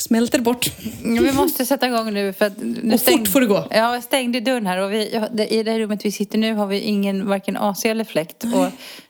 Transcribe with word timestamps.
Smälter 0.00 0.38
bort. 0.40 0.66
Ja, 1.04 1.22
vi 1.22 1.32
måste 1.32 1.66
sätta 1.66 1.86
igång 1.86 2.14
nu 2.14 2.32
för 2.32 2.44
att... 2.46 2.52
Nu 2.62 2.94
Och 2.94 3.00
fort 3.00 3.28
får 3.28 3.40
det 3.40 3.46
gå. 3.46 3.66
Ja, 3.70 3.94
jag 3.94 4.02
stängde 4.02 4.40
dörren 4.40 4.66
här 4.66 4.78
och 4.78 4.92
vi, 4.92 5.20
det- 5.32 5.54
i 5.54 5.62
det 5.62 5.70
här 5.70 5.78
rummet 5.78 6.04
vi 6.04 6.12
sitter 6.12 6.38
nu 6.38 6.54
har 6.54 6.66
vi 6.66 6.80
ingen, 6.80 7.26
varken 7.28 7.56
AC 7.56 7.84
eller 7.84 8.04
fläkt. 8.04 8.44
Och 8.44 8.66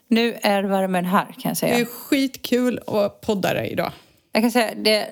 nu 0.07 0.37
är 0.41 0.63
värmen 0.63 1.05
här 1.05 1.25
kan 1.25 1.33
jag 1.43 1.51
Det 1.51 1.55
säga. 1.55 1.79
är 1.79 1.85
skitkul 1.85 2.79
att 2.87 3.21
podda 3.21 3.53
dig 3.53 3.69
idag. 3.71 3.91
Jag 4.31 4.43
kan 4.43 4.51
säga, 4.51 4.69
det, 4.75 5.11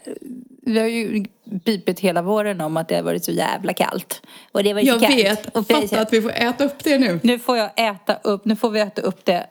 vi 0.65 0.79
har 0.79 0.87
ju 0.87 1.25
pipit 1.65 1.99
hela 1.99 2.21
våren 2.21 2.61
om 2.61 2.77
att 2.77 2.87
det 2.87 2.95
har 2.95 3.03
varit 3.03 3.25
så 3.25 3.31
jävla 3.31 3.73
kallt. 3.73 4.21
Och 4.51 4.63
det 4.63 4.73
var 4.73 4.81
Jag 4.81 4.99
kallt. 5.01 5.15
vet. 5.17 5.57
Och 5.57 5.67
Fatta 5.67 6.01
att 6.01 6.13
vi 6.13 6.21
får 6.21 6.31
äta 6.31 6.65
upp 6.65 6.83
det 6.83 6.97
nu. 6.99 7.19
Nu 7.23 7.39
får 7.39 7.57
jag 7.57 7.69
äta 7.89 8.17
upp, 8.23 8.45
nu 8.45 8.55
får 8.55 8.69
vi 8.69 8.79
äta 8.79 9.01
upp 9.01 9.25
det 9.25 9.47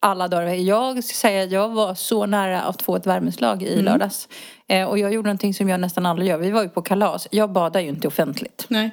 alla 0.00 0.28
dagar. 0.28 0.46
Jag 0.54 1.04
ska 1.04 1.14
säga, 1.14 1.44
jag 1.44 1.68
var 1.68 1.94
så 1.94 2.26
nära 2.26 2.62
att 2.62 2.82
få 2.82 2.96
ett 2.96 3.06
värmeslag 3.06 3.62
i 3.62 3.72
Mm. 3.72 3.84
lördags. 3.84 4.28
Eh, 4.68 4.84
och 4.88 4.98
jag 4.98 5.12
gjorde 5.14 5.26
någonting 5.28 5.54
som 5.54 5.68
jag 5.68 5.80
nästan 5.80 6.06
aldrig 6.06 6.28
gör. 6.28 6.38
Vi 6.38 6.50
var 6.50 6.62
ju 6.62 6.68
på 6.68 6.82
kalas. 6.82 7.28
Jag 7.30 7.52
badar 7.52 7.80
ju 7.80 7.88
inte 7.88 8.08
offentligt. 8.08 8.64
Nej. 8.68 8.90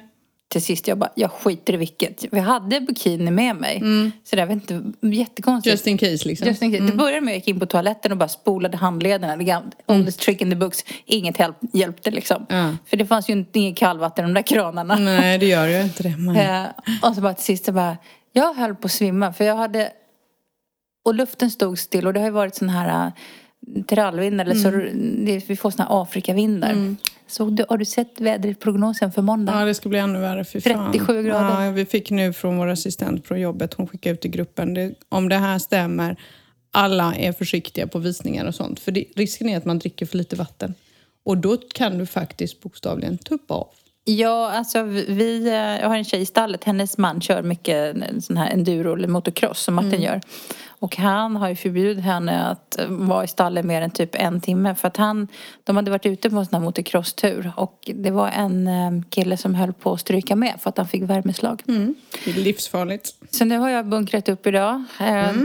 Till 0.52 0.62
sist 0.62 0.88
jag 0.88 0.98
bara, 0.98 1.10
jag 1.14 1.30
skiter 1.30 1.74
i 1.74 1.76
vilket. 1.76 2.24
Vi 2.30 2.40
hade 2.40 2.80
bikini 2.80 3.30
med 3.30 3.56
mig. 3.56 3.82
Så 4.24 4.36
det 4.36 4.44
var 4.44 4.52
inte 4.52 4.82
jättekonstigt. 5.00 5.66
Mm. 5.66 5.72
Just 5.72 5.86
in 5.86 5.98
case 5.98 6.28
liksom. 6.28 6.48
Just 6.48 6.62
in 6.62 6.72
case. 6.72 6.84
Det 6.84 6.92
började 6.92 7.20
med 7.20 7.30
att 7.32 7.32
jag 7.32 7.36
gick 7.38 7.48
in 7.48 7.60
på 7.60 7.66
toaletten 7.66 8.12
och 8.12 8.18
bara 8.18 8.28
spolade 8.28 8.76
handlederna. 8.76 9.36
Det 9.36 9.44
gamla 9.44 9.70
oldest 9.86 10.20
trick 10.20 10.40
in 10.40 10.50
the 10.50 10.56
books. 10.56 10.84
Inget 11.04 11.38
hjälp, 11.38 11.56
hjälpte 11.72 12.10
liksom. 12.10 12.36
Mm. 12.36 12.62
Ja. 12.62 12.64
Mm. 12.64 12.78
För 12.86 12.96
det 12.96 13.06
fanns 13.06 13.28
ju 13.28 13.32
inte 13.32 13.58
inget 13.58 13.76
kallvatten 13.76 14.24
i 14.24 14.28
de 14.28 14.34
där 14.34 14.42
kranarna. 14.42 14.96
Nej, 14.96 15.38
det 15.38 15.46
gör 15.46 15.68
ju 15.68 15.82
inte 15.82 16.02
det. 16.02 16.16
Men... 16.16 16.36
Eh, 16.36 16.70
och 17.02 17.14
så 17.14 17.20
bara 17.20 17.34
till 17.34 17.44
sist 17.44 17.64
så 17.64 17.72
bara, 17.72 17.96
jag 18.32 18.54
höll 18.54 18.74
på 18.74 18.86
att 18.86 18.92
svimma 18.92 19.32
för 19.32 19.44
jag 19.44 19.56
hade, 19.56 19.92
och 21.04 21.14
luften 21.14 21.50
stod 21.50 21.78
still 21.78 22.06
och 22.06 22.12
det 22.12 22.20
har 22.20 22.26
ju 22.26 22.32
varit 22.32 22.54
sån 22.54 22.68
här 22.68 23.06
äh, 23.06 23.82
trallvind 23.82 24.40
eller 24.40 24.54
så, 24.54 24.68
Mm. 24.68 25.24
det, 25.24 25.48
vi 25.48 25.56
får 25.56 25.70
såna 25.70 25.84
här 25.88 26.02
Afrikavindar. 26.02 26.96
Så 27.32 27.44
du, 27.44 27.64
har 27.68 27.78
du 27.78 27.84
sett 27.84 28.20
väderprognosen 28.20 29.12
för 29.12 29.22
måndag? 29.22 29.60
Ja, 29.60 29.64
det 29.64 29.74
ska 29.74 29.88
bli 29.88 29.98
ännu 29.98 30.18
värre. 30.18 30.44
Fy 30.44 30.60
fan. 30.60 30.92
37 30.92 31.22
grader. 31.22 31.64
Ja, 31.64 31.70
vi 31.70 31.84
fick 31.84 32.10
nu 32.10 32.32
från 32.32 32.56
vår 32.58 32.66
assistent 32.66 33.24
på 33.24 33.36
jobbet, 33.36 33.74
hon 33.74 33.88
skickade 33.88 34.14
ut 34.14 34.24
i 34.24 34.28
gruppen. 34.28 34.74
Det, 34.74 34.94
om 35.08 35.28
det 35.28 35.36
här 35.36 35.58
stämmer, 35.58 36.16
alla 36.70 37.14
är 37.14 37.32
försiktiga 37.32 37.86
på 37.86 37.98
visningar 37.98 38.46
och 38.46 38.54
sånt. 38.54 38.80
För 38.80 38.92
det, 38.92 39.04
risken 39.16 39.48
är 39.48 39.56
att 39.56 39.64
man 39.64 39.78
dricker 39.78 40.06
för 40.06 40.16
lite 40.16 40.36
vatten. 40.36 40.74
Och 41.24 41.38
då 41.38 41.56
kan 41.56 41.98
du 41.98 42.06
faktiskt 42.06 42.60
bokstavligen 42.60 43.18
tuppa 43.18 43.54
av. 43.54 43.68
Ja, 44.04 44.50
alltså 44.52 44.82
vi, 44.82 45.46
eh, 45.48 45.54
jag 45.54 45.88
har 45.88 45.96
en 45.96 46.04
tjej 46.04 46.20
i 46.20 46.26
stallet, 46.26 46.64
hennes 46.64 46.98
man 46.98 47.20
kör 47.20 47.42
mycket 47.42 47.96
sån 48.24 48.36
här 48.36 48.50
enduro 48.50 48.94
eller 48.94 49.08
motocross 49.08 49.60
som 49.60 49.74
Martin 49.74 49.88
Mm. 49.92 50.02
gör. 50.02 50.20
Och 50.68 50.96
han 50.96 51.36
har 51.36 51.48
ju 51.48 51.56
förbjudit 51.56 52.04
henne 52.04 52.42
att 52.44 52.78
eh, 52.78 52.86
vara 52.88 53.24
i 53.24 53.28
stallet 53.28 53.64
mer 53.64 53.82
än 53.82 53.90
typ 53.90 54.10
en 54.14 54.40
timme 54.40 54.74
för 54.74 54.88
att 54.88 54.96
han, 54.96 55.28
de 55.64 55.76
hade 55.76 55.90
varit 55.90 56.06
ute 56.06 56.30
på 56.30 56.36
en 56.36 56.46
sån 56.46 56.54
här 56.54 56.64
motocrosstur 56.64 57.52
och 57.56 57.90
det 57.94 58.10
var 58.10 58.28
en 58.28 58.66
eh, 58.66 58.90
kille 59.10 59.36
som 59.36 59.54
höll 59.54 59.72
på 59.72 59.92
att 59.92 60.00
stryka 60.00 60.36
med 60.36 60.54
för 60.60 60.68
att 60.70 60.76
han 60.78 60.88
fick 60.88 61.02
värmeslag. 61.02 61.62
Är 62.26 62.32
livsfarligt. 62.40 63.08
Så 63.30 63.44
nu 63.44 63.58
har 63.58 63.68
jag 63.70 63.86
bunkrat 63.86 64.28
upp 64.28 64.46
idag. 64.46 64.84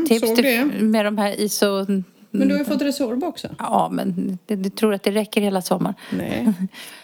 Tips 0.08 0.24
Mm, 0.24 0.36
såg 0.36 0.36
till, 0.36 0.66
med 0.86 1.06
de 1.06 1.18
här 1.18 1.40
ISO... 1.42 1.86
Men 2.32 2.48
du 2.48 2.54
har 2.54 2.60
ju 2.60 2.66
fått 2.66 2.82
Resorb 2.82 3.24
också. 3.24 3.48
Ja, 3.60 3.90
men 3.92 4.38
det 4.46 4.76
tror 4.76 4.94
att 4.94 5.04
det 5.04 5.12
räcker 5.12 5.42
hela 5.42 5.62
sommaren. 5.62 5.96
Nej. 6.12 6.54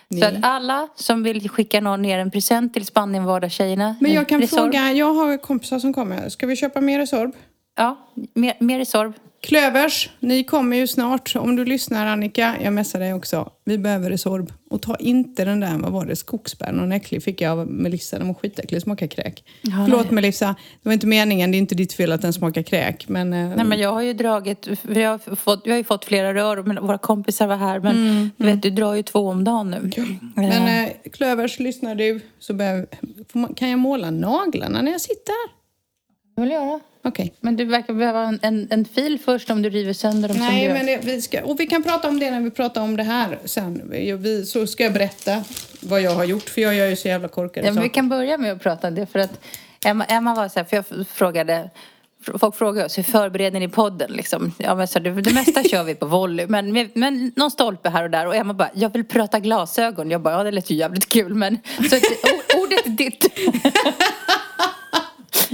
Så 0.19 0.25
att 0.25 0.33
alla 0.41 0.87
som 0.95 1.23
vill 1.23 1.49
skicka 1.49 1.81
någon 1.81 2.01
ner 2.01 2.19
en 2.19 2.31
present 2.31 2.73
till 2.73 2.85
Spanienvardag-tjejerna. 2.85 3.95
Men 4.01 4.13
jag 4.13 4.29
kan 4.29 4.41
Resorb. 4.41 4.61
fråga, 4.61 4.91
jag 4.91 5.13
har 5.13 5.37
kompisar 5.37 5.79
som 5.79 5.93
kommer. 5.93 6.29
Ska 6.29 6.47
vi 6.47 6.55
köpa 6.55 6.81
mer 6.81 6.99
Resorb? 6.99 7.31
Ja, 7.77 7.97
mer, 8.33 8.53
mer 8.59 8.79
Resorb. 8.79 9.13
Klövers, 9.47 10.09
ni 10.19 10.43
kommer 10.43 10.77
ju 10.77 10.87
snart. 10.87 11.35
Om 11.35 11.55
du 11.55 11.65
lyssnar 11.65 12.05
Annika, 12.05 12.55
jag 12.63 12.73
messar 12.73 12.99
dig 12.99 13.13
också. 13.13 13.51
Vi 13.65 13.77
behöver 13.77 14.09
Resorb. 14.09 14.53
Och 14.69 14.81
ta 14.81 14.95
inte 14.95 15.45
den 15.45 15.59
där, 15.59 15.77
vad 15.77 15.91
var 15.91 16.05
det, 16.05 16.15
skogsbär, 16.15 16.71
någon 16.71 16.91
äcklig 16.91 17.23
fick 17.23 17.41
jag 17.41 17.59
av 17.59 17.67
Melissa. 17.67 18.17
Den 18.17 18.27
var 18.27 18.33
skitäcklig, 18.33 18.81
smakar 18.81 19.07
kräk. 19.07 19.43
Ja, 19.61 19.71
Förlåt 19.85 20.05
nej. 20.05 20.13
Melissa, 20.13 20.47
det 20.47 20.89
var 20.89 20.93
inte 20.93 21.07
meningen, 21.07 21.51
det 21.51 21.57
är 21.57 21.59
inte 21.59 21.75
ditt 21.75 21.93
fel 21.93 22.11
att 22.11 22.21
den 22.21 22.33
smakar 22.33 22.61
kräk. 22.61 23.09
Men, 23.09 23.33
eh, 23.33 23.55
Nej 23.55 23.65
men 23.65 23.79
jag 23.79 23.91
har 23.91 24.01
ju 24.01 24.13
dragit, 24.13 24.67
vi 24.81 25.03
har 25.03 25.35
fått, 25.35 25.61
vi 25.65 25.71
har 25.71 25.77
ju 25.77 25.83
fått 25.83 26.05
flera 26.05 26.33
rör 26.33 26.57
och 26.57 26.65
våra 26.65 26.97
kompisar 26.97 27.47
var 27.47 27.55
här 27.55 27.79
men 27.79 28.31
du 28.37 28.45
vet 28.45 28.61
du 28.61 28.69
drar 28.69 28.93
ju 28.93 29.03
två 29.03 29.27
om 29.27 29.43
dagen 29.43 29.71
nu. 29.71 29.91
men 30.35 30.85
eh, 30.85 30.91
Klövers, 31.13 31.59
lyssnar 31.59 31.95
du 31.95 32.19
så 32.39 32.53
behöver, 32.53 32.87
man, 33.33 33.53
kan 33.53 33.69
jag 33.69 33.79
måla 33.79 34.11
naglarna 34.11 34.81
när 34.81 34.91
jag 34.91 35.01
sitter? 35.01 35.35
Det 36.35 36.41
vill 36.41 36.51
jag 36.51 36.65
göra. 36.65 36.79
Okej. 37.05 37.33
Men 37.39 37.55
du 37.55 37.65
verkar 37.65 37.93
behöva 37.93 38.23
en, 38.23 38.39
en, 38.41 38.67
en 38.69 38.85
fil 38.85 39.19
först 39.25 39.49
om 39.49 39.61
du 39.61 39.69
river 39.69 39.93
sönder 39.93 40.29
dem 40.29 40.37
Nej, 40.37 40.69
men 40.69 40.85
det, 40.85 40.99
vi 41.03 41.21
ska, 41.21 41.43
och 41.43 41.59
vi 41.59 41.67
kan 41.67 41.83
prata 41.83 42.07
om 42.07 42.19
det 42.19 42.31
när 42.31 42.41
vi 42.41 42.51
pratar 42.51 42.81
om 42.81 42.97
det 42.97 43.03
här 43.03 43.39
sen. 43.45 43.81
Vi, 43.91 44.45
så 44.45 44.67
ska 44.67 44.83
jag 44.83 44.93
berätta 44.93 45.43
vad 45.79 46.01
jag 46.01 46.11
har 46.11 46.23
gjort, 46.23 46.49
för 46.49 46.61
jag 46.61 46.75
gör 46.75 46.87
ju 46.87 46.95
så 46.95 47.07
jävla 47.07 47.27
korkade 47.27 47.67
Ja, 47.67 47.73
men 47.73 47.83
vi 47.83 47.89
kan 47.89 48.09
börja 48.09 48.37
med 48.37 48.51
att 48.51 48.61
prata 48.61 48.87
om 48.87 48.95
det 48.95 49.05
för 49.05 49.19
att 49.19 49.39
Emma, 49.85 50.05
Emma 50.05 50.35
var 50.35 50.49
så 50.49 50.59
här, 50.59 50.65
för 50.65 50.75
jag 50.75 51.07
frågade 51.07 51.69
Folk 52.39 52.55
frågar 52.55 52.85
oss, 52.85 52.97
hur 52.97 53.03
förbereder 53.03 53.59
ni 53.59 53.67
podden 53.67 54.11
liksom? 54.11 54.53
Ja 54.57 54.75
men 54.75 54.87
så 54.87 54.99
det, 54.99 55.21
det 55.21 55.33
mesta 55.33 55.63
kör 55.69 55.83
vi 55.83 55.95
på 55.95 56.05
volley 56.05 56.47
men, 56.47 56.89
men 56.93 57.31
någon 57.35 57.51
stolpe 57.51 57.89
här 57.89 58.03
och 58.03 58.09
där 58.09 58.27
och 58.27 58.35
Emma 58.35 58.53
bara, 58.53 58.69
jag 58.73 58.93
vill 58.93 59.05
prata 59.05 59.39
glasögon. 59.39 60.11
Jag 60.11 60.21
bara, 60.21 60.33
ja 60.33 60.43
det 60.43 60.51
lät 60.51 60.69
ju 60.69 60.75
jävligt 60.75 61.09
kul 61.09 61.33
men 61.33 61.57
så 61.89 61.95
ordet 62.57 62.85
är 62.85 62.89
ditt. 62.89 63.25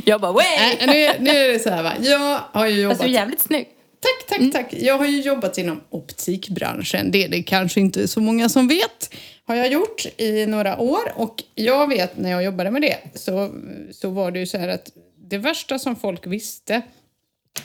jag 0.05 0.21
bara, 0.21 0.31
way! 0.31 0.43
Nej, 0.57 0.77
nu, 1.19 1.23
nu 1.23 1.29
är 1.29 1.53
det 1.53 1.59
så 1.59 1.69
här 1.69 1.83
va. 1.83 1.93
Jag 1.99 2.39
har 2.51 2.67
ju 2.67 2.81
jobbat... 2.81 2.97
Alltså 2.97 3.07
jävligt 3.07 3.41
snygg. 3.41 3.67
Tack, 4.01 4.39
tack, 4.39 4.51
tack. 4.51 4.81
Jag 4.81 4.97
har 4.97 5.05
ju 5.05 5.21
jobbat 5.21 5.57
inom 5.57 5.81
optikbranschen. 5.89 7.11
Det 7.11 7.23
är 7.23 7.29
det 7.29 7.43
kanske 7.43 7.79
inte 7.79 8.07
så 8.07 8.21
många 8.21 8.49
som 8.49 8.67
vet. 8.67 9.13
Har 9.45 9.55
jag 9.55 9.71
gjort 9.71 10.05
i 10.17 10.45
några 10.45 10.79
år. 10.79 11.13
Och 11.15 11.43
jag 11.55 11.87
vet 11.87 12.17
när 12.17 12.31
jag 12.31 12.43
jobbade 12.43 12.71
med 12.71 12.81
det 12.81 12.97
så, 13.13 13.51
så 13.91 14.09
var 14.09 14.31
det 14.31 14.39
ju 14.39 14.45
så 14.45 14.57
här 14.57 14.67
att 14.67 14.91
det 15.29 15.37
värsta 15.37 15.79
som 15.79 15.95
folk 15.95 16.27
visste 16.27 16.81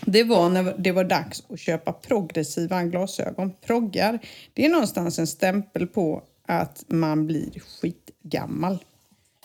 det 0.01 0.25
var 0.25 0.49
när 0.49 0.75
det 0.79 0.93
var 0.93 1.05
dags 1.05 1.43
att 1.49 1.61
köpa 1.61 1.93
progressiva 1.93 2.83
glasögon. 2.83 3.53
Proggar, 3.67 4.19
det 4.53 4.65
är 4.65 4.69
någonstans 4.69 5.19
en 5.19 5.27
stämpel 5.27 5.87
på 5.87 6.23
att 6.49 6.85
man 6.87 7.27
blir 7.27 7.51
skitgammal. 7.61 8.79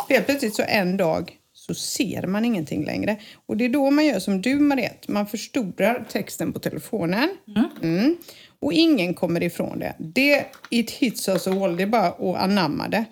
Helt 0.10 0.26
plötsligt 0.26 0.56
så 0.56 0.64
en 0.68 0.98
dag 0.98 1.38
så 1.74 1.82
ser 1.82 2.28
man 2.28 2.46
ingenting 2.46 2.86
längre. 2.86 3.18
Och 3.46 3.58
det 3.58 3.66
är 3.66 3.70
då 3.70 3.92
man 3.92 4.06
gör 4.06 4.20
som 4.20 4.42
du 4.42 4.60
Mariette, 4.60 5.12
man 5.12 5.28
förstorar 5.28 6.06
texten 6.12 6.54
på 6.54 6.60
telefonen. 6.60 7.30
Mm. 7.82 8.18
Och 8.60 8.74
ingen 8.74 9.14
kommer 9.14 9.44
ifrån 9.44 9.80
det. 9.80 9.96
Det 9.98 10.46
it 10.70 10.92
hits 10.92 11.30
us 11.30 11.48
all, 11.48 11.78
det 11.78 11.84
är 11.84 11.88
bara 11.88 12.08
att 12.08 12.36
anamma 12.44 12.88
det. 12.88 13.06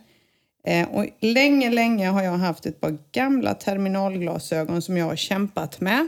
Eh, 0.68 0.88
och 0.90 1.06
länge, 1.19 1.69
länge 1.69 2.07
har 2.07 2.23
jag 2.23 2.31
haft 2.31 2.66
ett 2.66 2.81
par 2.81 2.97
gamla 3.12 3.53
terminalglasögon 3.53 4.81
som 4.81 4.97
jag 4.97 5.06
har 5.06 5.16
kämpat 5.16 5.81
med. 5.81 6.07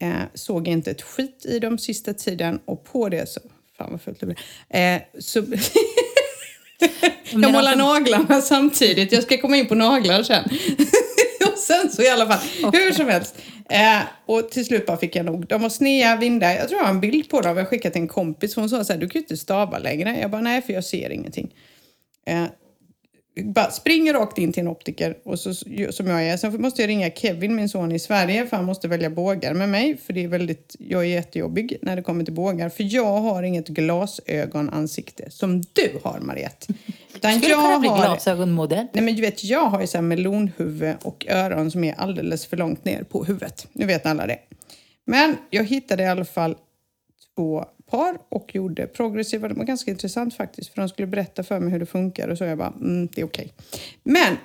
Eh, 0.00 0.22
såg 0.34 0.68
inte 0.68 0.90
ett 0.90 1.02
skit 1.02 1.46
i 1.48 1.58
dem 1.58 1.78
sista 1.78 2.14
tiden 2.14 2.60
och 2.64 2.84
på 2.84 3.08
det 3.08 3.28
så... 3.28 3.40
Fan 3.76 3.90
vad 3.90 4.02
fult 4.02 4.20
det 4.20 4.26
blir. 4.26 4.38
Eh, 4.68 5.00
så 5.18 5.38
jag 7.30 7.52
målar 7.52 7.58
alltså- 7.58 7.78
naglarna 7.78 8.40
samtidigt. 8.40 9.12
Jag 9.12 9.22
ska 9.22 9.38
komma 9.38 9.56
in 9.56 9.66
på 9.66 9.74
naglar 9.74 10.22
sen. 10.22 10.48
sen 11.58 11.90
så 11.90 12.02
i 12.02 12.08
alla 12.08 12.26
fall, 12.26 12.72
hur 12.72 12.92
som 12.92 13.08
helst. 13.08 13.34
Eh, 13.70 14.00
och 14.26 14.50
till 14.50 14.64
slut 14.64 14.86
bara 14.86 14.96
fick 14.96 15.16
jag 15.16 15.26
nog. 15.26 15.46
De 15.46 15.62
var 15.62 15.68
sneda 15.68 16.16
vindar. 16.16 16.54
Jag 16.54 16.68
tror 16.68 16.80
jag 16.80 16.86
har 16.86 16.94
en 16.94 17.00
bild 17.00 17.30
på 17.30 17.40
dem. 17.40 17.56
Jag 17.56 17.68
skickade 17.68 17.92
till 17.92 18.02
en 18.02 18.08
kompis. 18.08 18.56
Hon 18.56 18.68
sa 18.68 18.84
så 18.84 18.92
här, 18.92 19.00
du 19.00 19.08
kan 19.08 19.20
ju 19.20 19.24
inte 19.24 19.36
stava 19.36 19.78
längre. 19.78 20.18
Jag 20.20 20.30
bara, 20.30 20.40
nej 20.40 20.62
för 20.62 20.72
jag 20.72 20.84
ser 20.84 21.10
ingenting. 21.10 21.54
Eh, 22.26 22.44
bara 23.44 23.70
springer 23.70 24.14
rakt 24.14 24.38
in 24.38 24.52
till 24.52 24.60
en 24.60 24.68
optiker 24.68 25.18
och 25.24 25.38
så, 25.38 25.54
som 25.90 26.06
jag 26.06 26.24
är. 26.28 26.36
Sen 26.36 26.62
måste 26.62 26.82
jag 26.82 26.88
ringa 26.88 27.10
Kevin, 27.10 27.54
min 27.56 27.68
son 27.68 27.92
i 27.92 27.98
Sverige, 27.98 28.46
för 28.46 28.56
han 28.56 28.64
måste 28.66 28.88
välja 28.88 29.10
bågar 29.10 29.54
med 29.54 29.68
mig. 29.68 29.96
För 29.96 30.12
det 30.12 30.24
är 30.24 30.28
väldigt, 30.28 30.76
jag 30.78 31.00
är 31.00 31.06
jättejobbig 31.08 31.76
när 31.82 31.96
det 31.96 32.02
kommer 32.02 32.24
till 32.24 32.34
bågar. 32.34 32.68
För 32.68 32.94
jag 32.94 33.20
har 33.20 33.42
inget 33.42 33.68
glasögonansikte 33.68 35.30
som 35.30 35.60
du 35.60 35.98
har, 36.04 36.20
Mariette. 36.20 36.66
Utan 37.14 37.38
Skulle 37.40 37.54
kunna 37.54 37.78
bli 37.78 37.88
har- 37.88 37.98
glasögonmodell. 37.98 38.86
Nej 38.92 39.04
men 39.04 39.14
du 39.16 39.20
vet, 39.22 39.44
jag 39.44 39.64
har 39.66 39.80
ju 39.80 39.86
så 39.86 39.96
här 39.98 40.02
melonhuvud 40.02 40.94
och 41.02 41.26
öron 41.28 41.70
som 41.70 41.84
är 41.84 41.94
alldeles 42.00 42.46
för 42.46 42.56
långt 42.56 42.84
ner 42.84 43.02
på 43.02 43.24
huvudet. 43.24 43.66
Nu 43.72 43.86
vet 43.86 44.06
alla 44.06 44.26
det. 44.26 44.38
Men 45.06 45.36
jag 45.50 45.64
hittade 45.64 46.02
i 46.02 46.06
alla 46.06 46.24
fall 46.24 46.56
två 47.36 47.64
par 47.90 48.18
och 48.28 48.54
gjorde 48.54 48.86
progressiva. 48.86 49.48
Det 49.48 49.54
var 49.54 49.64
ganska 49.64 49.90
intressant 49.90 50.34
faktiskt 50.36 50.74
för 50.74 50.82
de 50.82 50.88
skulle 50.88 51.06
berätta 51.08 51.42
för 51.42 51.60
mig 51.60 51.72
hur 51.72 51.78
det 51.78 51.86
funkar 51.86 52.28
och 52.28 52.38
så 52.38 52.44
jag 52.44 52.58
bara, 52.58 52.72
mm, 52.80 53.08
det 53.14 53.20
är 53.20 53.24
okej. 53.24 53.52
Men 54.02 54.36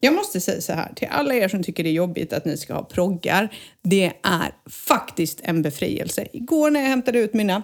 jag 0.00 0.14
måste 0.14 0.40
säga 0.40 0.60
så 0.60 0.72
här 0.72 0.92
till 0.94 1.08
alla 1.10 1.34
er 1.34 1.48
som 1.48 1.62
tycker 1.62 1.82
det 1.82 1.88
är 1.88 1.92
jobbigt 1.92 2.32
att 2.32 2.44
ni 2.44 2.56
ska 2.56 2.74
ha 2.74 2.84
proggar. 2.84 3.48
Det 3.82 4.12
är 4.22 4.70
faktiskt 4.70 5.40
en 5.42 5.62
befrielse. 5.62 6.26
Igår 6.32 6.70
när 6.70 6.80
jag 6.80 6.88
hämtade 6.88 7.18
ut 7.18 7.34
mina 7.34 7.62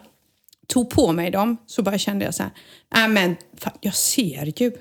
tog 0.67 0.91
på 0.91 1.13
mig 1.13 1.31
dem 1.31 1.57
så 1.67 1.83
bara 1.83 1.99
kände 1.99 2.25
jag 2.25 2.35
så 2.35 2.43
här, 2.43 2.53
nej 2.95 3.09
men 3.09 3.37
fan, 3.57 3.79
jag 3.81 3.95
ser 3.95 4.63
ju. 4.63 4.73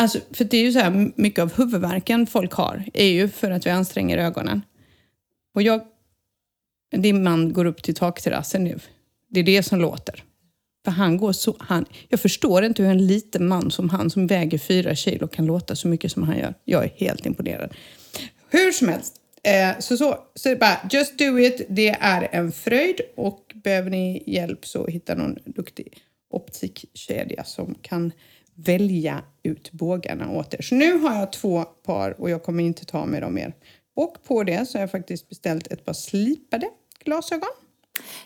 Alltså, 0.00 0.18
för 0.30 0.44
det 0.44 0.56
är 0.56 0.62
ju 0.62 0.72
så 0.72 0.78
här, 0.78 1.12
mycket 1.14 1.42
av 1.42 1.56
huvudvärken 1.56 2.26
folk 2.26 2.52
har 2.52 2.84
är 2.94 3.06
ju 3.06 3.28
för 3.28 3.50
att 3.50 3.66
vi 3.66 3.70
anstränger 3.70 4.18
ögonen. 4.18 4.62
Och 5.54 5.62
jag... 5.62 5.80
Din 6.96 7.22
man 7.22 7.52
går 7.52 7.64
upp 7.64 7.82
till 7.82 7.94
takterrassen 7.94 8.64
nu. 8.64 8.78
Det 9.30 9.40
är 9.40 9.44
det 9.44 9.62
som 9.62 9.80
låter. 9.80 10.24
För 10.84 10.90
han 10.90 11.16
går 11.16 11.32
så... 11.32 11.56
Han, 11.58 11.86
jag 12.08 12.20
förstår 12.20 12.64
inte 12.64 12.82
hur 12.82 12.90
en 12.90 13.06
liten 13.06 13.48
man 13.48 13.70
som 13.70 13.88
han, 13.88 14.10
som 14.10 14.26
väger 14.26 14.58
fyra 14.58 14.94
kilo, 14.94 15.28
kan 15.28 15.46
låta 15.46 15.76
så 15.76 15.88
mycket 15.88 16.12
som 16.12 16.22
han 16.22 16.38
gör. 16.38 16.54
Jag 16.64 16.84
är 16.84 16.92
helt 16.96 17.26
imponerad. 17.26 17.74
Hur 18.48 18.72
som 18.72 18.88
helst. 18.88 19.14
Eh, 19.42 19.78
så, 19.78 19.96
så, 19.96 20.18
så 20.34 20.48
det 20.48 20.56
bara, 20.56 20.88
just 20.90 21.18
do 21.18 21.38
it. 21.38 21.66
Det 21.68 21.88
är 21.88 22.28
en 22.32 22.52
fröjd. 22.52 23.00
Och 23.16 23.52
behöver 23.64 23.90
ni 23.90 24.22
hjälp 24.26 24.66
så 24.66 24.86
hitta 24.86 25.14
någon 25.14 25.38
duktig 25.44 25.98
optikkedja 26.30 27.44
som 27.44 27.74
kan 27.82 28.12
välja 28.54 29.22
ut 29.42 29.72
bågarna 29.72 30.30
åt 30.30 30.54
er. 30.54 30.62
Så 30.62 30.74
nu 30.74 30.98
har 30.98 31.18
jag 31.18 31.32
två 31.32 31.64
par 31.64 32.20
och 32.20 32.30
jag 32.30 32.42
kommer 32.42 32.64
inte 32.64 32.84
ta 32.84 33.06
med 33.06 33.22
dem 33.22 33.34
mer. 33.34 33.54
Och 33.96 34.24
på 34.24 34.42
det 34.42 34.68
så 34.68 34.78
har 34.78 34.80
jag 34.80 34.90
faktiskt 34.90 35.28
beställt 35.28 35.66
ett 35.66 35.84
par 35.84 35.92
slipade 35.92 36.66
glasögon. 37.04 37.50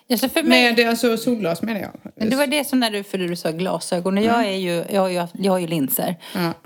Ja, 0.07 0.17
mig, 0.45 0.75
Med 0.77 0.89
alltså 0.89 1.17
solglas 1.17 1.63
menar 1.63 1.81
jag. 1.81 1.91
Men 2.17 2.31
det 2.31 2.37
var 2.37 2.47
det 2.47 2.65
som 2.65 2.81
när 2.81 2.91
du, 2.91 3.03
för 3.03 3.19
du 3.19 3.37
sa 3.37 3.51
glasögon. 3.51 4.19
Och 4.19 4.25
jag, 4.25 4.47
är 4.49 4.57
ju, 4.57 4.85
jag, 4.91 5.01
har 5.01 5.09
ju, 5.09 5.27
jag 5.33 5.53
har 5.53 5.59
ju 5.59 5.67
linser. 5.67 6.17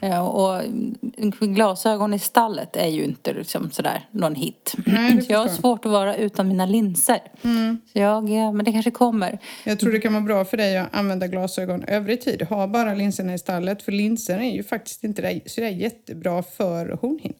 Eh, 0.02 0.26
Och 0.26 0.62
glasögon 1.40 2.14
i 2.14 2.18
stallet 2.18 2.76
är 2.76 2.86
ju 2.86 3.04
inte 3.04 3.32
liksom 3.32 3.70
sådär 3.70 4.08
någon 4.10 4.34
hit. 4.34 4.74
Nej, 4.86 5.26
jag 5.28 5.38
har 5.38 5.48
svårt 5.48 5.84
att 5.84 5.92
vara 5.92 6.16
utan 6.16 6.48
mina 6.48 6.66
linser. 6.66 7.18
Så 7.92 7.98
jag, 7.98 8.30
eh, 8.30 8.52
men 8.52 8.64
det 8.64 8.72
kanske 8.72 8.90
kommer. 8.90 9.38
Jag 9.64 9.78
tror 9.80 9.92
det 9.92 9.98
kan 10.00 10.12
vara 10.12 10.24
bra 10.24 10.44
för 10.44 10.56
dig 10.56 10.78
att 10.78 10.94
använda 10.94 11.26
glasögon 11.26 11.84
övrig 11.84 12.20
tid. 12.20 12.42
Ha 12.42 12.66
bara 12.66 12.94
linserna 12.94 13.34
i 13.34 13.38
stallet, 13.38 13.82
för 13.82 13.92
linser 13.92 14.38
är 14.38 14.50
ju 14.50 14.62
faktiskt 14.62 15.04
inte 15.04 15.22
det- 15.22 15.40
så 15.50 15.60
där 15.60 15.68
jättebra 15.68 16.42
för 16.42 16.98
hornhinnan. 17.00 17.34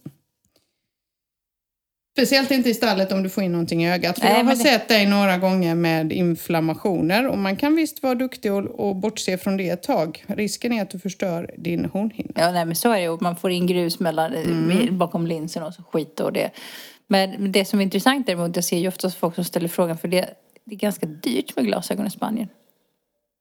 Speciellt 2.19 2.51
inte 2.51 2.71
i 2.71 2.75
stallet 2.75 3.13
om 3.13 3.23
du 3.23 3.29
får 3.29 3.43
in 3.45 3.53
någonting 3.53 3.85
i 3.85 3.93
ögat. 3.93 4.19
För 4.19 4.25
Nej, 4.25 4.37
jag 4.39 4.45
har 4.45 4.51
det- 4.51 4.57
sett 4.57 4.89
dig 4.89 5.07
några 5.07 5.37
gånger 5.39 5.75
med 5.75 6.13
inflammationer 6.13 7.27
och 7.29 7.39
man 7.39 7.57
kan 7.57 7.77
visst 7.77 8.03
vara 8.03 8.15
duktig 8.15 8.53
och, 8.53 8.65
och 8.89 8.97
bortse 8.97 9.39
från 9.39 9.57
det 9.57 9.69
ett 9.69 9.83
tag. 9.83 10.25
Risken 10.27 10.73
är 10.73 10.83
att 10.83 10.91
du 10.91 10.99
förstör 10.99 11.51
din 11.59 11.85
hornhinna. 11.85 12.31
Ja, 12.35 12.51
nej, 12.53 12.65
men 12.65 12.77
så 12.77 12.91
är 12.93 12.97
det 12.97 13.03
ju. 13.03 13.19
Man 13.21 13.37
får 13.37 13.51
in 13.51 13.67
grus 13.67 14.01
mellan, 14.01 14.35
Mm. 14.35 14.99
bakom 14.99 15.27
linsen 15.27 15.63
och 15.63 15.75
så 15.75 15.83
skit 15.83 16.21
och 16.21 16.33
det. 16.33 16.51
Men 17.07 17.53
det 17.53 17.65
som 17.65 17.79
är 17.79 17.83
intressant 17.85 18.27
däremot, 18.27 18.57
jag 18.57 18.65
ser 18.65 18.79
ju 18.79 18.89
oftast 18.89 19.17
folk 19.17 19.35
som 19.35 19.45
ställer 19.45 19.69
frågan, 19.69 19.99
för 19.99 20.09
det, 20.09 20.29
det 20.65 20.75
är 20.75 20.79
ganska 20.79 21.07
dyrt 21.07 21.57
med 21.57 21.65
glasögon 21.65 22.07
i 22.07 22.11
Spanien. 22.11 22.49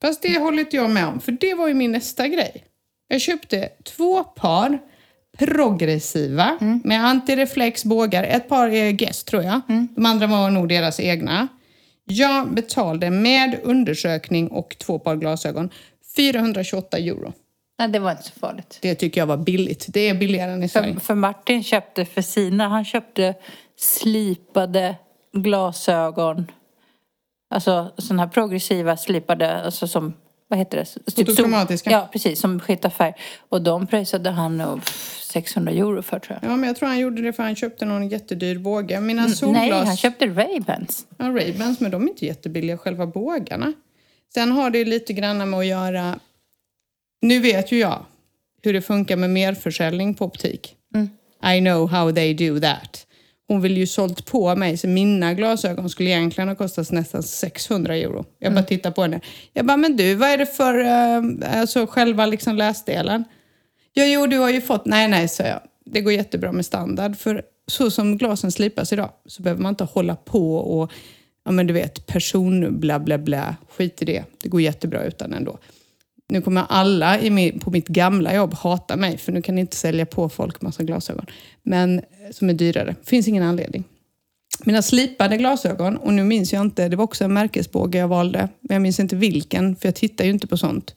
Fast 0.01 0.21
det 0.21 0.39
håller 0.39 0.59
inte 0.59 0.75
jag 0.75 0.89
med 0.89 1.07
om, 1.07 1.19
för 1.19 1.31
det 1.31 1.53
var 1.53 1.67
ju 1.67 1.73
min 1.73 1.91
nästa 1.91 2.27
grej. 2.27 2.63
Jag 3.07 3.21
köpte 3.21 3.69
två 3.83 4.23
par 4.23 4.79
progressiva 5.37 6.57
med 6.83 7.05
antireflex 7.05 7.85
bågar. 7.85 8.23
Ett 8.23 8.49
par 8.49 8.69
är 8.69 8.91
Guess 8.91 9.23
tror 9.23 9.43
jag. 9.43 9.61
De 9.95 10.05
andra 10.05 10.27
var 10.27 10.49
nog 10.49 10.69
deras 10.69 10.99
egna. 10.99 11.47
Jag 12.05 12.53
betalade 12.53 13.09
med 13.09 13.59
undersökning 13.63 14.47
och 14.47 14.75
två 14.79 14.99
par 14.99 15.15
glasögon 15.15 15.69
428 16.15 16.97
euro. 16.97 17.33
Nej, 17.79 17.87
det 17.87 17.99
var 17.99 18.11
inte 18.11 18.23
så 18.23 18.39
farligt. 18.39 18.79
Det 18.81 18.95
tycker 18.95 19.21
jag 19.21 19.25
var 19.25 19.37
billigt. 19.37 19.85
Det 19.89 20.09
är 20.09 20.15
billigare 20.15 20.51
än 20.51 20.63
i 20.63 20.69
Sverige. 20.69 20.93
För, 20.93 20.99
för 20.99 21.15
Martin 21.15 21.63
köpte 21.63 22.05
för 22.05 22.21
sina, 22.21 22.67
han 22.67 22.85
köpte 22.85 23.33
slipade 23.77 24.95
glasögon. 25.33 26.51
Alltså 27.49 27.91
sådana 27.97 28.23
här 28.23 28.29
progressiva 28.29 28.97
slipade, 28.97 29.63
alltså 29.63 29.87
som, 29.87 30.13
vad 30.47 30.59
heter 30.59 30.77
det? 30.77 30.85
Typ 30.85 31.13
sol- 31.15 31.25
Fotochromatiska. 31.25 31.91
Ja, 31.91 32.09
precis, 32.11 32.39
som 32.39 32.59
skiftar 32.59 32.89
färg. 32.89 33.13
Och 33.49 33.61
de 33.61 33.87
pröjsade 33.87 34.29
han 34.29 34.57
nog 34.57 34.85
pff, 34.85 35.21
600 35.23 35.71
euro 35.71 36.01
för 36.01 36.19
tror 36.19 36.39
jag. 36.41 36.51
Ja, 36.51 36.55
men 36.55 36.67
jag 36.67 36.75
tror 36.75 36.89
han 36.89 36.99
gjorde 36.99 37.21
det 37.21 37.33
för 37.33 37.43
han 37.43 37.55
köpte 37.55 37.85
någon 37.85 38.09
jättedyr 38.09 38.57
båge. 38.57 38.99
Mina 39.01 39.21
Nej, 39.21 39.35
solglas... 39.35 39.87
han 39.87 39.97
köpte 39.97 40.25
Ray-Bans. 40.25 41.05
Ja, 41.17 41.25
Ray-Bans, 41.25 41.75
men 41.79 41.91
de 41.91 42.03
är 42.03 42.09
inte 42.09 42.25
jättebilliga 42.25 42.77
själva 42.77 43.07
bågarna. 43.07 43.73
Sen 44.33 44.51
har 44.51 44.69
det 44.69 44.77
ju 44.77 44.85
lite 44.85 45.13
grann 45.13 45.49
med 45.49 45.59
att 45.59 45.65
göra... 45.65 46.19
Nu 47.21 47.39
vet 47.39 47.71
ju 47.71 47.79
jag 47.79 48.05
hur 48.63 48.73
det 48.73 48.81
funkar 48.81 49.15
med 49.15 49.29
merförsäljning 49.29 50.13
på 50.13 50.25
optik. 50.25 50.75
I 51.55 51.59
know 51.59 51.89
how 51.89 52.11
they 52.11 52.33
do 52.33 52.59
that. 52.59 53.06
Hon 53.47 53.61
vill 53.61 53.77
ju 53.77 53.87
sålt 53.87 54.25
på 54.25 54.55
mig 54.55 54.77
så 54.77 54.87
mina 54.87 55.33
glasögon 55.33 55.89
skulle 55.89 56.09
egentligen 56.09 56.47
ha 56.47 56.55
kostat 56.55 56.91
nästan 56.91 57.23
600 57.23 57.95
euro. 57.95 58.25
Jag 58.39 58.53
bara 58.53 58.63
tittar 58.63 58.91
på 58.91 59.01
henne. 59.01 59.21
Jag 59.53 59.65
bara, 59.65 59.77
men 59.77 59.97
du, 59.97 60.15
vad 60.15 60.29
är 60.29 60.37
det 60.37 60.45
för 60.45 60.79
uh, 60.79 61.59
alltså 61.59 61.87
själva 61.87 62.25
liksom 62.25 62.55
läsdelen? 62.55 63.23
Ja, 63.93 64.05
jo, 64.05 64.27
du 64.27 64.37
har 64.37 64.49
ju 64.49 64.61
fått... 64.61 64.85
Nej, 64.85 65.07
nej, 65.07 65.27
sa 65.27 65.43
jag. 65.43 65.59
Det 65.85 66.01
går 66.01 66.13
jättebra 66.13 66.51
med 66.51 66.65
standard. 66.65 67.17
För 67.17 67.41
så 67.67 67.91
som 67.91 68.17
glasen 68.17 68.51
slipas 68.51 68.93
idag 68.93 69.09
så 69.25 69.43
behöver 69.43 69.61
man 69.61 69.69
inte 69.69 69.83
hålla 69.83 70.15
på 70.15 70.55
och, 70.55 70.91
ja 71.45 71.51
men 71.51 71.67
du 71.67 71.73
vet, 71.73 72.05
person 72.05 72.79
bla 72.79 72.99
bla 72.99 73.17
bla. 73.17 73.55
Skit 73.69 74.01
i 74.01 74.05
det. 74.05 74.23
Det 74.43 74.49
går 74.49 74.61
jättebra 74.61 75.03
utan 75.03 75.33
ändå. 75.33 75.59
Nu 76.29 76.41
kommer 76.41 76.65
alla 76.69 77.19
min, 77.21 77.59
på 77.59 77.71
mitt 77.71 77.87
gamla 77.87 78.35
jobb 78.35 78.53
hata 78.53 78.95
mig 78.95 79.17
för 79.17 79.31
nu 79.31 79.41
kan 79.41 79.55
ni 79.55 79.61
inte 79.61 79.75
sälja 79.75 80.05
på 80.05 80.29
folk 80.29 80.61
massa 80.61 80.83
glasögon. 80.83 81.25
Men 81.63 82.01
som 82.31 82.49
är 82.49 82.53
dyrare. 82.53 82.95
Finns 83.03 83.27
ingen 83.27 83.43
anledning. 83.43 83.83
Mina 84.63 84.81
slipade 84.81 85.37
glasögon, 85.37 85.97
och 85.97 86.13
nu 86.13 86.23
minns 86.23 86.53
jag 86.53 86.61
inte, 86.61 86.89
det 86.89 86.95
var 86.95 87.03
också 87.03 87.23
en 87.23 87.33
märkesbåge 87.33 87.97
jag 87.97 88.07
valde, 88.07 88.49
men 88.61 88.75
jag 88.75 88.81
minns 88.81 88.99
inte 88.99 89.15
vilken, 89.15 89.75
för 89.75 89.87
jag 89.87 89.95
tittar 89.95 90.25
ju 90.25 90.31
inte 90.31 90.47
på 90.47 90.57
sånt. 90.57 90.95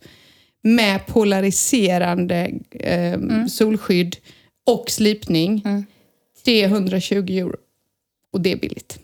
Med 0.63 1.07
polariserande 1.07 2.51
eh, 2.71 3.47
solskydd 3.47 4.17
och 4.67 4.91
slipning. 4.91 5.63
320 6.45 7.15
euro. 7.15 7.57
Och 8.33 8.41
det 8.41 8.53
är 8.53 8.57
billigt. 8.57 8.99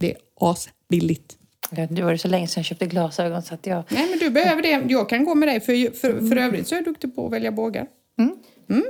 Det 0.00 0.10
är 0.10 0.16
asbilligt. 0.40 1.37
Det 1.70 2.02
var 2.02 2.12
det 2.12 2.18
så 2.18 2.28
länge 2.28 2.46
sedan 2.46 2.60
jag 2.60 2.64
köpte 2.64 2.86
glasögon 2.86 3.42
så 3.42 3.54
att 3.54 3.66
jag... 3.66 3.82
Nej, 3.88 4.10
men 4.10 4.18
du 4.18 4.30
behöver 4.30 4.62
det. 4.62 4.84
Jag 4.88 5.08
kan 5.08 5.24
gå 5.24 5.34
med 5.34 5.48
dig, 5.48 5.60
för, 5.60 5.94
för, 5.94 6.28
för 6.28 6.36
övrigt 6.36 6.68
så 6.68 6.74
är 6.74 6.76
jag 6.76 6.84
duktig 6.84 7.16
på 7.16 7.26
att 7.26 7.32
välja 7.32 7.52
bågar. 7.52 7.86
Mm. 8.18 8.36
Så. 8.68 8.82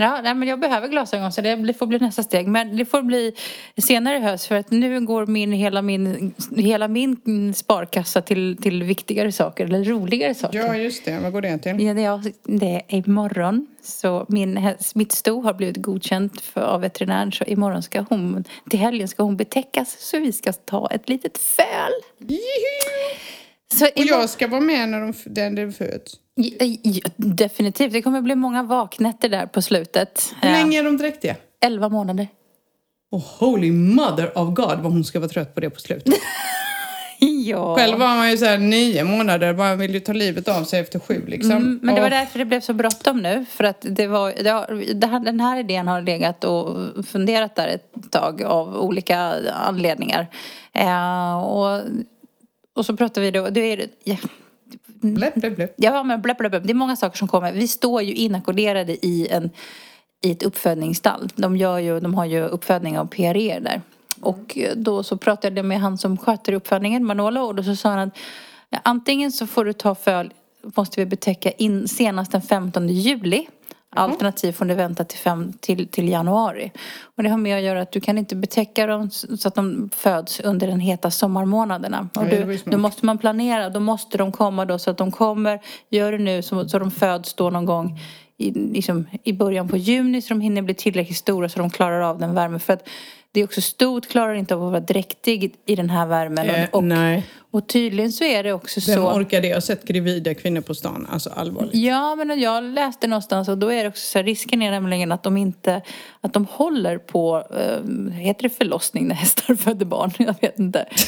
Ja, 0.00 0.20
nej, 0.22 0.34
men 0.34 0.48
jag 0.48 0.60
behöver 0.60 0.88
glasögon 0.88 1.32
så 1.32 1.40
det 1.40 1.78
får 1.78 1.86
bli 1.86 1.98
nästa 1.98 2.22
steg. 2.22 2.48
Men 2.48 2.76
det 2.76 2.84
får 2.84 3.02
bli 3.02 3.32
senare 3.76 4.16
i 4.16 4.20
höst 4.20 4.46
för 4.46 4.54
att 4.54 4.70
nu 4.70 5.00
går 5.00 5.26
min, 5.26 5.52
hela, 5.52 5.82
min, 5.82 6.34
hela 6.56 6.88
min 6.88 7.54
sparkassa 7.54 8.22
till, 8.22 8.56
till 8.62 8.82
viktigare 8.82 9.32
saker 9.32 9.64
eller 9.64 9.84
roligare 9.84 10.34
saker. 10.34 10.58
Ja, 10.58 10.76
just 10.76 11.04
det. 11.04 11.18
Vad 11.18 11.32
går 11.32 11.40
det 11.40 11.58
till? 11.58 11.80
Ja, 11.80 11.94
det, 11.94 12.04
är, 12.04 12.32
det 12.44 12.82
är 12.88 13.08
imorgon. 13.08 13.66
Så 13.82 14.26
min 14.28 14.58
hä- 14.58 14.76
smittsto 14.82 15.40
har 15.40 15.54
blivit 15.54 15.76
godkänt 15.76 16.40
för, 16.40 16.60
av 16.60 16.80
veterinären. 16.80 17.32
Så 17.32 17.44
imorgon 17.44 17.82
ska 17.82 18.04
hon, 18.08 18.44
till 18.70 18.78
helgen 18.78 19.08
ska 19.08 19.22
hon 19.22 19.36
betäckas. 19.36 19.96
Så 19.98 20.18
vi 20.18 20.32
ska 20.32 20.52
ta 20.52 20.88
ett 20.90 21.08
litet 21.08 21.38
föl. 21.38 21.92
Så 23.74 23.84
Och 23.86 23.92
jag 23.96 24.30
ska 24.30 24.46
vara 24.48 24.60
med 24.60 24.88
när 24.88 25.00
de, 25.00 25.12
den 25.24 25.54
den 25.54 25.72
föds. 25.72 26.14
Ja, 26.34 27.00
definitivt. 27.16 27.92
Det 27.92 28.02
kommer 28.02 28.20
bli 28.20 28.34
många 28.34 28.62
vaknätter 28.62 29.28
där 29.28 29.46
på 29.46 29.62
slutet. 29.62 30.34
Hur 30.42 30.48
Ja, 30.48 30.54
länge 30.56 30.78
är 30.78 30.84
de 30.84 30.96
dräktiga? 30.96 31.36
Elva 31.64 31.88
månader. 31.88 32.28
Oh, 33.10 33.24
holy 33.38 33.72
mother 33.72 34.38
of 34.38 34.54
God 34.54 34.78
vad 34.78 34.92
hon 34.92 35.04
ska 35.04 35.18
vara 35.20 35.28
trött 35.28 35.54
på 35.54 35.60
det 35.60 35.70
på 35.70 35.80
slutet. 35.80 36.14
Ja. 37.22 37.76
Själv 37.76 37.98
var 37.98 38.06
man 38.16 38.30
ju 38.30 38.36
så 38.38 38.44
här 38.44 38.58
nio 38.58 39.04
månader, 39.04 39.54
man 39.54 39.78
vill 39.78 39.94
ju 39.94 40.00
ta 40.00 40.12
livet 40.12 40.48
av 40.48 40.64
sig 40.64 40.80
efter 40.80 40.98
sju 40.98 41.24
liksom. 41.26 41.50
Mm, 41.52 41.80
men 41.82 41.94
det 41.94 42.00
var 42.00 42.06
Och- 42.08 42.10
därför 42.10 42.38
det 42.38 42.44
blev 42.44 42.60
så 42.60 42.72
bråttom 42.74 43.18
nu. 43.22 43.44
För 43.50 43.64
att 43.64 43.86
det 43.90 44.06
var, 44.06 44.32
det 44.44 44.50
har, 44.50 44.94
det 44.94 45.06
här, 45.06 45.20
den 45.20 45.40
här 45.40 45.58
idén 45.60 45.88
har 45.88 46.02
legat 46.02 46.44
och 46.44 46.76
funderat 47.06 47.54
där 47.56 47.68
ett 47.68 47.92
tag 48.10 48.42
av 48.42 48.76
olika 48.76 49.18
anledningar. 49.54 50.26
Eh, 50.72 51.38
och, 51.38 51.80
och 52.74 52.86
så 52.86 52.96
pratar 52.96 53.22
vi 53.22 53.30
då, 53.30 53.50
det 53.50 53.60
är, 53.60 53.88
ja, 54.04 54.16
Bläpp, 54.84 55.34
bläpp, 55.34 55.56
bläpp. 55.56 55.74
Ja, 55.76 56.02
men 56.02 56.22
bla, 56.22 56.34
bla, 56.34 56.48
bla. 56.48 56.60
Det 56.60 56.70
är 56.70 56.74
många 56.74 56.96
saker 56.96 57.18
som 57.18 57.28
kommer. 57.28 57.52
Vi 57.52 57.68
står 57.68 58.02
ju 58.02 58.14
inackorderade 58.14 59.06
i, 59.06 59.28
en, 59.28 59.50
i 60.22 60.30
ett 60.30 60.42
uppfödningsstall. 60.42 61.28
De, 61.34 61.56
gör 61.56 61.78
ju, 61.78 62.00
de 62.00 62.14
har 62.14 62.24
ju 62.24 62.42
uppfödning 62.42 62.98
av 62.98 63.06
PRE 63.06 63.60
där. 63.60 63.82
Och 64.20 64.58
då 64.76 65.02
så 65.02 65.16
pratade 65.16 65.56
jag 65.56 65.64
med 65.66 65.80
han 65.80 65.98
som 65.98 66.16
sköter 66.16 66.52
uppfödningen, 66.52 67.04
Manolo, 67.04 67.40
och 67.40 67.54
då 67.54 67.62
så 67.62 67.76
sa 67.76 67.88
han 67.88 67.98
att 67.98 68.18
ja, 68.70 68.78
antingen 68.84 69.32
så 69.32 69.46
får 69.46 69.64
du 69.64 69.72
ta 69.72 69.94
föl, 69.94 70.32
måste 70.62 71.00
vi 71.00 71.06
betäcka 71.06 71.50
in 71.50 71.88
senast 71.88 72.32
den 72.32 72.42
15 72.42 72.88
juli. 72.88 73.46
Alternativt 73.96 74.56
får 74.56 74.64
du 74.64 74.74
vänta 74.74 75.04
till, 75.04 75.18
fem, 75.18 75.52
till, 75.60 75.88
till 75.88 76.08
januari. 76.08 76.72
Och 77.16 77.22
det 77.22 77.28
har 77.28 77.38
med 77.38 77.56
att 77.56 77.62
göra 77.62 77.82
att 77.82 77.92
du 77.92 78.00
kan 78.00 78.18
inte 78.18 78.36
betäcka 78.36 78.86
dem 78.86 79.10
så 79.10 79.48
att 79.48 79.54
de 79.54 79.90
föds 79.94 80.40
under 80.40 80.66
den 80.66 80.80
heta 80.80 81.10
sommarmånaderna. 81.10 82.08
Och 82.14 82.26
du, 82.26 82.58
då 82.64 82.78
måste 82.78 83.06
man 83.06 83.18
planera, 83.18 83.70
då 83.70 83.80
måste 83.80 84.18
de 84.18 84.32
komma 84.32 84.64
då 84.64 84.78
så 84.78 84.90
att 84.90 84.98
de 84.98 85.12
kommer, 85.12 85.60
gör 85.88 86.12
det 86.12 86.18
nu 86.18 86.42
så, 86.42 86.68
så 86.68 86.78
de 86.78 86.90
föds 86.90 87.34
då 87.34 87.50
någon 87.50 87.64
gång 87.64 87.98
i, 88.36 88.50
liksom, 88.50 89.06
i 89.24 89.32
början 89.32 89.68
på 89.68 89.76
juni 89.76 90.22
så 90.22 90.28
de 90.28 90.40
hinner 90.40 90.62
bli 90.62 90.74
tillräckligt 90.74 91.18
stora 91.18 91.48
så 91.48 91.58
de 91.58 91.70
klarar 91.70 92.00
av 92.00 92.18
den 92.18 92.34
värmen. 92.34 92.60
För 92.60 92.72
att 92.72 92.88
det 93.32 93.40
är 93.40 93.44
också 93.44 93.60
stort, 93.60 94.06
klarar 94.06 94.34
inte 94.34 94.54
av 94.54 94.64
att 94.64 94.70
vara 94.70 94.80
dräktig 94.80 95.54
i 95.66 95.76
den 95.76 95.90
här 95.90 96.06
värmen. 96.06 96.50
Eh, 96.50 96.68
och, 96.72 96.84
nej. 96.84 97.26
och 97.50 97.68
tydligen 97.68 98.12
så 98.12 98.24
är 98.24 98.42
det 98.42 98.52
också 98.52 98.80
Vem 98.86 98.96
så... 98.96 99.12
orkar 99.12 99.40
det? 99.40 99.48
Jag 99.48 99.56
har 99.56 99.60
sett 99.60 99.84
gravida 99.84 100.34
kvinnor 100.34 100.60
på 100.60 100.74
stan. 100.74 101.06
Alltså 101.10 101.30
allvarligt. 101.30 101.74
Ja, 101.74 102.14
men 102.14 102.40
jag 102.40 102.64
läste 102.64 103.06
någonstans 103.06 103.48
och 103.48 103.58
då 103.58 103.72
är 103.72 103.82
det 103.82 103.88
också 103.88 104.06
så 104.06 104.18
här, 104.18 104.24
risken 104.24 104.62
är 104.62 104.70
nämligen 104.70 105.12
att 105.12 105.22
de 105.22 105.36
inte, 105.36 105.82
att 106.20 106.32
de 106.32 106.46
håller 106.50 106.98
på, 106.98 107.46
eh, 107.56 108.12
heter 108.12 108.42
det 108.42 108.50
förlossning 108.50 109.08
när 109.08 109.14
hästar 109.14 109.54
föder 109.54 109.86
barn? 109.86 110.10
Jag 110.18 110.34
vet 110.40 110.58
inte. 110.58 110.86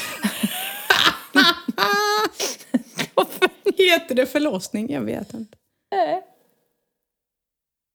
Heter 3.79 4.15
det 4.15 4.27
förlossning? 4.27 4.93
Jag 4.93 5.01
vet 5.01 5.35
inte. 5.35 5.57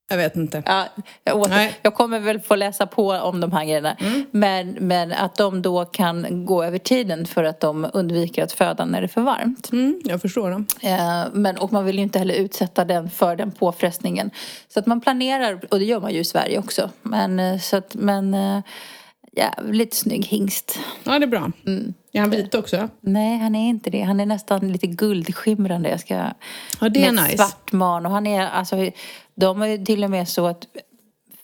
Jag 0.10 0.18
vet 0.18 0.36
inte. 0.36 0.64
Ja, 0.66 0.86
jag, 1.24 1.40
åter, 1.40 1.50
Nej. 1.50 1.80
jag 1.82 1.94
kommer 1.94 2.20
väl 2.20 2.40
få 2.40 2.56
läsa 2.56 2.88
på 2.88 3.12
om 3.12 3.40
de 3.40 3.52
här 3.52 3.66
grejerna. 3.66 3.98
Men, 4.32 4.72
men 4.72 5.12
att 5.12 5.36
de 5.36 5.62
då 5.62 5.86
kan 5.86 6.46
gå 6.46 6.64
över 6.64 6.78
tiden 6.78 7.26
för 7.26 7.44
att 7.44 7.60
de 7.60 7.88
undviker 7.94 8.44
att 8.44 8.52
föda 8.52 8.86
när 8.86 9.02
det 9.02 9.06
är 9.06 9.08
för 9.08 9.22
varmt. 9.22 9.72
Mm, 9.72 10.02
jag 10.04 10.22
förstår 10.22 10.52
dem. 10.52 10.68
Eh, 10.82 11.26
men, 11.34 11.58
och 11.58 11.74
man 11.74 11.86
vill 11.86 11.96
ju 11.96 12.04
inte 12.04 12.20
heller 12.20 12.36
utsätta 12.36 12.86
den 12.86 13.10
för 13.10 13.36
den 13.36 13.52
påfrestningen. 13.52 14.32
Så 14.68 14.80
att 14.80 14.86
man 14.86 15.02
planerar, 15.02 15.60
och 15.72 15.80
det 15.80 15.86
gör 15.86 16.00
man 16.00 16.14
ju 16.14 16.20
i 16.20 16.24
Sverige 16.24 16.60
också. 16.60 16.90
Men, 17.02 17.40
eh, 17.40 17.60
så 17.60 17.78
att, 17.78 17.96
men 17.96 18.34
eh, 18.34 18.60
jävligt 19.32 19.94
snygg 19.94 20.26
hingst. 20.26 20.80
Ja, 21.04 21.20
det 21.20 21.26
är 21.26 21.28
bra. 21.28 21.52
Mm. 21.66 21.94
Är 22.12 22.20
han 22.20 22.30
vit 22.30 22.56
också? 22.56 22.90
Nej, 23.02 23.38
han 23.38 23.56
är 23.56 23.70
inte 23.70 23.90
det. 23.90 24.02
Han 24.02 24.20
är 24.20 24.26
nästan 24.26 24.72
lite 24.72 24.88
guldskimrande. 24.88 25.90
Jag 25.90 26.00
ska... 26.00 26.14
Ja, 26.82 26.90
det 26.90 27.06
är 27.06 27.12
med 27.12 27.24
nice. 27.24 27.38
svart 27.38 27.72
man. 27.72 28.06
Och 28.06 28.12
han 28.12 28.28
är, 28.28 28.48
alltså, 28.48 28.76
de 29.38 29.62
är 29.62 29.86
till 29.86 30.04
och 30.04 30.10
med 30.10 30.28
så 30.28 30.48
att 30.48 30.68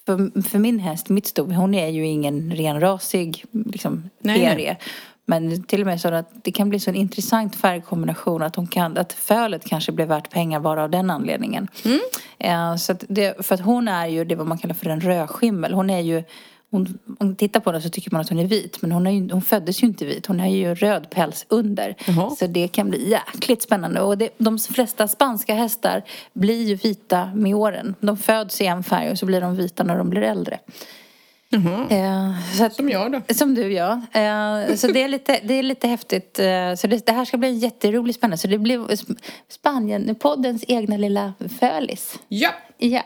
för, 0.06 0.42
för 0.42 0.60
min 0.60 0.80
häst, 0.80 1.10
mitt 1.10 1.28
sto, 1.28 1.54
hon 1.54 1.74
är 1.74 1.88
ju 1.88 2.08
ingen 2.08 2.52
renrasig 2.56 3.46
liksom, 3.52 4.10
ferie. 4.24 4.78
Men 5.26 5.64
till 5.64 5.82
och 5.82 5.88
med 5.88 6.02
så 6.02 6.14
att 6.14 6.30
det 6.44 6.52
kan 6.52 6.70
bli 6.70 6.80
så 6.80 6.90
en 6.90 6.96
intressant 6.96 7.56
färgkombination 7.56 8.42
att, 8.42 8.56
hon 8.56 8.68
kan, 8.68 8.98
att 8.98 9.14
fölet 9.14 9.66
kanske 9.66 9.92
blir 9.92 10.06
värt 10.06 10.30
pengar 10.30 10.60
bara 10.60 10.84
av 10.84 10.90
den 10.90 11.10
anledningen. 11.10 11.68
Mm. 11.86 12.00
Eh, 12.40 12.76
så 12.76 12.92
att 12.92 13.04
det, 13.08 13.46
för 13.46 13.56
att 13.56 13.62
hon 13.62 13.88
är 13.88 14.08
ju 14.08 14.26
det 14.26 14.36
vad 14.36 14.48
man 14.48 14.58
kallar 14.58 14.76
för 14.76 14.90
en 14.90 15.02
rödskimmel. 15.02 15.74
Hon 15.74 15.90
är 15.90 16.00
ju 16.00 16.24
hon, 16.78 17.00
om 17.08 17.16
man 17.20 17.36
tittar 17.36 17.60
på 17.60 17.70
henne 17.72 17.82
så 17.82 17.90
tycker 17.90 18.12
man 18.12 18.22
att 18.22 18.30
hon 18.30 18.40
är 18.40 18.46
vit 18.48 18.82
men 18.82 18.92
hon, 18.92 19.08
är 19.08 19.12
ju, 19.12 19.30
hon 19.32 19.42
föddes 19.42 19.84
ju 19.84 19.88
inte 19.88 20.06
vit. 20.06 20.26
Hon 20.26 20.40
har 20.40 20.48
ju 20.48 20.76
röd 20.76 21.10
päls 21.10 21.46
under. 21.50 21.96
Jaha. 22.08 22.30
Så 22.30 22.48
det 22.48 22.68
kan 22.68 22.90
bli 22.90 23.10
jäkligt 23.10 23.62
spännande. 23.62 24.02
Och 24.02 24.18
det, 24.18 24.30
de 24.38 24.60
flesta 24.60 25.08
spanska 25.08 25.54
hästar 25.56 26.04
blir 26.34 26.64
ju 26.64 26.76
vita 26.76 27.26
med 27.36 27.56
åren. 27.56 27.96
De 28.00 28.18
föds 28.18 28.62
i 28.62 28.66
en 28.66 28.84
färg 28.84 29.12
och 29.12 29.20
så 29.20 29.26
blir 29.26 29.42
de 29.42 29.56
vita 29.56 29.84
när 29.84 29.98
de 29.98 30.10
blir 30.10 30.22
äldre. 30.22 30.60
Jaha. 31.50 31.88
Eh, 31.90 32.32
så 32.58 32.66
att, 32.66 32.74
Som 32.74 32.90
jag 32.90 33.12
då. 33.12 33.22
som 33.34 33.56
du 33.56 33.74
ja. 33.74 33.92
Eh, 34.12 34.76
så 34.76 34.88
det 34.88 35.04
är 35.04 35.08
lite, 35.08 35.40
det 35.44 35.54
är 35.54 35.64
lite 35.64 35.88
häftigt. 35.88 36.40
Eh, 36.40 36.74
så 36.78 36.88
det, 36.88 37.06
det 37.06 37.12
här 37.12 37.26
ska 37.26 37.38
bli 37.38 37.50
en 37.50 37.60
jätterolig 37.60 38.16
spännande. 38.16 38.38
Så 38.38 38.48
det 38.48 38.58
blir 38.58 38.78
Sp- 38.80 39.18
Spanien, 39.50 40.16
poddens 40.16 40.64
egna 40.68 40.98
lilla 40.98 41.34
fölis. 41.60 42.20
Ja. 42.28 42.50
Ja. 42.78 43.02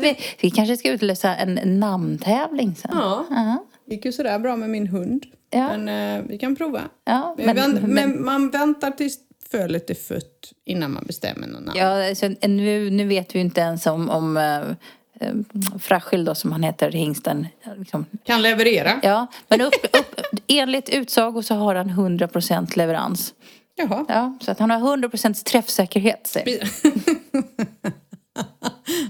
Vi, 0.00 0.18
vi 0.40 0.50
kanske 0.50 0.76
ska 0.76 0.90
utlösa 0.90 1.36
en 1.36 1.80
namntävling 1.80 2.76
sen. 2.76 2.90
Ja. 2.94 3.26
Ja. 3.30 3.64
Det 3.86 3.94
gick 3.94 4.04
ju 4.04 4.12
sådär 4.12 4.38
bra 4.38 4.56
med 4.56 4.70
min 4.70 4.86
hund. 4.86 5.26
Ja. 5.50 5.76
Men 5.76 6.18
eh, 6.18 6.24
vi 6.28 6.38
kan 6.38 6.56
prova. 6.56 6.82
Ja, 7.04 7.34
Men, 7.36 7.46
men, 7.46 7.56
vänt, 7.56 7.82
men, 7.82 7.92
men 7.92 8.24
man 8.24 8.50
väntar 8.50 8.90
tills 8.90 9.18
fölet 9.50 9.90
är 9.90 9.94
fött 9.94 10.52
innan 10.64 10.92
man 10.92 11.04
bestämmer 11.06 11.46
någon 11.46 11.62
namn. 11.62 11.78
ja, 11.78 12.08
alltså, 12.08 12.28
nu, 12.28 12.90
nu 12.90 13.04
vet 13.04 13.34
vi 13.34 13.38
ju 13.38 13.44
inte 13.44 13.60
ens 13.60 13.86
om, 13.86 14.10
om 14.10 14.36
äh, 14.36 14.60
äh, 15.20 15.34
Fragil 15.78 16.24
då 16.24 16.34
som 16.34 16.52
han 16.52 16.62
heter, 16.62 16.90
hingsten. 16.90 17.46
Liksom. 17.78 18.06
Kan 18.24 18.42
leverera. 18.42 19.00
Ja, 19.02 19.26
men 19.48 19.60
upp, 19.60 19.74
upp, 19.92 20.20
enligt 20.46 20.88
utsago 20.88 21.42
så 21.42 21.54
har 21.54 21.74
han 21.74 21.90
100% 21.90 22.76
leverans. 22.78 23.34
Jaha. 23.74 24.04
Ja, 24.08 24.38
så 24.40 24.50
att 24.50 24.58
han 24.58 24.70
har 24.70 24.96
100% 24.96 25.44
träffsäkerhet. 25.44 26.26
säger 26.26 26.68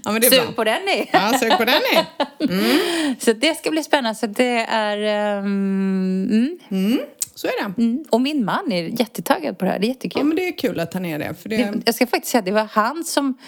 Ja, 0.06 0.12
men 0.12 0.20
det 0.20 0.26
är 0.26 0.30
Sug 0.30 0.42
bra. 0.44 0.52
på 0.52 0.64
den 0.64 0.82
ni! 0.84 1.10
Ja, 1.12 1.38
sök 1.40 1.58
på 1.58 1.64
den 1.64 1.74
är. 1.74 3.20
Så 3.24 3.32
det 3.32 3.54
ska 3.58 3.70
bli 3.70 3.82
spännande. 3.82 4.14
Så 4.18 4.26
det 4.26 4.58
är... 4.68 4.98
ehm, 5.38 6.58
mm, 6.70 6.98
Så 7.34 7.46
är 7.46 7.52
det. 7.64 7.82
mm. 7.82 8.04
Och 8.10 8.20
min 8.20 8.44
man 8.44 8.72
är 8.72 9.00
jättetaggad 9.00 9.58
på 9.58 9.64
det 9.64 9.70
här. 9.70 9.78
Det 9.78 9.86
är 9.86 9.88
jättekul. 9.88 10.20
Ja, 10.20 10.24
men 10.24 10.36
det 10.36 10.48
är 10.48 10.58
kul 10.58 10.80
att 10.80 10.94
han 10.94 11.04
är 11.04 11.18
det. 11.18 11.34
För 11.34 11.48
det 11.48 11.72
jag 11.84 11.94
ska 11.94 12.06
faktiskt 12.06 12.30
säga 12.30 12.38
att 12.38 12.44
det 12.44 12.52
var 12.52 12.64
han 12.70 13.04
som 13.04 13.38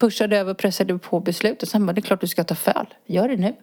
pushade 0.00 0.38
över 0.38 0.50
och 0.50 0.58
pressade 0.58 0.98
på 0.98 1.20
beslutet. 1.20 1.68
Så 1.68 1.74
han 1.76 1.86
bara, 1.86 1.92
det 1.92 1.98
är 2.00 2.02
klart 2.02 2.20
du 2.20 2.26
ska 2.26 2.44
ta 2.44 2.54
föl. 2.54 2.86
Gör 3.06 3.28
det 3.28 3.36
nu. 3.36 3.54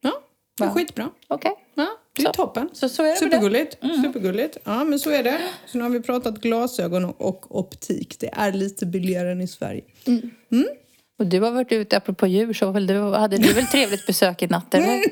ja, 0.00 0.12
det 0.58 0.64
är 0.64 0.68
Va? 0.68 0.74
skitbra. 0.74 1.08
Okej. 1.28 1.52
Ja, 1.74 1.86
det 2.16 2.22
är 2.22 2.26
Så. 2.26 2.32
toppen. 2.32 2.68
Så, 2.72 2.88
så 2.88 3.02
är 3.02 3.06
det 3.06 3.10
med 3.10 3.30
det. 3.30 3.36
Supergulligt. 3.36 3.76
Supergulligt. 4.04 4.56
Ja, 4.64 4.84
men 4.84 4.98
så 4.98 5.10
är 5.10 5.22
det. 5.22 5.38
Så 5.66 5.78
nu 5.78 5.84
har 5.84 5.90
vi 5.90 6.00
pratat 6.00 6.38
glasögon 6.40 7.04
och, 7.04 7.16
och 7.18 7.58
optik. 7.58 8.16
Det 8.20 8.30
är 8.32 8.52
lite 8.52 8.86
billigare 8.86 9.32
än 9.32 9.40
i 9.40 9.48
Sverige. 9.48 9.82
Och 11.22 11.28
du 11.28 11.40
har 11.40 11.50
varit 11.50 11.72
ute, 11.72 11.96
apropå 11.96 12.26
djur, 12.26 12.52
så 12.52 12.70
väl 12.70 12.86
du, 12.86 13.00
hade 13.00 13.38
du 13.38 13.52
väl 13.52 13.66
trevligt 13.66 14.06
besök 14.06 14.42
i 14.42 14.46
natt? 14.46 14.74
Eller? 14.74 15.02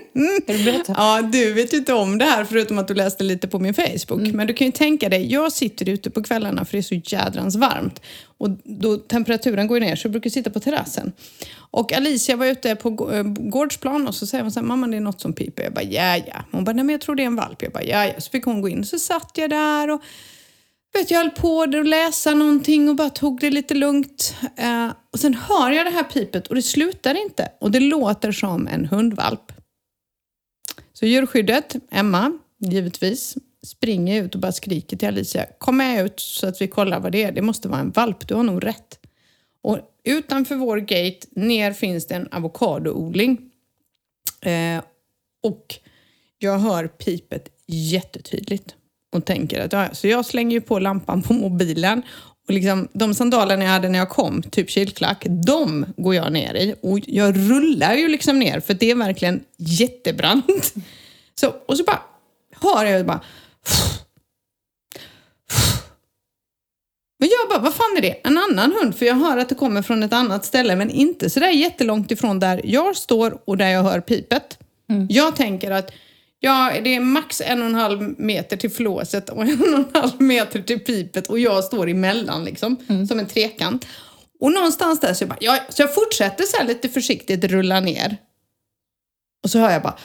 Berätta? 0.64 0.94
Ja, 0.96 1.22
du 1.22 1.52
vet 1.52 1.72
ju 1.72 1.76
inte 1.76 1.92
om 1.92 2.18
det 2.18 2.24
här 2.24 2.44
förutom 2.44 2.78
att 2.78 2.88
du 2.88 2.94
läste 2.94 3.24
lite 3.24 3.48
på 3.48 3.58
min 3.58 3.74
Facebook. 3.74 4.20
Mm. 4.20 4.36
Men 4.36 4.46
du 4.46 4.54
kan 4.54 4.66
ju 4.66 4.72
tänka 4.72 5.08
dig, 5.08 5.32
jag 5.32 5.52
sitter 5.52 5.88
ute 5.88 6.10
på 6.10 6.22
kvällarna 6.22 6.64
för 6.64 6.72
det 6.72 6.78
är 6.78 7.02
så 7.02 7.16
jädrans 7.16 7.56
varmt. 7.56 8.02
Och 8.38 8.50
då 8.64 8.96
temperaturen 8.96 9.66
går 9.66 9.80
ner 9.80 9.96
så 9.96 10.06
jag 10.06 10.12
brukar 10.12 10.30
sitta 10.30 10.50
på 10.50 10.60
terrassen. 10.60 11.12
Och 11.54 11.92
Alicia 11.92 12.36
var 12.36 12.46
ute 12.46 12.76
på 12.76 13.12
eh, 13.12 13.22
gårdsplan 13.22 14.08
och 14.08 14.14
så 14.14 14.26
säger 14.26 14.42
hon 14.44 14.52
så 14.52 14.60
här, 14.60 14.66
mamma 14.66 14.86
det 14.86 14.96
är 14.96 15.00
något 15.00 15.20
som 15.20 15.32
piper. 15.32 15.62
Jag 15.62 15.72
bara, 15.72 15.84
ja 15.84 16.16
ja. 16.16 16.44
Hon 16.52 16.64
bara, 16.64 16.72
nej 16.72 16.84
men 16.84 16.92
jag 16.92 17.00
tror 17.00 17.14
det 17.14 17.22
är 17.22 17.26
en 17.26 17.36
valp. 17.36 17.62
Jag 17.62 17.72
bara, 17.72 17.84
ja 17.84 18.06
ja. 18.06 18.12
Så 18.18 18.30
fick 18.30 18.44
hon 18.44 18.60
gå 18.62 18.68
in. 18.68 18.84
Så 18.84 18.98
satt 18.98 19.30
jag 19.34 19.50
där 19.50 19.90
och 19.90 20.02
vet, 20.98 21.10
jag 21.10 21.18
höll 21.18 21.30
på 21.30 21.62
att 21.62 21.86
läsa 21.86 22.34
någonting 22.34 22.88
och 22.88 22.96
bara 22.96 23.10
tog 23.10 23.40
det 23.40 23.50
lite 23.50 23.74
lugnt. 23.74 24.34
Eh, 24.56 24.90
och 25.12 25.20
sen 25.20 25.34
hör 25.34 25.70
jag 25.70 25.86
det 25.86 25.90
här 25.90 26.04
pipet 26.04 26.46
och 26.46 26.54
det 26.54 26.62
slutar 26.62 27.14
inte. 27.14 27.52
Och 27.60 27.70
det 27.70 27.80
låter 27.80 28.32
som 28.32 28.66
en 28.66 28.86
hundvalp. 28.86 29.52
Så 30.92 31.06
djurskyddet, 31.06 31.76
Emma, 31.90 32.38
givetvis, 32.58 33.36
springer 33.66 34.22
ut 34.22 34.34
och 34.34 34.40
bara 34.40 34.52
skriker 34.52 34.96
till 34.96 35.08
Alicia. 35.08 35.46
Kom 35.58 35.76
med 35.76 36.04
ut 36.04 36.20
så 36.20 36.46
att 36.46 36.60
vi 36.60 36.68
kollar 36.68 37.00
vad 37.00 37.12
det 37.12 37.22
är. 37.24 37.32
Det 37.32 37.42
måste 37.42 37.68
vara 37.68 37.80
en 37.80 37.90
valp, 37.90 38.28
du 38.28 38.34
har 38.34 38.42
nog 38.42 38.66
rätt. 38.66 38.98
Och 39.62 39.78
utanför 40.04 40.56
vår 40.56 40.76
gate, 40.76 41.26
ner 41.30 41.72
finns 41.72 42.06
det 42.06 42.14
en 42.14 42.28
avokadoodling. 42.30 43.50
Eh, 44.40 44.82
och 45.42 45.74
jag 46.38 46.58
hör 46.58 46.88
pipet 46.88 47.48
jättetydligt 47.66 48.74
och 49.12 49.24
tänker 49.24 49.64
att 49.64 49.72
ja, 49.72 49.88
så 49.92 50.06
jag 50.06 50.26
slänger 50.26 50.52
ju 50.52 50.60
på 50.60 50.78
lampan 50.78 51.22
på 51.22 51.32
mobilen 51.32 52.02
och 52.48 52.54
liksom, 52.54 52.88
de 52.92 53.14
sandalerna 53.14 53.64
jag 53.64 53.70
hade 53.70 53.88
när 53.88 53.98
jag 53.98 54.08
kom, 54.08 54.42
typ 54.42 54.70
kilklack, 54.70 55.26
de 55.46 55.86
går 55.96 56.14
jag 56.14 56.32
ner 56.32 56.54
i 56.54 56.74
och 56.82 56.98
jag 57.06 57.50
rullar 57.50 57.94
ju 57.94 58.08
liksom 58.08 58.38
ner 58.38 58.60
för 58.60 58.74
det 58.74 58.90
är 58.90 58.94
verkligen 58.94 59.44
jättebrant. 59.56 60.74
Så, 61.40 61.54
och 61.66 61.76
så 61.76 61.84
bara 61.84 62.02
hör 62.60 62.84
jag 62.84 63.06
bara 63.06 63.20
och 67.20 67.26
jag 67.26 67.48
bara, 67.48 67.58
vad 67.58 67.74
fan 67.74 67.96
är 67.96 68.02
det? 68.02 68.20
En 68.24 68.38
annan 68.38 68.72
hund? 68.72 68.96
För 68.96 69.06
jag 69.06 69.14
hör 69.14 69.38
att 69.38 69.48
det 69.48 69.54
kommer 69.54 69.82
från 69.82 70.02
ett 70.02 70.12
annat 70.12 70.44
ställe 70.44 70.76
men 70.76 70.90
inte 70.90 71.30
sådär 71.30 71.50
jättelångt 71.50 72.10
ifrån 72.10 72.38
där 72.40 72.60
jag 72.64 72.96
står 72.96 73.38
och 73.44 73.56
där 73.56 73.68
jag 73.68 73.82
hör 73.82 74.00
pipet. 74.00 74.58
Jag 75.08 75.36
tänker 75.36 75.70
att 75.70 75.92
ja, 76.40 76.72
det 76.84 76.94
är 76.94 77.00
max 77.00 77.40
en 77.40 77.60
och 77.60 77.66
en 77.66 77.74
halv 77.74 78.20
meter 78.20 78.56
till 78.56 78.70
flåset 78.70 79.28
och 79.28 79.42
en 79.42 79.60
och 79.60 79.78
en 79.78 79.86
halv 79.94 80.20
meter 80.20 80.62
till 80.62 80.80
pipet 80.80 81.26
och 81.26 81.38
jag 81.38 81.64
står 81.64 81.88
emellan 81.88 82.44
liksom, 82.44 82.76
som 83.08 83.18
en 83.18 83.26
trekant. 83.26 83.86
Och 84.40 84.52
någonstans 84.52 85.00
där 85.00 85.14
så 85.14 85.22
jag 85.22 85.28
bara, 85.28 85.38
ja, 85.40 85.58
så 85.68 85.82
jag 85.82 85.94
fortsätter 85.94 86.44
så 86.44 86.64
lite 86.64 86.88
försiktigt 86.88 87.44
rulla 87.44 87.80
ner. 87.80 88.16
Och 89.42 89.50
så 89.50 89.58
hör 89.58 89.70
jag 89.70 89.82
bara, 89.82 89.98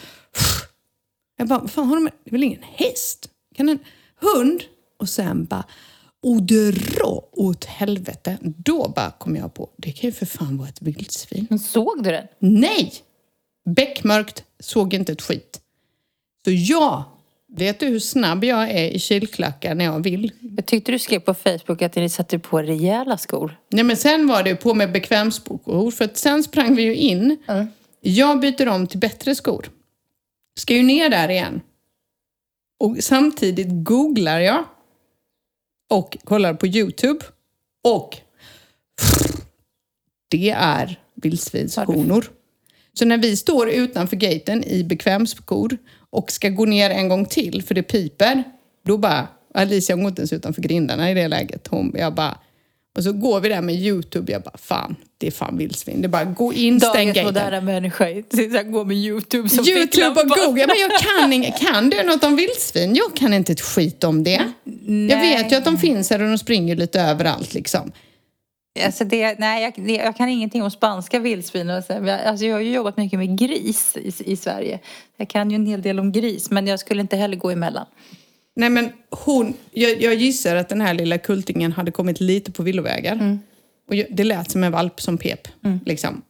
jag 1.36 1.48
bara, 1.48 1.58
vad 1.58 1.70
fan 1.70 1.86
har 1.88 1.96
de, 1.96 2.04
det 2.04 2.30
är 2.30 2.30
väl 2.30 2.44
ingen 2.44 2.62
häst? 2.62 3.28
Kan 3.56 3.68
en 3.68 3.78
hund? 4.20 4.62
Och 4.98 5.08
sen 5.08 5.44
bara, 5.44 5.64
och 6.22 6.42
dra 6.42 7.28
åt 7.32 7.64
helvete. 7.64 8.38
Då 8.42 8.88
bara 8.96 9.10
kom 9.10 9.36
jag 9.36 9.54
på, 9.54 9.70
det 9.76 9.92
kan 9.92 10.10
ju 10.10 10.12
för 10.12 10.26
fan 10.26 10.56
vara 10.56 10.68
ett 10.68 10.82
vildsvin. 10.82 11.46
Men 11.50 11.58
såg 11.58 12.02
du 12.02 12.10
den? 12.10 12.26
Nej! 12.38 12.94
Beckmörkt, 13.68 14.44
såg 14.60 14.94
inte 14.94 15.12
ett 15.12 15.22
skit. 15.22 15.60
Så 16.46 16.52
jag, 16.52 17.04
vet 17.48 17.80
du 17.80 17.86
hur 17.86 17.98
snabb 17.98 18.44
jag 18.44 18.70
är 18.70 18.90
i 18.90 18.98
kilklackar 18.98 19.74
när 19.74 19.84
jag 19.84 20.02
vill? 20.02 20.32
Jag 20.56 20.66
tyckte 20.66 20.92
du 20.92 20.98
skrev 20.98 21.20
på 21.20 21.34
Facebook 21.34 21.82
att 21.82 21.96
ni 21.96 22.08
satte 22.08 22.38
på 22.38 22.62
rejäla 22.62 23.18
skor. 23.18 23.56
Nej 23.70 23.84
men 23.84 23.96
sen 23.96 24.26
var 24.26 24.42
det 24.42 24.54
på 24.54 24.74
med 24.74 24.92
bekvämsskor 24.92 25.90
för 25.90 26.04
att 26.04 26.16
sen 26.16 26.44
sprang 26.44 26.74
vi 26.74 26.82
ju 26.82 26.94
in. 26.94 27.38
Jag 28.00 28.40
byter 28.40 28.68
om 28.68 28.86
till 28.86 28.98
bättre 28.98 29.34
skor. 29.34 29.70
Ska 30.58 30.74
ju 30.74 30.82
ner 30.82 31.10
där 31.10 31.28
igen. 31.28 31.60
Och 32.80 32.96
samtidigt 33.00 33.68
googlar 33.70 34.40
jag 34.40 34.64
och 35.90 36.16
kollar 36.24 36.54
på 36.54 36.66
Youtube 36.66 37.24
och 37.84 38.16
det 40.28 40.50
är 40.50 41.00
vildsvinshonor. 41.14 42.30
Så 42.92 43.04
när 43.04 43.18
vi 43.18 43.36
står 43.36 43.70
utanför 43.70 44.16
gaten 44.16 44.64
i 44.64 44.84
bekvämskor 44.84 45.78
och 46.16 46.30
ska 46.32 46.48
gå 46.48 46.64
ner 46.64 46.90
en 46.90 47.08
gång 47.08 47.26
till 47.26 47.62
för 47.62 47.74
det 47.74 47.82
piper, 47.82 48.44
då 48.86 48.98
bara... 48.98 49.28
Alicia 49.54 49.96
går 49.96 50.08
inte 50.08 50.20
ens 50.20 50.32
utanför 50.32 50.62
grindarna 50.62 51.10
i 51.10 51.14
det 51.14 51.28
läget. 51.28 51.66
Hon, 51.66 51.94
jag 51.98 52.14
bara... 52.14 52.38
Och 52.96 53.02
så 53.02 53.12
går 53.12 53.40
vi 53.40 53.48
där 53.48 53.60
med 53.62 53.74
Youtube. 53.74 54.32
Jag 54.32 54.42
bara, 54.42 54.58
fan, 54.58 54.96
det 55.18 55.26
är 55.26 55.30
fan 55.30 55.58
vildsvin. 55.58 56.00
Det 56.00 56.06
är 56.06 56.08
bara, 56.08 56.24
gå 56.24 56.52
in, 56.52 56.80
stäng 56.80 57.08
gaten. 57.08 57.24
moderna 57.24 57.60
människa. 57.60 58.06
Gå 58.64 58.84
med 58.84 58.96
Youtube 58.96 59.48
som 59.48 59.64
Youtube 59.68 60.20
och 60.20 60.28
Google. 60.28 60.66
Men 60.66 60.76
jag 60.78 60.90
kan, 61.00 61.32
ing- 61.32 61.58
kan 61.58 61.90
du 61.90 62.02
något 62.02 62.24
om 62.24 62.36
vildsvin? 62.36 62.94
Jag 62.94 63.16
kan 63.16 63.34
inte 63.34 63.52
ett 63.52 63.60
skit 63.60 64.04
om 64.04 64.24
det. 64.24 64.52
Jag 65.10 65.20
vet 65.20 65.52
ju 65.52 65.56
att 65.56 65.64
de 65.64 65.78
finns 65.78 66.10
här 66.10 66.22
och 66.22 66.28
de 66.28 66.38
springer 66.38 66.76
lite 66.76 67.00
överallt 67.00 67.54
liksom. 67.54 67.92
Alltså 68.84 69.04
det, 69.04 69.38
nej, 69.38 69.62
jag, 69.62 69.86
det, 69.86 69.92
jag 69.94 70.16
kan 70.16 70.28
ingenting 70.28 70.62
om 70.62 70.70
spanska 70.70 71.18
vildsvin. 71.18 71.70
Och 71.70 71.84
så. 71.84 71.92
Men 71.92 72.06
jag- 72.06 72.20
Alltså 72.24 72.44
jag 72.46 72.54
har 72.54 72.60
ju 72.60 72.72
jobbat 72.72 72.96
mycket 72.96 73.18
med 73.18 73.38
gris 73.38 73.96
i, 73.96 74.32
i 74.32 74.36
Sverige. 74.36 74.80
Jag 75.16 75.28
kan 75.28 75.50
ju 75.50 75.54
en 75.54 75.66
hel 75.66 75.82
del 75.82 75.98
om 76.00 76.12
gris, 76.12 76.50
men 76.50 76.66
jag 76.66 76.80
skulle 76.80 77.00
inte 77.00 77.16
heller 77.16 77.36
gå 77.36 77.50
emellan. 77.50 77.86
Nej 78.56 78.70
men 78.70 78.92
hon, 79.10 79.54
jag, 79.72 80.02
jag 80.02 80.14
gissar 80.14 80.56
att 80.56 80.68
den 80.68 80.80
här 80.80 80.94
lilla 80.94 81.18
kultingen 81.18 81.72
hade 81.72 81.90
kommit 81.90 82.20
lite 82.20 82.52
på 82.52 82.62
villovägar. 82.62 83.12
Mm. 83.12 83.38
Och 83.88 83.94
det 84.10 84.24
lät 84.24 84.50
som 84.50 84.64
en 84.64 84.72
valp 84.72 85.00
som 85.00 85.18
pep. 85.18 85.48
Liksom. 85.86 86.22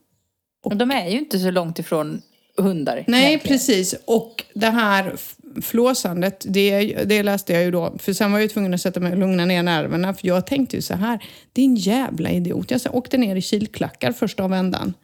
Och 0.65 0.77
de 0.77 0.91
är 0.91 1.09
ju 1.09 1.19
inte 1.19 1.39
så 1.39 1.51
långt 1.51 1.79
ifrån 1.79 2.23
hundar. 2.57 3.05
Nej, 3.07 3.29
egentligen. 3.29 3.55
precis. 3.59 3.95
Och 4.05 4.45
det 4.55 4.71
här 4.71 5.15
flåsandet, 5.63 6.45
det, 6.49 6.81
det 7.05 7.23
läste 7.23 7.53
jag 7.53 7.63
ju 7.63 7.71
då. 7.71 7.97
För 7.99 8.13
sen 8.13 8.33
var 8.33 8.39
jag 8.39 8.43
ju 8.43 8.49
tvungen 8.49 8.75
att 8.75 8.81
sätta 8.81 9.01
mig 9.01 9.13
och 9.13 9.19
lugna 9.19 9.45
ner 9.45 9.63
nerverna. 9.63 10.15
För 10.15 10.29
jag 10.29 10.47
tänkte 10.47 10.77
ju 10.77 10.83
så 10.83 10.95
här, 10.95 11.25
din 11.53 11.75
jävla 11.75 12.31
idiot. 12.31 12.71
Jag 12.71 12.95
åkte 12.95 13.17
ner 13.17 13.37
i 13.37 13.43
kilklackar 13.43 14.13
första 14.13 14.49
vändan. 14.49 14.95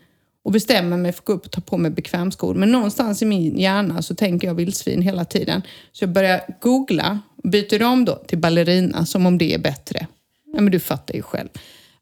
Och 0.45 0.53
bestämmer 0.53 0.97
mig 0.97 1.13
för 1.13 1.21
att 1.21 1.25
gå 1.25 1.33
upp 1.33 1.45
och 1.45 1.53
ta 1.53 1.61
på 1.61 1.77
mig 1.77 1.91
bekvämskor. 1.91 2.55
Men 2.55 2.73
någonstans 2.73 3.23
i 3.23 3.25
min 3.25 3.59
hjärna 3.59 4.03
så 4.03 4.15
tänker 4.15 4.47
jag 4.47 4.55
vildsvin 4.55 5.03
hela 5.03 5.25
tiden. 5.25 5.63
Så 5.93 6.03
jag 6.03 6.11
börjar 6.11 6.41
googla 6.61 7.21
och 7.43 7.51
byter 7.51 7.83
om 7.83 8.05
då 8.05 8.15
till 8.15 8.39
ballerina 8.39 9.07
som 9.07 9.27
om 9.27 9.39
det 9.39 9.55
är 9.55 9.59
bättre. 9.59 10.07
Ja, 10.55 10.61
men 10.61 10.73
du 10.73 10.81
fattar 10.81 11.15
ju 11.15 11.23
själv. 11.23 11.49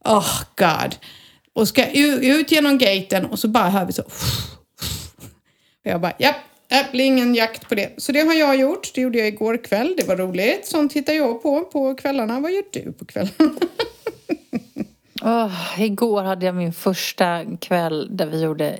Oh 0.05 0.43
god. 0.57 0.97
Och 1.55 1.69
ska 1.69 1.91
ut 1.93 2.53
genom 2.53 2.79
gaten 2.79 3.27
och 3.27 3.39
så 3.39 3.49
bara 3.49 3.71
hör 3.71 3.85
vi 3.85 3.93
så 3.93 4.03
och 4.03 4.11
jag 5.83 6.01
bara, 6.01 6.13
japp, 6.19 6.37
det 6.71 6.87
blir 6.93 7.05
ingen 7.05 7.35
jakt 7.35 7.69
på 7.69 7.75
det. 7.75 7.95
Så 7.97 8.13
det 8.13 8.21
har 8.21 8.35
jag 8.35 8.57
gjort. 8.57 8.95
Det 8.95 9.01
gjorde 9.01 9.19
jag 9.19 9.29
igår 9.29 9.65
kväll. 9.65 9.95
Det 9.97 10.09
var 10.09 10.17
roligt. 10.17 10.67
Sånt 10.67 10.93
tittar 10.93 11.13
jag 11.13 11.43
på 11.43 11.65
på 11.65 11.95
kvällarna. 11.95 12.41
Vad 12.41 12.53
gör 12.53 12.65
du 12.73 12.93
på 12.93 13.05
kvällarna? 13.05 13.35
Åh, 15.23 15.81
igår 15.83 16.23
hade 16.23 16.47
jag 16.47 16.55
min 16.55 16.73
första 16.73 17.45
kväll 17.61 18.17
där 18.17 18.27
vi 18.27 18.43
gjorde 18.43 18.79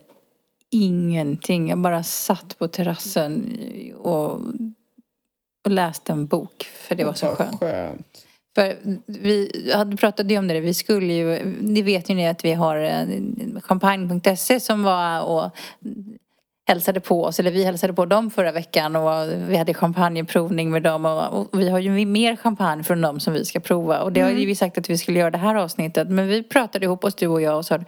ingenting. 0.71 1.69
Jag 1.69 1.79
bara 1.79 2.03
satt 2.03 2.59
på 2.59 2.69
terrassen 2.69 3.59
och, 3.97 4.33
och 5.65 5.71
läste 5.71 6.13
en 6.13 6.27
bok. 6.27 6.69
För 6.75 6.95
det 6.95 7.05
var 7.05 7.15
så 7.15 7.27
skönt. 7.27 7.61
skönt. 7.61 8.27
För 8.55 8.77
vi 9.07 9.71
hade 9.75 9.97
pratat 9.97 10.31
ju 10.31 10.39
om 10.39 10.49
det, 10.49 10.61
vi 10.61 10.75
skulle 10.75 11.13
ju, 11.13 11.57
ni 11.61 11.83
vet 11.83 12.11
ju 12.11 12.15
ni 12.15 12.29
att 12.29 12.45
vi 12.45 12.53
har 12.53 12.77
eh, 12.77 13.61
champagne.se 13.63 14.61
som 14.61 14.83
var 14.83 15.23
och 15.23 15.51
hälsade 16.71 17.01
på 17.01 17.25
oss, 17.25 17.41
eller 17.41 17.51
vi 17.51 17.65
hälsade 17.65 17.93
på 17.93 18.07
dem 18.07 18.31
förra 18.31 18.53
veckan 18.53 18.97
och 18.97 19.29
vi 19.49 19.57
hade 19.57 19.75
champagneprovning 19.75 20.71
med 20.71 20.83
dem 20.83 21.05
och, 21.05 21.33
och 21.33 21.61
vi 21.61 21.69
har 21.69 21.79
ju 21.79 22.07
mer 22.07 22.37
champagne 22.37 22.85
från 22.85 23.01
dem 23.01 23.21
som 23.21 23.33
vi 23.33 23.45
ska 23.45 23.61
prova 23.61 24.01
och 24.01 24.13
det 24.13 24.21
har 24.21 24.31
ju 24.31 24.47
vi 24.47 24.55
sagt 24.55 24.79
att 24.79 24.91
vi 24.91 24.99
skulle 24.99 25.19
göra 25.19 25.31
det 25.31 25.39
här 25.39 25.55
avsnittet 25.55 26.09
men 26.09 26.29
vi 26.29 26.43
pratade 26.43 26.85
ihop 26.85 27.05
oss 27.05 27.15
du 27.15 27.27
och 27.27 27.43
jag 27.43 27.57
och 27.57 27.67
sa 27.67 27.79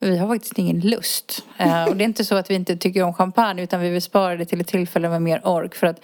vi 0.00 0.18
har 0.18 0.28
faktiskt 0.28 0.58
ingen 0.58 0.80
lust. 0.80 1.44
Eh, 1.58 1.84
och 1.88 1.96
det 1.96 2.04
är 2.04 2.06
inte 2.06 2.24
så 2.24 2.34
att 2.34 2.50
vi 2.50 2.54
inte 2.54 2.76
tycker 2.76 3.02
om 3.02 3.14
champagne 3.14 3.62
utan 3.62 3.80
vi 3.80 3.90
vill 3.90 4.02
spara 4.02 4.36
det 4.36 4.44
till 4.44 4.60
ett 4.60 4.66
tillfälle 4.66 5.08
med 5.08 5.22
mer 5.22 5.40
ork 5.44 5.74
för 5.74 5.86
att 5.86 6.00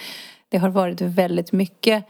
det 0.49 0.59
har 0.59 0.69
varit 0.69 1.01
väldigt 1.01 1.53
mycket 1.53 2.05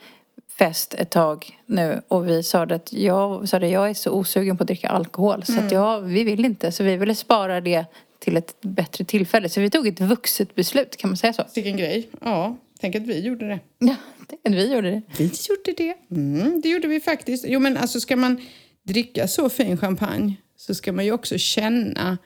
fest 0.58 0.94
ett 0.94 1.10
tag 1.10 1.58
nu 1.66 2.02
och 2.08 2.28
vi 2.28 2.42
sa 2.42 2.62
att 2.62 2.92
jag, 2.92 3.48
sa 3.48 3.58
det, 3.58 3.68
jag 3.68 3.90
är 3.90 3.94
så 3.94 4.10
osugen 4.10 4.56
på 4.56 4.62
att 4.62 4.66
dricka 4.66 4.88
alkohol 4.88 5.44
så 5.44 5.60
att 5.60 5.72
jag, 5.72 6.00
vi 6.00 6.24
vill 6.24 6.44
inte. 6.44 6.72
Så 6.72 6.84
vi 6.84 6.96
ville 6.96 7.14
spara 7.14 7.60
det 7.60 7.86
till 8.20 8.36
ett 8.36 8.60
bättre 8.60 9.04
tillfälle. 9.04 9.48
Så 9.48 9.60
vi 9.60 9.70
tog 9.70 9.86
ett 9.86 10.00
vuxet 10.00 10.54
beslut, 10.54 10.96
kan 10.96 11.10
man 11.10 11.16
säga 11.16 11.32
så? 11.32 11.42
Vilken 11.54 11.76
grej. 11.76 12.08
Ja, 12.20 12.56
tänk 12.80 12.96
att 12.96 13.02
vi 13.02 13.20
gjorde 13.20 13.48
det. 13.48 13.60
Ja, 13.78 13.96
det- 14.42 14.50
vi 14.50 14.72
gjorde 14.74 14.90
det. 14.90 15.02
Vi 15.18 15.24
gjorde 15.24 15.72
det. 15.76 15.94
Mm, 16.10 16.60
det 16.60 16.68
gjorde 16.68 16.88
vi 16.88 17.00
faktiskt. 17.00 17.44
Jo, 17.48 17.60
men 17.60 17.76
alltså 17.76 18.00
ska 18.00 18.16
man 18.16 18.40
dricka 18.82 19.28
så 19.28 19.48
fin 19.48 19.76
champagne 19.76 20.34
så 20.56 20.74
ska 20.74 20.92
man 20.92 21.04
ju 21.04 21.12
också 21.12 21.38
känna 21.38 22.18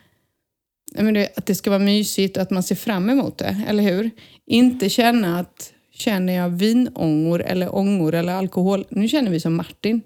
menar, 0.94 1.26
att 1.36 1.46
det 1.46 1.54
ska 1.54 1.70
vara 1.70 1.78
mysigt 1.80 2.36
och 2.36 2.42
att 2.42 2.50
man 2.50 2.62
ser 2.62 2.74
fram 2.74 3.10
emot 3.10 3.38
det, 3.38 3.64
eller 3.68 3.82
hur? 3.82 4.10
Inte 4.46 4.88
känna 4.88 5.40
att 5.40 5.72
känner 5.92 6.32
jag 6.32 6.48
vinångor 6.50 7.42
eller 7.42 7.74
ångor 7.74 8.14
eller 8.14 8.32
alkohol. 8.32 8.86
Nu 8.88 9.08
känner 9.08 9.30
vi 9.30 9.40
som 9.40 9.54
Martin. 9.54 10.00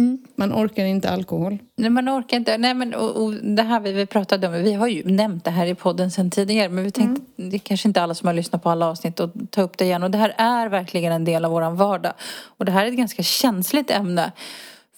Mm. 0.00 0.18
Man 0.34 0.52
orkar 0.52 0.84
inte 0.84 1.10
alkohol. 1.10 1.58
Nej, 1.76 1.90
man 1.90 2.08
orkar 2.08 2.36
inte. 2.36 2.58
Nej, 2.58 2.74
men, 2.74 2.94
och, 2.94 3.24
och 3.24 3.34
det 3.34 3.62
här 3.62 3.80
vi, 3.80 3.92
vi 3.92 4.06
pratade 4.06 4.46
om, 4.46 4.52
vi 4.52 4.72
har 4.72 4.88
ju 4.88 5.04
nämnt 5.04 5.44
det 5.44 5.50
här 5.50 5.66
i 5.66 5.74
podden 5.74 6.10
sedan 6.10 6.30
tidigare 6.30 6.68
men 6.68 6.84
vi 6.84 6.90
tänkte, 6.90 7.22
det 7.36 7.56
är 7.56 7.58
kanske 7.58 7.88
inte 7.88 8.02
alla 8.02 8.14
som 8.14 8.26
har 8.26 8.34
lyssnat 8.34 8.62
på 8.62 8.70
alla 8.70 8.86
avsnitt 8.86 9.20
och 9.20 9.30
ta 9.50 9.62
upp 9.62 9.78
det 9.78 9.84
igen. 9.84 10.02
Och 10.02 10.10
det 10.10 10.18
här 10.18 10.34
är 10.38 10.68
verkligen 10.68 11.12
en 11.12 11.24
del 11.24 11.44
av 11.44 11.50
våran 11.50 11.76
vardag. 11.76 12.12
Och 12.44 12.64
det 12.64 12.72
här 12.72 12.84
är 12.84 12.88
ett 12.88 12.96
ganska 12.96 13.22
känsligt 13.22 13.90
ämne. 13.90 14.32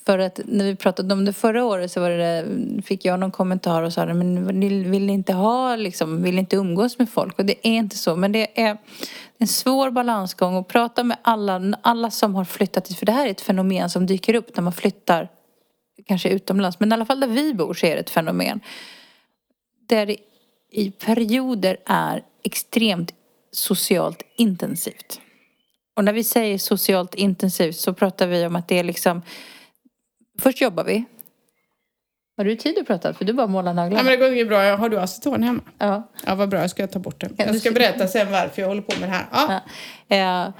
För 0.06 0.18
att 0.18 0.40
när 0.44 0.64
vi 0.64 0.76
pratade 0.76 1.14
om 1.14 1.24
det 1.24 1.32
förra 1.32 1.64
året 1.64 1.92
så 1.92 2.00
var 2.00 2.10
det, 2.10 2.46
fick 2.82 3.04
jag 3.04 3.20
någon 3.20 3.30
kommentar 3.30 3.82
och 3.82 3.92
sa 3.92 4.06
men 4.06 4.60
vill, 4.60 4.84
vill 4.84 5.06
ni 5.06 5.12
inte 5.12 5.32
ha 5.32 5.76
liksom, 5.76 6.22
vill 6.22 6.34
ni 6.34 6.40
inte 6.40 6.56
umgås 6.56 6.98
med 6.98 7.10
folk? 7.10 7.38
Och 7.38 7.44
det 7.44 7.68
är 7.68 7.72
inte 7.72 7.96
så. 7.96 8.16
Men 8.16 8.32
det 8.32 8.60
är 8.60 8.78
en 9.38 9.46
svår 9.46 9.90
balansgång 9.90 10.56
och 10.56 10.68
prata 10.68 11.04
med 11.04 11.16
alla, 11.22 11.74
alla 11.82 12.10
som 12.10 12.34
har 12.34 12.44
flyttat 12.44 12.90
hit. 12.90 12.98
För 12.98 13.06
det 13.06 13.12
här 13.12 13.26
är 13.26 13.30
ett 13.30 13.40
fenomen 13.40 13.90
som 13.90 14.06
dyker 14.06 14.34
upp 14.34 14.56
när 14.56 14.62
man 14.62 14.72
flyttar 14.72 15.28
kanske 16.06 16.28
utomlands. 16.28 16.80
Men 16.80 16.92
i 16.92 16.94
alla 16.94 17.06
fall 17.06 17.20
där 17.20 17.28
vi 17.28 17.54
bor 17.54 17.74
så 17.74 17.86
är 17.86 17.94
det 17.94 18.00
ett 18.00 18.10
fenomen. 18.10 18.60
Där 19.88 20.06
det 20.06 20.16
i 20.70 20.90
perioder 20.90 21.76
är 21.86 22.22
extremt 22.44 23.14
socialt 23.52 24.22
intensivt. 24.36 25.20
Och 25.96 26.04
när 26.04 26.12
vi 26.12 26.24
säger 26.24 26.58
socialt 26.58 27.14
intensivt 27.14 27.76
så 27.76 27.94
pratar 27.94 28.26
vi 28.26 28.46
om 28.46 28.56
att 28.56 28.68
det 28.68 28.78
är 28.78 28.84
liksom 28.84 29.22
Först 30.38 30.60
jobbar 30.60 30.84
vi. 30.84 31.04
Har 32.36 32.44
du 32.44 32.56
tid 32.56 32.78
att 32.78 32.86
prata? 32.86 33.14
För 33.14 33.24
du 33.24 33.32
bara 33.32 33.46
målar 33.46 33.70
Ja, 33.70 33.74
naglarna. 33.74 34.02
men 34.02 34.10
det 34.12 34.16
går 34.16 34.28
ju 34.36 34.44
bra. 34.44 34.76
Har 34.76 34.88
du 34.88 34.98
aceton 35.00 35.42
hemma? 35.42 35.60
Ja. 35.78 36.10
Ja, 36.26 36.34
vad 36.34 36.48
bra. 36.48 36.60
Jag 36.60 36.70
ska 36.70 36.86
ta 36.86 36.98
bort 36.98 37.20
det. 37.20 37.26
Ja, 37.36 37.44
Jag 37.44 37.54
du 37.54 37.60
ska 37.60 37.70
ska- 37.70 37.74
berätta 37.74 38.06
sen 38.08 38.32
varför 38.32 38.62
jag 38.62 38.68
håller 38.68 38.82
på 38.82 39.00
med 39.00 39.08
det 39.08 39.14
här. 39.14 39.26
Ja, 39.32 39.60
Ja. 40.08 40.44
Eh, 40.46 40.52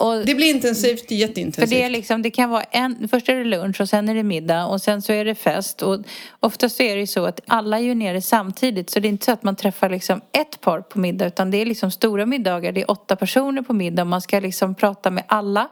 och 0.00 0.26
det 0.26 0.34
blir 0.34 0.54
intensivt, 0.54 1.08
För 1.08 1.14
jätteintensivt. 1.14 1.70
det, 1.70 1.82
är 1.82 1.90
liksom, 1.90 2.22
det 2.22 2.30
kan 2.30 2.50
vara 2.50 2.62
en, 2.62 3.08
först 3.08 3.28
är 3.28 3.36
det 3.36 3.44
lunch 3.44 3.80
och 3.80 3.88
sen 3.88 4.08
är 4.08 4.14
det 4.14 4.22
middag 4.22 4.66
och 4.66 4.80
sen 4.80 5.02
så 5.02 5.12
är 5.12 5.24
det 5.24 5.34
fest. 5.34 5.82
Och 5.82 5.98
oftast 6.40 6.76
så 6.76 6.82
är 6.82 6.94
det 6.94 7.00
ju 7.00 7.06
så 7.06 7.24
att 7.24 7.40
alla 7.46 7.78
är 7.78 7.82
ju 7.82 7.94
nere 7.94 8.22
samtidigt 8.22 8.90
så 8.90 9.00
det 9.00 9.08
är 9.08 9.10
inte 9.10 9.24
så 9.24 9.32
att 9.32 9.42
man 9.42 9.56
träffar 9.56 9.90
liksom 9.90 10.20
ett 10.32 10.60
par 10.60 10.80
på 10.80 10.98
middag 10.98 11.26
utan 11.26 11.50
det 11.50 11.58
är 11.58 11.66
liksom 11.66 11.90
stora 11.90 12.26
middagar. 12.26 12.72
Det 12.72 12.80
är 12.80 12.90
åtta 12.90 13.16
personer 13.16 13.62
på 13.62 13.72
middag 13.72 14.02
och 14.02 14.08
man 14.08 14.20
ska 14.20 14.40
liksom 14.40 14.74
prata 14.74 15.10
med 15.10 15.24
alla. 15.26 15.68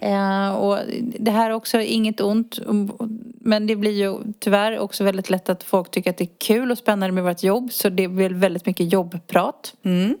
Eh, 0.00 0.50
och 0.50 0.78
det 1.18 1.30
här 1.30 1.50
är 1.50 1.54
också 1.54 1.80
inget 1.80 2.20
ont 2.20 2.58
men 3.40 3.66
det 3.66 3.76
blir 3.76 3.92
ju 3.92 4.18
tyvärr 4.38 4.78
också 4.78 5.04
väldigt 5.04 5.30
lätt 5.30 5.48
att 5.48 5.62
folk 5.62 5.90
tycker 5.90 6.10
att 6.10 6.16
det 6.16 6.24
är 6.24 6.38
kul 6.38 6.70
och 6.70 6.78
spännande 6.78 7.12
med 7.12 7.24
vårt 7.24 7.42
jobb 7.42 7.72
så 7.72 7.88
det 7.88 8.08
blir 8.08 8.30
väldigt 8.30 8.66
mycket 8.66 8.92
jobbprat. 8.92 9.74
Mm. 9.84 10.16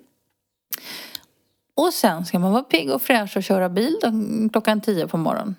Och 1.76 1.92
sen 1.92 2.26
ska 2.26 2.38
man 2.38 2.52
vara 2.52 2.62
pigg 2.62 2.90
och 2.90 3.02
fräsch 3.02 3.36
och 3.36 3.42
köra 3.42 3.68
bil 3.68 3.96
klockan 4.52 4.80
tio 4.80 5.06
på 5.06 5.16
morgonen. 5.16 5.54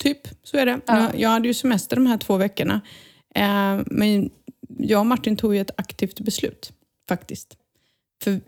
Typ, 0.00 0.28
så 0.42 0.56
är 0.56 0.66
det. 0.66 0.80
Ja. 0.86 0.96
Jag, 0.96 1.20
jag 1.20 1.30
hade 1.30 1.48
ju 1.48 1.54
semester 1.54 1.96
de 1.96 2.06
här 2.06 2.18
två 2.18 2.36
veckorna. 2.36 2.80
Eh, 3.34 3.80
men 3.86 4.30
jag 4.78 5.00
och 5.00 5.06
Martin 5.06 5.36
tog 5.36 5.54
ju 5.54 5.60
ett 5.60 5.70
aktivt 5.76 6.20
beslut, 6.20 6.72
faktiskt. 7.08 7.56
För 8.24 8.40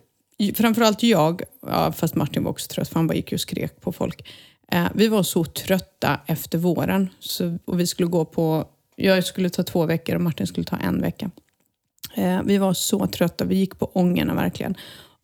framförallt 0.55 1.03
jag, 1.03 1.43
ja, 1.67 1.93
fast 1.93 2.15
Martin 2.15 2.45
var 2.45 2.51
också 2.51 2.69
trött 2.69 2.89
för 2.89 2.95
han 2.95 3.07
bara 3.07 3.15
gick 3.15 3.33
och 3.33 3.41
skrek 3.41 3.81
på 3.81 3.93
folk. 3.93 4.29
Eh, 4.73 4.87
vi 4.95 5.09
var 5.09 5.23
så 5.23 5.45
trötta 5.45 6.21
efter 6.27 6.59
våren 6.59 7.11
så, 7.19 7.59
och 7.65 7.81
vi 7.81 7.87
skulle 7.87 8.09
gå 8.09 8.25
på, 8.25 8.69
jag 8.97 9.25
skulle 9.25 9.51
ta 9.51 9.63
två 9.63 9.87
veckor 9.87 10.15
och 10.15 10.21
Martin 10.23 10.47
skulle 10.47 10.67
ta 10.67 10.77
en 10.77 11.01
vecka. 11.01 11.31
Eh, 12.15 12.43
vi 12.45 12.59
var 12.59 12.73
så 12.73 13.07
trötta, 13.07 13.45
vi 13.45 13.57
gick 13.57 13.79
på 13.79 13.91
ångerna 13.95 14.35
verkligen. 14.35 14.77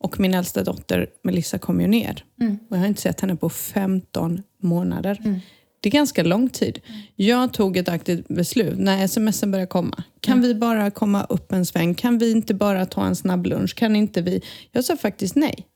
Och 0.03 0.19
min 0.19 0.33
äldsta 0.33 0.63
dotter 0.63 1.07
Melissa 1.21 1.57
kom 1.57 1.81
ju 1.81 1.87
ner. 1.87 2.25
Och 2.69 2.77
jag 2.77 2.81
har 2.81 2.87
inte 2.87 3.01
sett 3.01 3.21
henne 3.21 3.35
på 3.35 3.49
15 3.49 4.41
månader. 4.61 5.41
Det 5.79 5.89
är 5.89 5.91
ganska 5.91 6.23
lång 6.23 6.49
tid. 6.49 6.79
Jag 7.15 7.53
tog 7.53 7.77
ett 7.77 7.89
aktivt 7.89 8.27
beslut 8.27 8.79
när 8.79 9.07
smsen 9.07 9.51
började 9.51 9.67
komma. 9.67 10.03
Kan 10.19 10.41
vi 10.41 10.55
bara 10.55 10.91
komma 10.91 11.23
upp 11.23 11.51
en 11.51 11.65
sväng? 11.65 11.95
Kan 11.95 12.17
vi 12.17 12.31
inte 12.31 12.53
bara 12.53 12.85
ta 12.85 13.05
en 13.05 13.15
snabb 13.15 13.45
lunch? 13.45 13.75
Kan 13.75 13.95
inte 13.95 14.21
vi? 14.21 14.41
Jag 14.71 14.83
sa 14.83 14.97
faktiskt 14.97 15.35
nej. 15.35 15.67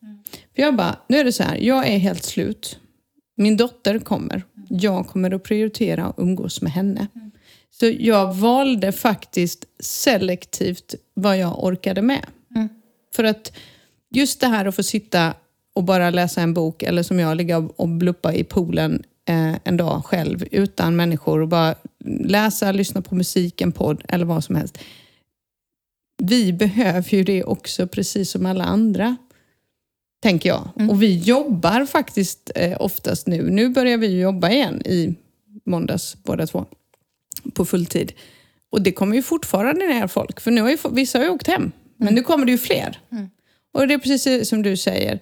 För 0.54 0.62
jag 0.62 0.76
bara, 0.76 0.96
nu 1.08 1.18
är 1.18 1.24
det 1.24 1.32
så 1.32 1.42
här, 1.42 1.56
jag 1.56 1.88
är 1.88 1.98
helt 1.98 2.24
slut. 2.24 2.78
Min 3.36 3.56
dotter 3.56 3.98
kommer. 3.98 4.42
Jag 4.68 5.06
kommer 5.06 5.34
att 5.34 5.42
prioritera 5.42 6.06
att 6.06 6.18
umgås 6.18 6.62
med 6.62 6.72
henne. 6.72 7.06
Så 7.70 7.86
jag 7.98 8.34
valde 8.34 8.92
faktiskt 8.92 9.64
selektivt 9.80 10.94
vad 11.14 11.38
jag 11.38 11.64
orkade 11.64 12.02
med. 12.02 12.26
Mm. 12.54 12.68
För 13.14 13.24
att 13.24 13.52
just 14.10 14.40
det 14.40 14.46
här 14.46 14.66
att 14.66 14.76
få 14.76 14.82
sitta 14.82 15.34
och 15.74 15.84
bara 15.84 16.10
läsa 16.10 16.40
en 16.40 16.54
bok 16.54 16.82
eller 16.82 17.02
som 17.02 17.18
jag, 17.18 17.36
ligga 17.36 17.58
och 17.58 17.88
bluppa 17.88 18.34
i 18.34 18.44
poolen 18.44 19.02
eh, 19.28 19.54
en 19.64 19.76
dag 19.76 20.04
själv 20.04 20.44
utan 20.50 20.96
människor 20.96 21.40
och 21.40 21.48
bara 21.48 21.74
läsa, 22.04 22.72
lyssna 22.72 23.02
på 23.02 23.14
musik, 23.14 23.60
en 23.60 23.72
podd 23.72 24.04
eller 24.08 24.24
vad 24.24 24.44
som 24.44 24.54
helst. 24.54 24.78
Vi 26.22 26.52
behöver 26.52 27.14
ju 27.14 27.24
det 27.24 27.44
också 27.44 27.86
precis 27.86 28.30
som 28.30 28.46
alla 28.46 28.64
andra. 28.64 29.16
Tänker 30.22 30.48
jag. 30.48 30.70
Mm. 30.76 30.90
Och 30.90 31.02
vi 31.02 31.18
jobbar 31.18 31.86
faktiskt 31.86 32.50
eh, 32.54 32.76
oftast 32.80 33.26
nu. 33.26 33.50
Nu 33.50 33.68
börjar 33.68 33.98
vi 33.98 34.20
jobba 34.20 34.50
igen 34.50 34.82
i 34.86 35.14
måndags 35.66 36.16
båda 36.22 36.46
två. 36.46 36.66
På 37.54 37.64
fulltid. 37.64 38.12
Och 38.70 38.82
det 38.82 38.92
kommer 38.92 39.16
ju 39.16 39.22
fortfarande 39.22 39.86
ner 39.86 40.06
folk. 40.06 40.40
För 40.40 40.50
nu 40.50 40.60
har 40.60 40.70
ju, 40.70 40.78
vissa 40.90 41.18
har 41.18 41.24
ju 41.24 41.30
åkt 41.30 41.46
hem. 41.46 41.72
Men 41.96 42.14
nu 42.14 42.22
kommer 42.22 42.46
det 42.46 42.52
ju 42.52 42.58
fler. 42.58 43.00
Mm. 43.12 43.30
Och 43.78 43.88
det 43.88 43.94
är 43.94 43.98
precis 43.98 44.48
som 44.48 44.62
du 44.62 44.76
säger. 44.76 45.20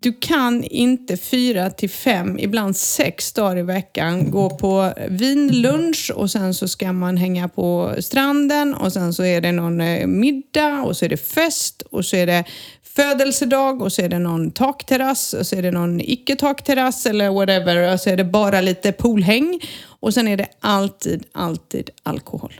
Du 0.00 0.12
kan 0.12 0.64
inte 0.64 1.16
fyra 1.16 1.70
till 1.70 1.90
fem, 1.90 2.38
ibland 2.38 2.76
sex 2.76 3.32
dagar 3.32 3.58
i 3.58 3.62
veckan 3.62 4.30
gå 4.30 4.50
på 4.50 4.92
vinlunch 5.08 6.10
och 6.14 6.30
sen 6.30 6.54
så 6.54 6.68
ska 6.68 6.92
man 6.92 7.16
hänga 7.16 7.48
på 7.48 7.94
stranden 7.98 8.74
och 8.74 8.92
sen 8.92 9.14
så 9.14 9.24
är 9.24 9.40
det 9.40 9.52
någon 9.52 9.80
eh, 9.80 10.06
middag 10.06 10.82
och 10.82 10.96
så 10.96 11.04
är 11.04 11.08
det 11.08 11.16
fest 11.16 11.82
och 11.82 12.04
så 12.04 12.16
är 12.16 12.26
det 12.26 12.44
födelsedag 12.82 13.82
och 13.82 13.92
så 13.92 14.02
är 14.02 14.08
det 14.08 14.18
någon 14.18 14.50
takterrass 14.50 15.34
och 15.34 15.46
så 15.46 15.56
är 15.56 15.62
det 15.62 15.70
någon 15.70 16.00
icke-takterrass 16.00 17.06
eller 17.06 17.30
whatever 17.30 17.92
och 17.92 18.00
så 18.00 18.10
är 18.10 18.16
det 18.16 18.24
bara 18.24 18.60
lite 18.60 18.92
poolhäng 18.92 19.60
och 20.00 20.14
sen 20.14 20.28
är 20.28 20.36
det 20.36 20.48
alltid, 20.60 21.24
alltid 21.32 21.90
alkohol. 22.02 22.52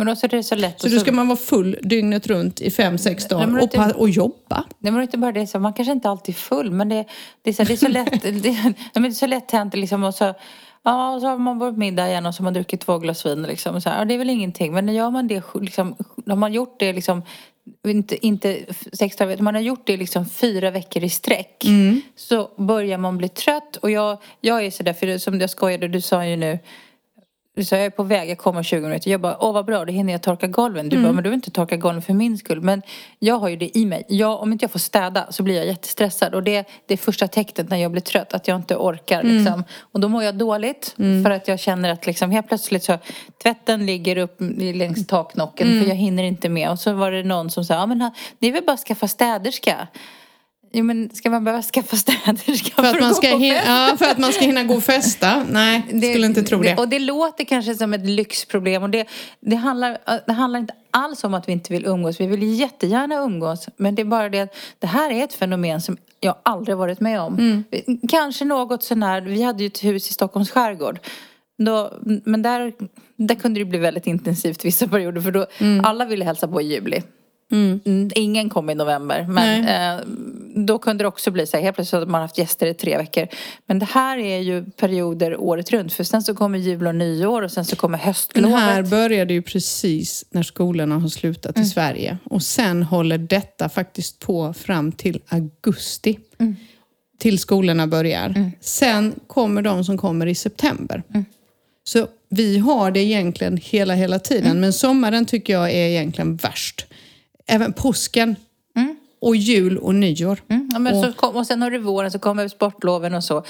Men 0.00 0.08
också 0.08 0.26
är 0.26 0.28
det 0.28 0.42
så 0.42 0.54
lätt. 0.54 0.80
Så 0.80 0.88
då 0.88 0.98
ska 0.98 1.12
man 1.12 1.28
vara 1.28 1.36
full 1.38 1.76
dygnet 1.82 2.26
runt 2.26 2.60
i 2.60 2.70
fem, 2.70 2.98
sex 2.98 3.28
dagar 3.28 3.62
och, 3.62 3.72
pa- 3.72 3.92
och 3.96 4.10
jobba. 4.10 4.64
Nej, 4.78 4.92
men 4.92 5.02
inte 5.02 5.18
bara 5.18 5.32
det, 5.32 5.46
så 5.46 5.58
man 5.58 5.72
kanske 5.72 5.92
inte 5.92 6.08
alltid 6.08 6.34
är 6.34 6.38
full, 6.38 6.70
men 6.70 6.88
det, 6.88 7.04
det, 7.42 7.50
är, 7.50 7.54
så, 7.54 7.64
det 7.64 7.72
är 7.72 7.76
så 7.76 7.88
lätt, 7.98 8.22
det, 8.22 8.32
nej, 8.32 8.74
men 8.94 9.02
det 9.02 9.08
är 9.08 9.10
så 9.10 9.26
lätt 9.26 9.50
hänt 9.50 9.74
liksom, 9.74 10.04
och 10.04 10.14
så, 10.14 10.34
ja, 10.82 11.14
och 11.14 11.20
så 11.20 11.26
har 11.26 11.38
man 11.38 11.58
varit 11.58 11.76
middag 11.76 12.08
igen 12.08 12.26
och 12.26 12.34
så 12.34 12.40
har 12.40 12.44
man 12.44 12.54
druckit 12.54 12.80
två 12.80 12.98
glas 12.98 13.26
vin 13.26 13.42
liksom, 13.42 13.74
och 13.74 13.82
så 13.82 13.90
här, 13.90 13.98
ja, 13.98 14.04
det 14.04 14.14
är 14.14 14.18
väl 14.18 14.30
ingenting, 14.30 14.72
men 14.72 14.86
när 14.86 14.92
gör 14.92 15.10
man 15.10 15.28
det, 15.28 15.42
liksom, 15.60 15.96
har 16.26 16.36
man 16.36 16.52
gjort 16.52 16.76
det 16.78 16.92
liksom, 16.92 17.22
inte, 17.86 18.26
inte 18.26 18.58
sex 18.92 19.16
dagar, 19.16 19.36
man 19.36 19.54
har 19.54 19.62
gjort 19.62 19.86
det 19.86 19.96
liksom 19.96 20.26
fyra 20.28 20.70
veckor 20.70 21.04
i 21.04 21.08
sträck, 21.08 21.64
så 22.16 22.50
börjar 22.56 22.98
man 22.98 23.18
bli 23.18 23.28
trött 23.28 23.76
och 23.76 23.90
jag, 23.90 24.18
jag 24.40 24.64
är 24.66 24.70
sådär, 24.70 24.92
för 24.92 25.18
som 25.18 25.40
jag 25.40 25.50
skojade, 25.50 25.88
du 25.88 26.00
sa 26.00 26.26
ju 26.26 26.36
nu, 26.36 26.58
sa 27.64 27.76
jag 27.76 27.84
är 27.84 27.90
på 27.90 28.02
väg, 28.02 28.30
jag 28.30 28.38
kommer 28.38 28.58
om 28.58 28.64
20 28.64 28.80
minuter. 28.80 29.10
Jag 29.10 29.20
bara, 29.20 29.36
åh 29.40 29.52
vad 29.52 29.66
bra, 29.66 29.84
då 29.84 29.92
hinner 29.92 30.12
jag 30.12 30.22
torka 30.22 30.46
golven. 30.46 30.88
Du 30.88 31.02
bara, 31.02 31.12
men 31.12 31.24
du 31.24 31.30
vill 31.30 31.36
inte 31.36 31.50
torka 31.50 31.76
golven 31.76 32.02
för 32.02 32.12
min 32.12 32.38
skull. 32.38 32.60
Men 32.60 32.82
jag 33.18 33.38
har 33.38 33.48
ju 33.48 33.56
det 33.56 33.78
i 33.78 33.86
mig. 33.86 34.04
Jag, 34.08 34.42
om 34.42 34.52
inte 34.52 34.64
jag 34.64 34.70
får 34.70 34.78
städa 34.78 35.26
så 35.32 35.42
blir 35.42 35.56
jag 35.56 35.66
jättestressad. 35.66 36.34
Och 36.34 36.42
det, 36.42 36.68
det 36.86 36.94
är 36.94 36.98
första 36.98 37.28
tecknet 37.28 37.70
när 37.70 37.76
jag 37.76 37.90
blir 37.90 38.02
trött, 38.02 38.34
att 38.34 38.48
jag 38.48 38.56
inte 38.56 38.76
orkar. 38.76 39.22
Liksom. 39.22 39.64
Och 39.80 40.00
då 40.00 40.08
mår 40.08 40.22
jag 40.22 40.34
dåligt. 40.34 40.94
För 40.96 41.30
att 41.30 41.48
jag 41.48 41.60
känner 41.60 41.90
att 41.90 42.06
liksom, 42.06 42.30
helt 42.30 42.48
plötsligt 42.48 42.84
så, 42.84 42.98
tvätten 43.42 43.86
ligger 43.86 44.16
upp 44.16 44.36
längs 44.58 45.06
taknocken 45.06 45.80
för 45.80 45.88
jag 45.88 45.96
hinner 45.96 46.22
inte 46.22 46.48
med. 46.48 46.70
Och 46.70 46.78
så 46.78 46.92
var 46.92 47.10
det 47.10 47.22
någon 47.22 47.50
som 47.50 47.64
sa, 47.64 47.74
ja 47.74 47.86
men 47.86 48.10
är 48.40 48.52
väl 48.52 48.64
bara 48.64 48.76
skaffa 48.76 49.08
städerska. 49.08 49.88
Jo 50.72 50.84
men 50.84 51.10
ska 51.14 51.30
man 51.30 51.44
behöva 51.44 51.62
skaffa 51.62 51.96
städerska 51.96 52.74
För 52.82 52.84
att, 52.84 53.00
man 53.00 53.14
ska 53.14 53.28
hinna, 53.28 53.54
ja, 53.66 53.96
för 53.98 54.04
att 54.04 54.18
man 54.18 54.32
ska 54.32 54.44
hinna 54.44 54.64
gå 54.64 54.74
och 54.74 54.84
festa? 54.84 55.44
Nej, 55.50 55.82
skulle 55.88 56.26
inte 56.26 56.42
tro 56.42 56.62
det. 56.62 56.76
Och 56.76 56.88
det 56.88 56.98
låter 56.98 57.44
kanske 57.44 57.74
som 57.74 57.94
ett 57.94 58.06
lyxproblem. 58.06 58.82
Och 58.82 58.90
det, 58.90 59.06
det, 59.40 59.56
handlar, 59.56 59.98
det 60.26 60.32
handlar 60.32 60.60
inte 60.60 60.74
alls 60.90 61.24
om 61.24 61.34
att 61.34 61.48
vi 61.48 61.52
inte 61.52 61.72
vill 61.72 61.86
umgås. 61.86 62.20
Vi 62.20 62.26
vill 62.26 62.42
jättegärna 62.60 63.14
umgås. 63.14 63.68
Men 63.76 63.94
det 63.94 64.02
är 64.02 64.06
bara 64.06 64.28
det 64.28 64.40
att 64.40 64.54
det 64.78 64.86
här 64.86 65.10
är 65.10 65.24
ett 65.24 65.34
fenomen 65.34 65.80
som 65.80 65.96
jag 66.20 66.34
aldrig 66.42 66.76
varit 66.76 67.00
med 67.00 67.20
om. 67.20 67.38
Mm. 67.38 67.64
Kanske 68.08 68.44
något 68.44 68.82
sånär, 68.82 69.20
vi 69.20 69.42
hade 69.42 69.62
ju 69.62 69.66
ett 69.66 69.84
hus 69.84 70.10
i 70.10 70.12
Stockholms 70.12 70.50
skärgård. 70.50 70.98
Då, 71.58 71.92
men 72.24 72.42
där, 72.42 72.72
där 73.16 73.34
kunde 73.34 73.60
det 73.60 73.64
bli 73.64 73.78
väldigt 73.78 74.06
intensivt 74.06 74.64
vissa 74.64 74.88
perioder. 74.88 75.20
För 75.20 75.30
då 75.30 75.46
Mm. 75.58 75.84
alla 75.84 76.04
ville 76.04 76.24
hälsa 76.24 76.48
på 76.48 76.60
i 76.62 76.64
juli. 76.74 77.02
Mm, 77.52 78.10
Ingen 78.14 78.50
kom 78.50 78.70
i 78.70 78.74
november. 78.74 79.26
Men 79.28 79.64
eh, 79.98 80.04
då 80.66 80.78
kunde 80.78 81.04
det 81.04 81.08
också 81.08 81.30
bli 81.30 81.46
så 81.46 81.56
här, 81.56 81.64
helt 81.64 81.74
plötsligt 81.76 82.00
hade 82.00 82.10
man 82.12 82.20
haft 82.22 82.38
gäster 82.38 82.66
i 82.66 82.74
tre 82.74 82.96
veckor. 82.96 83.28
Men 83.66 83.78
det 83.78 83.86
här 83.86 84.18
är 84.18 84.38
ju 84.38 84.64
perioder 84.64 85.36
året 85.40 85.70
runt. 85.70 85.92
För 85.92 86.04
sen 86.04 86.22
så 86.22 86.34
kommer 86.34 86.58
jul 86.58 86.86
och 86.86 86.94
nyår 86.94 87.42
och 87.42 87.50
sen 87.52 87.64
så 87.64 87.76
kommer 87.76 87.98
Den 87.98 88.06
höstlovet. 88.06 88.50
här 88.60 88.82
började 88.82 89.32
ju 89.34 89.42
precis 89.42 90.24
när 90.30 90.42
skolorna 90.42 90.98
har 90.98 91.08
slutat 91.08 91.56
Mm. 91.56 91.66
i 91.66 91.70
Sverige. 91.70 92.18
Och 92.24 92.42
sen 92.42 92.82
håller 92.82 93.18
detta 93.18 93.68
faktiskt 93.68 94.18
på 94.18 94.52
fram 94.52 94.92
till 94.92 95.20
augusti. 95.28 96.18
Mm. 96.38 96.56
Till 97.18 97.38
skolorna 97.38 97.86
börjar. 97.86 98.52
Sen 98.60 99.14
kommer 99.26 99.62
de 99.62 99.84
som 99.84 99.98
kommer 99.98 100.26
i 100.26 100.34
september. 100.34 101.02
Mm. 101.10 101.24
Så 101.84 102.06
vi 102.28 102.58
har 102.58 102.90
det 102.90 103.00
egentligen 103.00 103.56
hela, 103.62 103.94
hela 103.94 104.18
tiden. 104.18 104.46
Mm. 104.46 104.60
Men 104.60 104.72
sommaren 104.72 105.26
tycker 105.26 105.52
jag 105.52 105.70
är 105.70 105.86
egentligen 105.88 106.36
värst. 106.36 106.86
Även 107.50 107.72
påsken. 107.72 108.36
Och 109.22 109.36
jul 109.36 109.78
och 109.78 109.94
nyår. 109.94 110.38
Mm, 110.48 110.70
ja, 110.72 110.78
men 110.78 111.02
så 111.02 111.12
kom, 111.12 111.36
och 111.36 111.46
sen 111.46 111.62
har 111.62 111.70
du 111.70 111.78
våren 111.78 112.10
så 112.10 112.18
kommer 112.18 112.48
sportloven 112.48 113.14
och 113.14 113.24
så. 113.24 113.36
Och, 113.36 113.44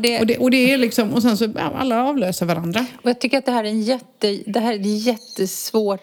det, 0.00 0.16
Mm. 0.16 0.20
Och 0.20 0.26
det, 0.26 0.38
och 0.38 0.50
det 0.50 0.72
är 0.72 0.78
liksom, 0.78 1.12
och 1.14 1.22
sen 1.22 1.36
så, 1.36 1.44
ja, 1.44 1.72
alla 1.78 2.04
avlöser 2.04 2.46
varandra. 2.46 2.86
Och 3.02 3.10
jag 3.10 3.20
tycker 3.20 3.38
att 3.38 3.46
det 3.46 3.52
här 3.52 3.64
är 3.64 3.68
en 3.68 3.82
jätte, 3.82 4.38
det 4.46 4.60
här 4.60 4.72
är 4.72 4.76
en 4.76 4.98
jättesvår 4.98 5.98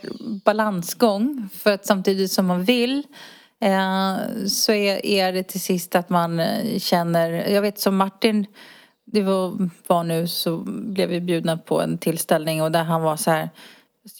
balansgång. 0.46 1.50
För 1.54 1.72
att 1.72 1.86
samtidigt 1.86 2.32
som 2.32 2.46
man 2.46 2.64
vill 2.64 3.04
eh, 3.62 4.16
så 4.48 4.72
är, 4.72 5.06
är 5.06 5.34
det 5.34 5.44
till 5.44 5.62
sist 5.62 5.96
att 5.96 6.10
man 6.10 6.40
eh, 6.40 6.80
känner, 6.80 7.30
jag 7.30 7.62
vet 7.62 7.80
som 7.80 7.98
Martin, 7.98 8.46
det 9.06 9.22
var, 9.22 9.70
var 9.88 10.04
nu 10.04 10.28
så 10.28 10.58
blev 10.68 11.10
vi 11.10 11.22
bjudna 11.22 11.58
på 11.58 11.82
en 11.82 11.98
tillställning 11.98 12.62
och 12.62 12.72
där 12.72 12.84
han 12.84 13.02
var 13.02 13.18
så 13.18 13.32
här 13.32 13.50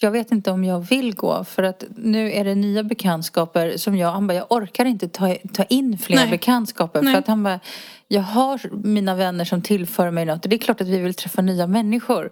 jag 0.00 0.10
vet 0.10 0.32
inte 0.32 0.50
om 0.50 0.64
jag 0.64 0.80
vill 0.80 1.14
gå 1.14 1.44
för 1.44 1.62
att 1.62 1.84
nu 1.96 2.32
är 2.32 2.44
det 2.44 2.54
nya 2.54 2.82
bekantskaper 2.82 3.76
som 3.76 3.96
jag, 3.96 4.12
han 4.12 4.26
bara, 4.26 4.34
jag 4.34 4.52
orkar 4.52 4.84
inte 4.84 5.08
ta, 5.08 5.36
ta 5.52 5.64
in 5.64 5.98
fler 5.98 6.16
Nej. 6.16 6.30
bekantskaper 6.30 7.02
Nej. 7.02 7.12
för 7.12 7.18
att 7.18 7.26
han 7.26 7.42
bara, 7.42 7.60
jag 8.08 8.22
har 8.22 8.60
mina 8.84 9.14
vänner 9.14 9.44
som 9.44 9.62
tillför 9.62 10.10
mig 10.10 10.24
något 10.24 10.44
och 10.44 10.50
det 10.50 10.56
är 10.56 10.58
klart 10.58 10.80
att 10.80 10.88
vi 10.88 10.98
vill 10.98 11.14
träffa 11.14 11.42
nya 11.42 11.66
människor. 11.66 12.30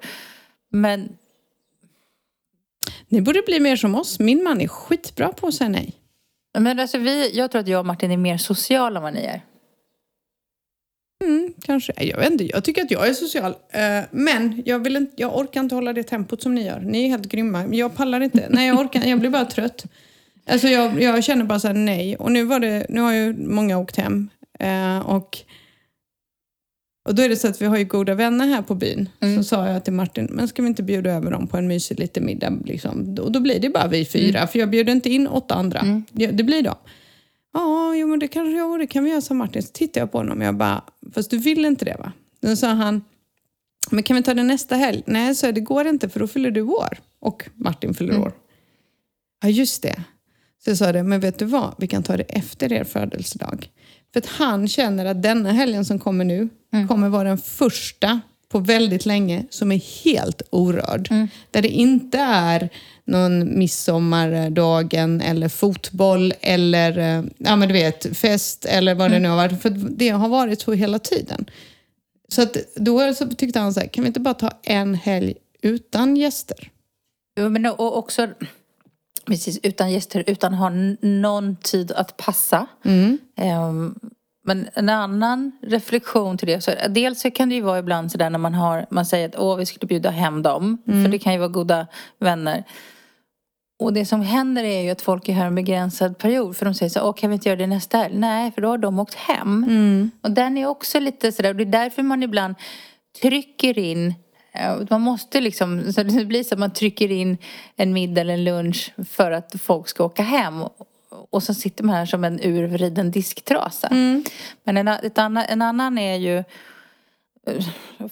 Men 0.71 1.09
Ni 3.09 3.21
borde 3.21 3.43
bli 3.47 3.61
mer 3.61 3.77
som 3.77 3.95
oss. 3.95 4.19
Min 4.19 4.43
man 4.45 4.61
är 4.61 4.69
skitbra 4.69 5.29
på 5.29 5.47
att 5.47 5.55
säga 5.55 5.69
nej. 5.69 5.95
Men 6.59 6.81
alltså 6.81 6.99
vi, 6.99 7.37
jag 7.37 7.51
tror 7.51 7.61
att 7.61 7.69
jag 7.69 7.79
och 7.79 7.87
Martin 7.87 8.11
är 8.11 8.17
mer 8.17 8.39
sociala 8.39 8.99
än 8.99 9.03
vad 9.03 9.15
ni 9.15 9.21
är. 9.21 9.43
Mm, 11.25 11.53
kanske. 11.63 11.93
Jag 11.97 12.17
vet 12.19 12.31
inte. 12.31 12.45
Jag 12.45 12.65
tycker 12.65 12.83
att 12.83 12.91
jag 12.91 13.09
är 13.09 13.13
social. 13.15 13.55
Eh, 13.73 14.01
Men 14.11 14.63
jag, 14.67 14.79
vill 14.79 14.97
inte, 14.97 15.13
jag 15.17 15.37
orkar 15.39 15.61
inte 15.61 15.75
hålla 15.75 15.93
det 15.93 16.03
tempot 16.03 16.43
som 16.43 16.55
ni 16.55 16.67
gör. 16.67 16.81
Ni 16.81 17.05
är 17.05 17.09
helt 17.09 17.27
grymma. 17.29 17.67
Jag 17.67 17.95
pallar 17.95 18.21
inte. 18.21 18.47
Nej, 18.51 18.67
jag 18.69 18.79
orkar 18.81 19.05
Jag 19.07 19.21
blir 19.21 19.31
bara 19.31 19.45
trött. 19.45 19.85
Alltså 20.51 20.69
jag, 20.69 21.03
jag 21.03 21.25
känner 21.25 21.45
bara 21.45 21.61
så 21.61 21.67
här, 21.67 21.75
nej. 21.75 22.17
Och 22.17 22.33
nu, 22.33 22.45
var 22.45 22.61
det, 22.61 22.87
nu 22.89 23.01
har 23.01 23.13
ju 23.13 23.33
många 23.39 23.79
åkt 23.79 23.97
hem. 23.97 24.29
Eh, 24.59 24.99
Och, 24.99 25.39
och 27.09 27.15
då 27.15 27.23
är 27.23 27.29
det 27.29 27.37
så 27.37 27.49
att 27.49 27.63
vi 27.63 27.67
har 27.67 27.77
ju 27.79 27.85
goda 27.85 28.15
vänner 28.15 28.47
här 28.47 28.63
på 28.63 28.75
byn. 28.75 29.09
Så 29.37 29.45
sa 29.45 29.69
jag 29.69 29.85
till 29.85 29.93
Martin, 29.93 30.29
men 30.31 30.49
ska 30.49 30.63
vi 30.63 30.69
inte 30.69 30.83
bjuda 30.83 31.11
över 31.11 31.31
dem 31.31 31.47
på 31.47 31.57
en 31.57 31.69
mysig 31.69 31.99
liten 32.01 32.27
middag? 32.27 32.53
Liksom? 32.65 33.17
Och 33.21 33.33
då 33.33 33.41
blir 33.41 33.61
det 33.61 33.69
bara 33.71 33.87
vi 33.89 34.05
fyra. 34.05 34.47
För 34.47 34.59
jag 34.59 34.71
bjuder 34.71 34.93
inte 34.93 35.11
in 35.11 35.27
åtta 35.27 35.55
andra. 35.55 36.03
Ja, 36.13 36.29
Det 36.33 36.43
blir 36.45 36.63
de. 36.63 36.75
Ja, 37.59 37.95
jo, 37.95 38.07
men 38.07 38.19
det 38.19 38.29
kanske 38.29 38.57
jag 38.57 38.81
det 38.81 38.87
kan 38.87 39.05
vi 39.05 39.11
göra, 39.11 39.21
sa 39.21 39.35
Martin. 39.35 39.63
Så 39.63 39.69
tittade 39.73 40.01
jag 40.01 40.13
på 40.13 40.19
honom 40.19 40.39
och 40.39 40.45
jag 40.45 40.55
bara, 40.55 40.85
fast 41.15 41.31
du 41.31 41.39
vill 41.39 41.65
inte 41.65 41.85
det 41.85 41.97
va? 41.99 42.13
Då 42.41 42.57
sa 42.57 42.69
han, 42.69 43.05
men 43.91 44.03
kan 44.03 44.17
vi 44.17 44.23
ta 44.23 44.35
det 44.35 44.43
nästa 44.43 44.77
helg? 44.77 45.03
Nej, 45.07 45.35
så 45.35 45.51
det 45.51 45.61
går 45.61 45.87
inte 45.87 46.09
för 46.09 46.21
då 46.21 46.27
fyller 46.27 46.51
du 46.51 46.63
år. 46.63 46.99
Och 47.21 47.49
Martin 47.55 47.95
fyller 47.95 48.21
år. 48.21 48.33
Ja, 49.43 49.49
just 49.49 49.83
det. 49.83 50.03
Så 50.65 50.71
jag 50.71 50.79
sa 50.79 50.93
det, 50.93 51.03
men 51.03 51.21
vet 51.21 51.39
du 51.39 51.45
vad? 51.45 51.75
Vi 51.79 51.87
kan 51.87 52.03
ta 52.03 52.17
det 52.17 52.23
efter 52.23 52.73
er 52.73 52.85
födelsedag. 52.85 53.71
För 54.13 54.21
att 54.21 54.27
han 54.27 54.69
känner 54.69 55.05
att 55.05 55.23
denna 55.23 55.53
helgen 55.53 55.85
som 55.85 55.99
kommer 55.99 56.25
nu 56.25 56.49
kommer 56.89 57.09
vara 57.09 57.29
den 57.29 57.39
första 57.39 58.21
på 58.49 58.59
väldigt 58.59 59.07
länge 59.07 59.45
som 59.51 59.73
är 59.73 60.05
helt 60.05 60.43
orörd. 60.51 61.09
Där 61.51 61.63
det 61.63 61.69
inte 61.69 62.19
är 62.19 62.71
någon 63.09 63.59
midsommardagen 63.59 65.21
eller 65.21 65.49
fotboll 65.49 66.35
eller 66.41 66.99
eh, 66.99 67.25
ja, 67.39 67.57
men 67.57 67.69
du 67.69 67.75
vet, 67.75 68.17
fest 68.17 68.65
eller 68.65 68.95
vad 68.95 69.11
det 69.11 69.19
nu 69.19 69.29
har 69.29 69.37
varit. 69.37 69.63
För 69.63 69.71
det 69.71 70.09
har 70.09 70.29
varit 70.29 70.61
så 70.61 70.73
hela 70.73 70.99
tiden. 70.99 71.51
Så 72.29 72.43
att 72.43 72.57
då 72.77 73.15
så 73.15 73.27
tyckte 73.29 73.59
han 73.61 73.75
så 73.75 73.81
här, 73.81 73.87
kan 73.87 74.05
vi 74.05 74.09
inte 74.09 74.21
bara 74.21 74.35
ta 74.35 74.51
en 74.63 74.95
helg 74.95 75.35
utan 75.63 76.17
gäster? 76.17 76.71
Jo, 77.41 77.49
Men 77.49 77.67
och 77.67 77.99
också, 77.99 78.29
precis, 79.27 79.61
utan 79.63 79.93
gäster, 79.93 80.25
utan 80.27 80.55
ha 80.55 80.71
någon 81.01 81.57
tid 81.57 81.93
att 81.93 82.17
passa. 82.17 82.67
Mm. 82.85 83.19
Ehm, 83.37 83.95
Men 84.45 84.69
en 84.75 84.89
annan 84.89 85.53
reflektion 85.63 86.39
till 86.39 86.49
det. 86.49 86.61
Så, 86.61 86.71
dels 86.89 87.21
så 87.21 87.31
kan 87.31 87.49
det 87.49 87.55
ju 87.55 87.61
vara 87.61 87.79
ibland 87.79 88.13
sådär 88.13 88.31
när 88.31 88.39
man 88.39 88.55
har, 88.55 88.87
man 88.91 89.07
säger 89.07 89.29
att 89.29 89.37
åh 89.39 89.57
vi 89.57 89.67
skulle 89.67 89.89
bjuda 89.89 90.11
hem 90.11 90.43
dem. 90.43 90.83
För 90.85 91.09
det 91.09 91.19
kan 91.19 91.33
ju 91.33 91.39
vara 91.39 91.49
goda 91.49 91.87
vänner. 92.21 92.65
Och 93.79 93.93
det 93.93 94.05
som 94.05 94.21
händer 94.21 94.65
är 94.65 94.83
ju 94.83 94.91
att 94.91 95.03
folk 95.03 95.29
är 95.29 95.33
här 95.33 95.47
en 95.47 95.55
begränsad 95.55 96.19
period. 96.19 96.57
För 96.57 96.65
de 96.65 96.75
säger 96.75 96.91
så 96.91 97.09
åh 97.09 97.15
kan 97.15 97.31
vi 97.31 97.35
inte 97.35 97.49
göra 97.49 97.59
det 97.59 97.67
nästa 97.67 97.99
helg? 97.99 98.15
Nej, 98.19 98.53
för 98.53 98.63
då 98.63 98.69
har 98.69 98.79
de 98.79 98.99
åkt 98.99 99.15
hem. 99.15 99.65
Och 100.23 100.31
den 100.31 100.59
är 100.59 100.67
också 100.67 101.01
lite 101.01 101.33
sådär, 101.33 101.51
och 101.51 101.57
det 101.57 101.63
är 101.63 101.83
därför 101.83 102.03
man 102.03 102.23
ibland 102.23 102.55
trycker 103.23 103.79
in 103.79 104.15
eh, 104.53 104.77
man 104.91 105.01
måste 105.01 105.41
liksom, 105.41 105.93
så 105.93 106.03
det 106.03 106.25
blir 106.25 106.45
så 106.45 106.55
att 106.55 106.59
man 106.59 106.73
trycker 106.73 107.13
in 107.13 107.39
en 107.77 107.93
middag 107.93 108.21
eller 108.21 108.35
en 108.35 108.45
lunch 108.45 108.93
för 109.09 109.31
att 109.31 109.55
folk 109.63 109.89
ska 109.89 110.05
åka 110.05 110.23
hem. 110.23 110.65
Och 111.31 111.43
så 111.43 111.55
sitter 111.55 111.85
man 111.85 111.95
här 111.95 112.07
som 112.07 112.25
en 112.25 112.41
urvriden 112.43 113.11
disktrasa. 113.11 113.89
Men 114.65 114.77
en, 114.77 114.89
ett 114.89 115.19
annan, 115.19 115.45
en 115.49 115.63
annan 115.63 115.99
är 115.99 116.17
ju 116.17 116.45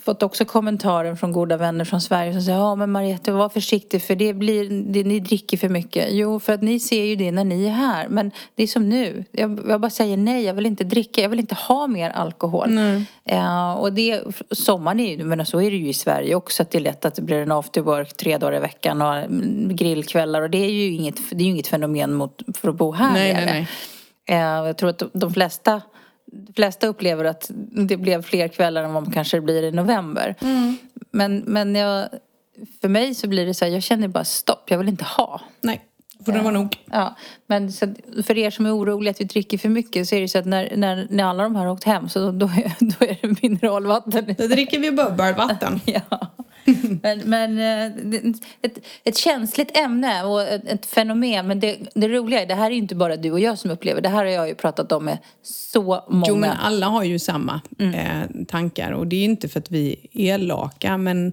fått 0.05 0.23
också 0.23 0.45
kommentarer 0.45 1.15
från 1.15 1.33
goda 1.33 1.57
vänner 1.57 1.85
från 1.85 2.01
Sverige 2.01 2.33
som 2.33 2.43
säger 2.43 2.59
ja 2.59 2.75
men 2.75 2.91
Mariette 2.93 3.33
var 3.33 3.49
försiktig 3.49 4.03
för 4.03 4.15
det 4.15 4.35
blir, 4.35 4.71
det, 4.93 5.05
ni 5.05 5.21
dricker 5.21 5.57
för 5.57 5.69
mycket. 5.69 6.09
Jo 6.11 6.41
för 6.41 6.53
att 6.53 6.63
ni 6.63 6.81
ser 6.81 7.05
ju 7.05 7.17
det 7.17 7.33
när 7.33 7.45
ni 7.45 7.67
är 7.67 7.71
här 7.71 8.09
men 8.09 8.31
det 8.55 8.63
är 8.63 8.67
som 8.67 8.89
nu. 8.89 9.25
Jag, 9.33 9.61
jag 9.69 9.81
bara 9.81 9.91
säger 9.91 10.17
nej, 10.17 10.45
jag 10.45 10.55
vill 10.55 10.67
inte 10.67 10.85
dricka, 10.85 11.23
jag 11.23 11.29
vill 11.29 11.41
inte 11.41 11.55
ha 11.55 11.87
mer 11.87 12.11
alkohol. 12.11 12.69
Eh, 13.25 13.73
och 13.73 13.93
det, 13.93 14.23
sommaren 14.51 15.01
är 15.01 15.17
ju, 15.17 15.25
men 15.25 15.47
så 15.47 15.61
är 15.61 15.71
det 15.71 15.77
ju 15.77 15.89
i 15.89 15.95
Sverige 15.95 16.35
också 16.35 16.63
att 16.63 16.71
det 16.71 16.79
är 16.79 16.83
lätt 16.83 17.05
att 17.05 17.15
det 17.15 17.23
blir 17.23 17.37
en 17.43 17.53
after 17.53 17.81
work 17.81 18.17
tre 18.17 18.39
dagar 18.39 18.57
i 18.57 18.61
veckan 18.61 19.03
och 19.03 19.15
mm, 19.17 19.77
grillkvällar 19.77 20.43
och 20.43 20.51
det 20.51 20.59
är 20.59 20.71
ju 20.71 20.93
inget, 20.93 21.17
det 21.31 21.37
är 21.37 21.45
ju 21.47 21.51
inget 21.53 21.67
fenomen 21.67 22.15
mot, 22.15 22.43
för 22.57 22.69
att 22.69 22.75
bo 22.75 22.93
här 22.93 23.13
Nej, 23.13 23.35
nej, 23.35 23.47
nej. 23.47 23.69
Eh, 24.29 24.67
jag 24.67 24.77
tror 24.77 24.91
att 24.91 24.99
de- 24.99 25.11
de 25.13 25.33
flesta, 25.33 25.81
de 26.27 26.53
flesta 26.53 26.87
upplever 26.87 27.25
att 27.25 27.51
det 27.89 27.97
blev 27.97 28.23
fler 28.23 28.49
kvällar 28.49 28.83
än 28.85 28.93
vad 28.93 29.03
man 29.03 29.13
kanske 29.13 29.41
blir 29.41 29.63
i 29.63 29.71
november. 29.73 30.35
Men, 31.11 31.39
men 31.39 31.75
jag, 31.75 32.09
för 32.81 32.89
mig 32.89 33.15
så 33.15 33.29
blir 33.29 33.47
det 33.47 33.55
så 33.55 33.65
här, 33.65 33.73
jag 33.73 33.83
känner 33.83 34.09
bara 34.09 34.25
stopp, 34.25 34.71
jag 34.71 34.79
vill 34.79 34.89
inte 34.89 35.05
ha. 35.05 35.41
Nej, 35.61 35.85
får 36.27 36.33
det 36.33 36.39
vara 36.41 36.53
nog. 36.55 36.77
Ja, 36.85 37.15
men 37.47 37.73
så 37.73 37.95
för 38.27 38.39
er 38.39 38.51
som 38.51 38.67
är 38.67 38.77
oroliga 38.77 39.11
att 39.11 39.21
vi 39.21 39.25
dricker 39.25 39.59
för 39.59 39.69
mycket 39.69 40.09
så 40.09 40.15
är 40.15 40.21
det 40.21 40.29
så 40.29 40.39
att 40.39 40.47
när, 40.47 40.77
när, 40.77 41.07
när 41.11 41.25
alla 41.25 41.43
de 41.43 41.57
här 41.57 41.65
har 41.65 41.73
åkt 41.73 41.85
hem 41.85 42.09
så 42.09 42.31
då, 42.31 42.47
är- 42.47 42.77
då 42.81 43.07
är 43.07 43.19
det 43.23 43.43
mineralvatten. 43.43 44.35
Då 44.39 44.47
dricker 44.47 44.79
vi 44.81 44.91
bubbelvatten. 44.93 45.81
Ja. 45.87 46.27
Men, 47.03 47.21
men 47.25 47.59
eh, 47.59 48.23
ett, 48.63 48.79
ett 49.05 49.17
känsligt 49.17 49.77
ämne 49.77 50.25
och 50.25 50.43
ett, 50.43 50.69
ett 50.69 50.87
fenomen. 50.87 51.47
Men 51.47 51.61
det, 51.61 51.79
det 51.95 52.09
roliga 52.09 52.43
är, 52.43 52.47
det 52.47 52.55
här 52.55 52.67
är 52.67 52.71
ju 52.71 52.79
inte 52.79 52.95
bara 52.95 53.17
du 53.17 53.33
och 53.33 53.41
jag 53.41 53.59
som 53.59 53.71
upplever. 53.71 54.01
Det 54.01 54.09
här 54.09 54.17
har 54.17 54.25
jag 54.25 54.49
ju 54.49 54.55
pratat 54.55 54.93
om 54.93 55.05
med 55.05 55.19
så 55.43 56.05
många. 56.09 56.25
Jo, 56.29 56.37
men 56.37 56.51
alla 56.51 56.87
har 56.87 57.05
ju 57.05 57.19
samma 57.19 57.61
eh, 57.79 58.45
tankar 58.49 58.93
och 58.93 59.07
det 59.07 59.17
är 59.17 59.25
inte 59.25 59.49
för 59.49 59.61
att 59.61 59.71
vi 59.71 60.09
är 60.13 60.35
elaka, 60.35 60.97
men 60.97 61.33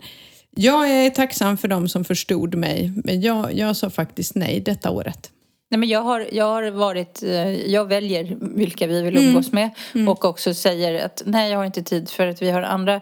jag 0.56 0.90
är 0.90 1.10
tacksam 1.10 1.58
för 1.58 1.68
de 1.68 1.90
som 1.90 2.04
förstod 2.04 2.56
mig. 2.56 2.94
Men 3.04 3.22
jag, 3.22 3.54
jag 3.54 3.76
sa 3.76 3.90
faktiskt 3.90 4.36
nej 4.36 4.60
detta 4.60 4.92
året. 4.92 5.30
Nej, 5.74 5.78
men 5.78 5.90
jag, 5.90 6.02
har, 6.02 6.28
jag 6.32 6.46
har 6.46 6.72
varit, 6.72 7.24
eh, 7.24 7.72
jag 7.72 7.86
väljer 7.86 8.38
vilka 8.40 8.88
vi 8.88 9.02
vill 9.02 9.18
umgås 9.18 9.52
med 9.52 9.70
och 10.08 10.26
också 10.26 10.54
säger 10.54 11.06
att 11.06 11.24
nej 11.26 11.52
jag 11.52 11.58
har 11.58 11.66
inte 11.66 11.84
tid 11.84 12.10
för 12.10 12.28
att 12.28 12.42
vi 12.42 12.52
har 12.52 12.62
andra 12.62 13.02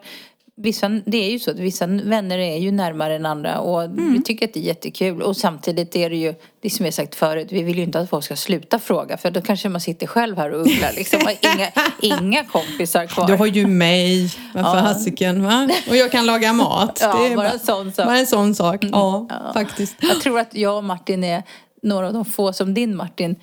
Vissa, 0.58 0.90
det 0.90 1.18
är 1.18 1.32
ju 1.32 1.40
så 1.40 1.52
att 1.52 1.60
vissa 1.60 1.88
vänner 1.88 2.38
är 2.38 2.58
ju 2.58 2.72
närmare 2.72 3.16
än 3.16 3.26
andra 3.26 3.60
och 3.60 3.90
vi 3.98 4.22
tycker 4.24 4.48
att 4.48 4.54
det 4.54 4.60
är 4.60 4.64
jättekul 4.64 5.22
och 5.22 5.38
samtidigt 5.38 5.96
är 5.96 6.10
det 6.10 6.16
ju 6.16 6.34
det 6.62 6.70
som 6.70 6.86
jag 6.86 6.94
sagt 6.94 7.16
förut, 7.16 7.48
vi 7.52 7.64
vill 7.64 7.78
ju 7.78 7.84
inte 7.84 8.00
att 8.00 8.10
folk 8.10 8.26
ska 8.26 8.36
sluta 8.36 8.80
fråga 8.80 9.18
för 9.18 9.32
då 9.32 9.42
kanske 9.42 9.70
man 9.70 9.82
sitter 9.82 10.08
själv 10.08 10.38
här 10.38 10.52
och 10.52 10.62
ugglar 10.62 10.92
liksom, 10.96 11.20
inga, 11.42 11.72
inga 12.02 12.44
kompisar 12.44 13.06
kvar. 13.06 13.28
Du 13.28 13.36
har 13.36 13.46
ju 13.46 13.68
mig, 13.68 14.32
varför 14.54 14.80
hasiken 14.80 15.44
va? 15.44 15.70
Och 15.90 15.96
jag 15.96 16.12
kan 16.12 16.26
laga 16.26 16.54
mat. 16.54 17.00
Ja, 17.02 17.20
det 17.20 17.34
är 17.34 17.36
bara 17.36 17.52
en 17.52 17.60
sån 17.60 17.92
sak. 17.92 18.06
Bara 18.06 18.18
en 18.18 18.28
sån 18.28 18.56
sak, 18.56 18.84
ja, 18.92 19.28
faktiskt. 19.54 19.96
Jag 20.02 20.22
tror 20.22 20.40
att 20.40 20.56
jag 20.56 20.78
och 20.78 20.84
Martin 20.84 21.24
är 21.24 21.44
några 21.84 22.08
av 22.08 22.14
de 22.14 22.26
få 22.26 22.54
som 22.54 22.74
din 22.74 22.96
Martin 22.96 23.36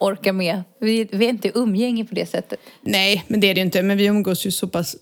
orkar 0.00 0.32
med. 0.32 0.62
Vi, 0.80 1.08
vi 1.12 1.24
är 1.24 1.30
inte 1.30 1.58
umgänge 1.58 2.04
på 2.04 2.14
det 2.14 2.26
sättet. 2.26 2.60
Nej, 2.82 3.24
men 3.26 3.40
det 3.40 3.46
är 3.46 3.54
det 3.54 3.60
inte. 3.60 3.82
Men 3.82 3.96
vi 3.96 4.04
umgås 4.04 4.46
ju 4.46 4.50
så 4.50 4.68
pass... 4.68 4.96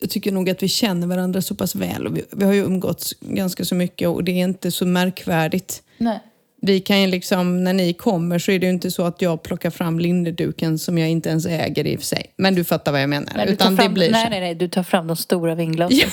Jag 0.00 0.10
tycker 0.10 0.32
nog 0.32 0.50
att 0.50 0.62
vi 0.62 0.68
känner 0.68 1.06
varandra 1.06 1.42
så 1.42 1.54
pass 1.54 1.74
väl. 1.74 2.06
Och 2.06 2.16
vi, 2.16 2.24
vi 2.30 2.44
har 2.44 2.52
ju 2.52 2.64
umgåtts 2.64 3.14
ganska 3.20 3.64
så 3.64 3.74
mycket 3.74 4.08
och 4.08 4.24
det 4.24 4.32
är 4.32 4.44
inte 4.44 4.70
så 4.70 4.86
märkvärdigt. 4.86 5.82
Nej. 5.98 6.20
Vi 6.62 6.80
kan 6.80 7.00
ju 7.00 7.06
liksom, 7.06 7.64
när 7.64 7.72
ni 7.72 7.92
kommer 7.92 8.38
så 8.38 8.52
är 8.52 8.58
det 8.58 8.66
ju 8.66 8.72
inte 8.72 8.90
så 8.90 9.04
att 9.04 9.22
jag 9.22 9.42
plockar 9.42 9.70
fram 9.70 9.98
linneduken 9.98 10.78
som 10.78 10.98
jag 10.98 11.08
inte 11.08 11.28
ens 11.28 11.46
äger 11.46 11.86
i 11.86 11.96
och 11.96 12.00
för 12.00 12.06
sig. 12.06 12.32
Men 12.36 12.54
du 12.54 12.64
fattar 12.64 12.92
vad 12.92 13.02
jag 13.02 13.08
menar. 13.08 13.32
Nej, 13.36 13.52
Utan 13.52 13.76
fram, 13.76 13.86
det 13.86 13.94
blir 13.94 14.10
nej, 14.10 14.30
nej, 14.30 14.40
nej, 14.40 14.54
du 14.54 14.68
tar 14.68 14.82
fram 14.82 15.06
de 15.06 15.16
stora 15.16 15.54
vinglasen. 15.54 15.98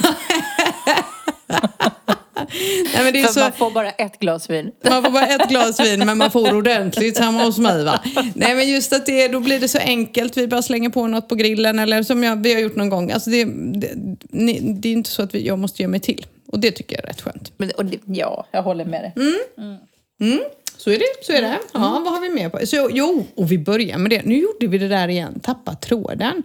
Nej, 2.93 3.03
men 3.03 3.13
det 3.13 3.21
är 3.21 3.27
så, 3.27 3.39
man 3.39 3.51
får 3.51 3.71
bara 3.71 3.91
ett 3.91 4.19
glas 4.19 4.49
vin. 4.49 4.71
man 4.89 5.03
får 5.03 5.11
bara 5.11 5.27
ett 5.27 5.49
glas 5.49 5.79
vin 5.79 6.05
men 6.05 6.17
man 6.17 6.31
får 6.31 6.55
ordentligt 6.55 7.17
hemma 7.17 7.43
hos 7.43 7.57
mig 7.57 7.83
va. 7.83 7.99
Nej 8.35 8.55
men 8.55 8.69
just 8.69 8.93
att 8.93 9.05
det, 9.05 9.27
då 9.27 9.39
blir 9.39 9.59
det 9.59 9.67
så 9.67 9.77
enkelt. 9.77 10.37
Vi 10.37 10.47
bara 10.47 10.61
slänger 10.61 10.89
på 10.89 11.07
något 11.07 11.27
på 11.29 11.35
grillen 11.35 11.79
eller 11.79 12.03
som 12.03 12.23
jag, 12.23 12.43
vi 12.43 12.53
har 12.53 12.61
gjort 12.61 12.75
någon 12.75 12.89
gång. 12.89 13.11
Alltså 13.11 13.29
det, 13.29 13.45
det, 13.45 14.59
det 14.61 14.89
är 14.89 14.93
inte 14.93 15.09
så 15.09 15.21
att 15.21 15.35
vi, 15.35 15.47
jag 15.47 15.59
måste 15.59 15.81
göra 15.81 15.91
mig 15.91 15.99
till. 15.99 16.25
Och 16.47 16.59
det 16.59 16.71
tycker 16.71 16.95
jag 16.95 17.03
är 17.03 17.07
rätt 17.07 17.21
skönt. 17.21 17.51
Men, 17.57 17.71
det, 17.83 17.99
ja, 18.05 18.47
jag 18.51 18.63
håller 18.63 18.85
med 18.85 19.01
dig. 19.01 19.13
Så 20.77 20.89
är 20.89 20.99
det. 20.99 21.25
Så 21.25 21.33
är 21.33 21.41
det. 21.41 21.57
Ja, 21.73 22.01
vad 22.05 22.13
har 22.13 22.21
vi 22.21 22.29
mer 22.29 22.49
på? 22.49 22.65
Så, 22.65 22.89
jo, 22.93 23.25
och 23.35 23.51
vi 23.51 23.57
börjar 23.57 23.97
med 23.97 24.11
det. 24.11 24.21
Nu 24.25 24.37
gjorde 24.37 24.67
vi 24.67 24.77
det 24.77 24.87
där 24.87 25.07
igen. 25.07 25.39
Tappa 25.39 25.75
tråden. 25.75 26.43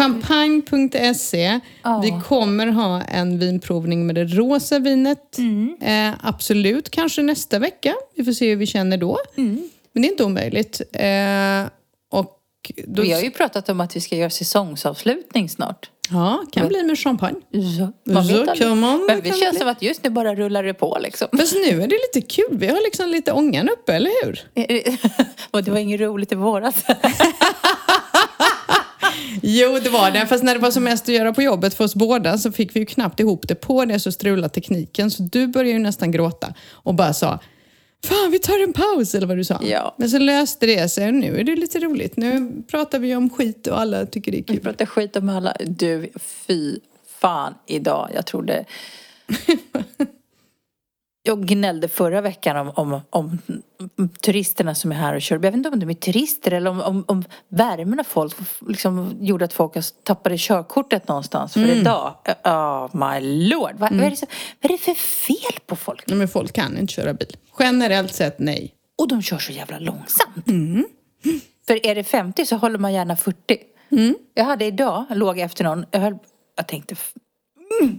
Champagne.se. 0.00 1.60
Vi 2.02 2.14
kommer 2.28 2.66
ha 2.66 3.02
en 3.02 3.38
vinprovning 3.38 4.06
med 4.06 4.14
det 4.14 4.24
rosa 4.24 4.78
vinet. 4.78 5.38
Eh, 5.80 6.12
absolut, 6.22 6.90
kanske 6.90 7.22
nästa 7.22 7.58
vecka. 7.58 7.94
Vi 8.16 8.24
får 8.24 8.32
se 8.32 8.48
hur 8.48 8.56
vi 8.56 8.66
känner 8.66 8.96
då. 8.96 9.18
Men 9.92 10.02
det 10.02 10.08
är 10.08 10.10
inte 10.10 10.24
omöjligt. 10.24 10.80
Eh, 10.92 11.66
och 12.12 12.36
då, 12.86 13.02
Vi 13.02 13.12
har 13.12 13.20
ju 13.20 13.30
pratat 13.30 13.68
om 13.68 13.80
att 13.80 13.96
vi 13.96 14.00
ska 14.00 14.16
göra 14.16 14.30
säsongsavslutning 14.30 15.48
snart. 15.48 15.90
Ja, 16.12 16.42
kan 16.52 16.68
bli 16.68 16.82
med 16.82 16.98
champagne. 16.98 17.40
Man 18.06 18.24
Så 18.24 18.44
vet 18.44 18.58
kan 18.58 18.78
man- 18.78 19.04
Men 19.06 19.20
det 19.20 19.32
känns 19.38 19.58
som 19.58 19.68
att 19.68 19.82
just 19.82 20.04
nu 20.04 20.10
bara 20.10 20.34
rullar 20.34 20.62
det 20.64 20.74
på 20.74 20.98
liksom. 21.00 21.28
Fast 21.38 21.54
nu 21.54 21.82
är 21.82 21.86
det 21.88 21.98
lite 22.14 22.20
kul. 22.28 22.58
Vi 22.58 22.66
har 22.66 22.84
liksom 22.84 23.08
lite 23.08 23.32
ångan 23.32 23.68
uppe, 23.68 23.92
eller 23.94 24.24
hur? 24.26 24.40
och 25.50 25.64
det 25.64 25.70
var 25.70 25.78
inget 25.78 26.00
roligt 26.00 26.32
i 26.32 26.34
våras. 26.34 26.74
Jo, 29.42 29.78
det 29.82 29.90
var 29.90 30.10
det. 30.10 30.26
Fast 30.26 30.44
när 30.44 30.54
det 30.54 30.60
var 30.60 30.70
som 30.70 30.84
mest 30.84 31.02
att 31.08 31.14
göra 31.14 31.32
på 31.32 31.42
jobbet 31.42 31.74
för 31.74 31.84
oss 31.84 31.94
båda 31.94 32.38
så 32.38 32.52
fick 32.52 32.76
vi 32.76 32.80
ju 32.80 32.86
knappt 32.86 33.20
ihop 33.20 33.48
det. 33.48 33.54
På 33.54 33.84
det 33.84 34.00
så 34.00 34.12
strulade 34.12 34.48
tekniken. 34.54 35.10
Så 35.10 35.22
du 35.22 35.46
började 35.46 35.70
ju 35.70 35.78
nästan 35.78 36.10
gråta 36.10 36.54
och 36.70 36.94
bara 36.94 37.12
sa 37.12 37.38
Fan, 38.04 38.30
vi 38.30 38.38
tar 38.38 38.62
en 38.62 38.72
paus, 38.72 39.14
eller 39.14 39.26
vad 39.26 39.36
du 39.36 39.44
sa. 39.44 39.60
Ja. 39.62 39.94
Men 39.98 40.10
så 40.10 40.18
löste 40.18 40.66
det 40.66 40.88
sig. 40.88 41.12
Nu 41.12 41.38
är 41.40 41.44
det 41.44 41.56
lite 41.56 41.78
roligt. 41.78 42.16
Nu 42.16 42.62
pratar 42.70 42.98
vi 42.98 43.16
om 43.16 43.30
skit 43.30 43.66
och 43.66 43.80
alla 43.80 44.06
tycker 44.06 44.32
det 44.32 44.38
är 44.38 44.44
Vi 44.46 44.54
kul. 44.54 44.60
pratar 44.60 44.86
skit 44.86 45.16
om 45.16 45.28
alla. 45.28 45.56
Du, 45.66 46.08
fy 46.18 46.76
fan 47.20 47.54
idag. 47.66 48.10
Jag 48.14 48.26
trodde... 48.26 48.64
Jag 51.22 51.46
gnällde 51.46 51.88
förra 51.88 52.20
veckan 52.20 52.56
om, 52.56 52.72
om, 52.76 53.00
om 53.10 53.38
turisterna 54.08 54.74
som 54.74 54.92
är 54.92 54.96
här 54.96 55.14
och 55.14 55.22
kör. 55.22 55.36
Jag 55.36 55.40
vet 55.40 55.54
inte 55.54 55.68
om 55.68 55.80
de 55.80 55.90
är 55.90 55.94
turister 55.94 56.52
eller 56.52 56.70
om, 56.70 56.80
om, 56.80 57.04
om 57.08 57.24
värmen 57.48 58.00
av 58.00 58.04
folk 58.04 58.36
liksom 58.68 59.16
gjorde 59.20 59.44
att 59.44 59.52
folk 59.52 59.72
tappade 60.04 60.36
körkortet 60.38 61.08
någonstans. 61.08 61.52
För 61.52 61.68
idag, 61.68 62.14
oh 62.44 62.88
my 62.92 63.48
lord. 63.48 63.72
Vad, 63.78 63.92
vad, 63.92 64.00
är 64.00 64.10
det 64.10 64.16
så, 64.16 64.26
vad 64.60 64.70
är 64.70 64.76
det 64.76 64.82
för 64.84 64.94
fel 64.94 65.60
på 65.66 65.76
folk? 65.76 66.06
Nej, 66.06 66.16
men 66.16 66.28
folk 66.28 66.52
kan 66.52 66.78
inte 66.78 66.92
köra 66.92 67.14
bil. 67.14 67.36
Generellt 67.58 68.14
sett 68.14 68.38
nej. 68.38 68.74
Och 68.98 69.08
de 69.08 69.22
kör 69.22 69.38
så 69.38 69.52
jävla 69.52 69.78
långsamt. 69.78 70.46
För 71.66 71.86
är 71.86 71.94
det 71.94 72.04
50 72.04 72.46
så 72.46 72.56
håller 72.56 72.78
man 72.78 72.92
gärna 72.92 73.16
40. 73.16 73.58
Jag 74.34 74.44
hade 74.44 74.64
idag, 74.64 75.04
låg 75.10 75.38
efter 75.38 75.64
någon, 75.64 75.84
jag, 75.90 76.00
höll, 76.00 76.18
jag 76.56 76.68
tänkte 76.68 76.94
mm, 77.80 77.98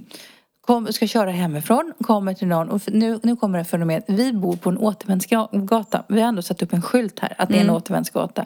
kom, 0.71 0.93
ska 0.93 1.07
köra 1.07 1.31
hemifrån, 1.31 1.93
kommer 2.01 2.33
till 2.33 2.47
någon 2.47 2.69
och 2.69 2.81
nu, 2.87 3.19
nu 3.23 3.35
kommer 3.35 3.57
det 3.57 3.65
fenomen. 3.65 4.01
Vi 4.07 4.33
bor 4.33 4.55
på 4.55 4.69
en 4.69 4.77
återvändsgata. 4.77 6.03
Vi 6.07 6.21
har 6.21 6.27
ändå 6.27 6.41
satt 6.41 6.61
upp 6.61 6.73
en 6.73 6.81
skylt 6.81 7.19
här 7.19 7.35
att 7.37 7.49
det 7.49 7.57
är 7.57 7.61
en 7.61 7.69
återvändsgata. 7.69 8.45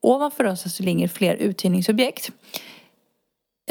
Ovanför 0.00 0.44
oss 0.44 0.76
så 0.76 0.82
ligger 0.82 1.08
fler 1.08 1.34
uthyrningsobjekt. 1.34 2.30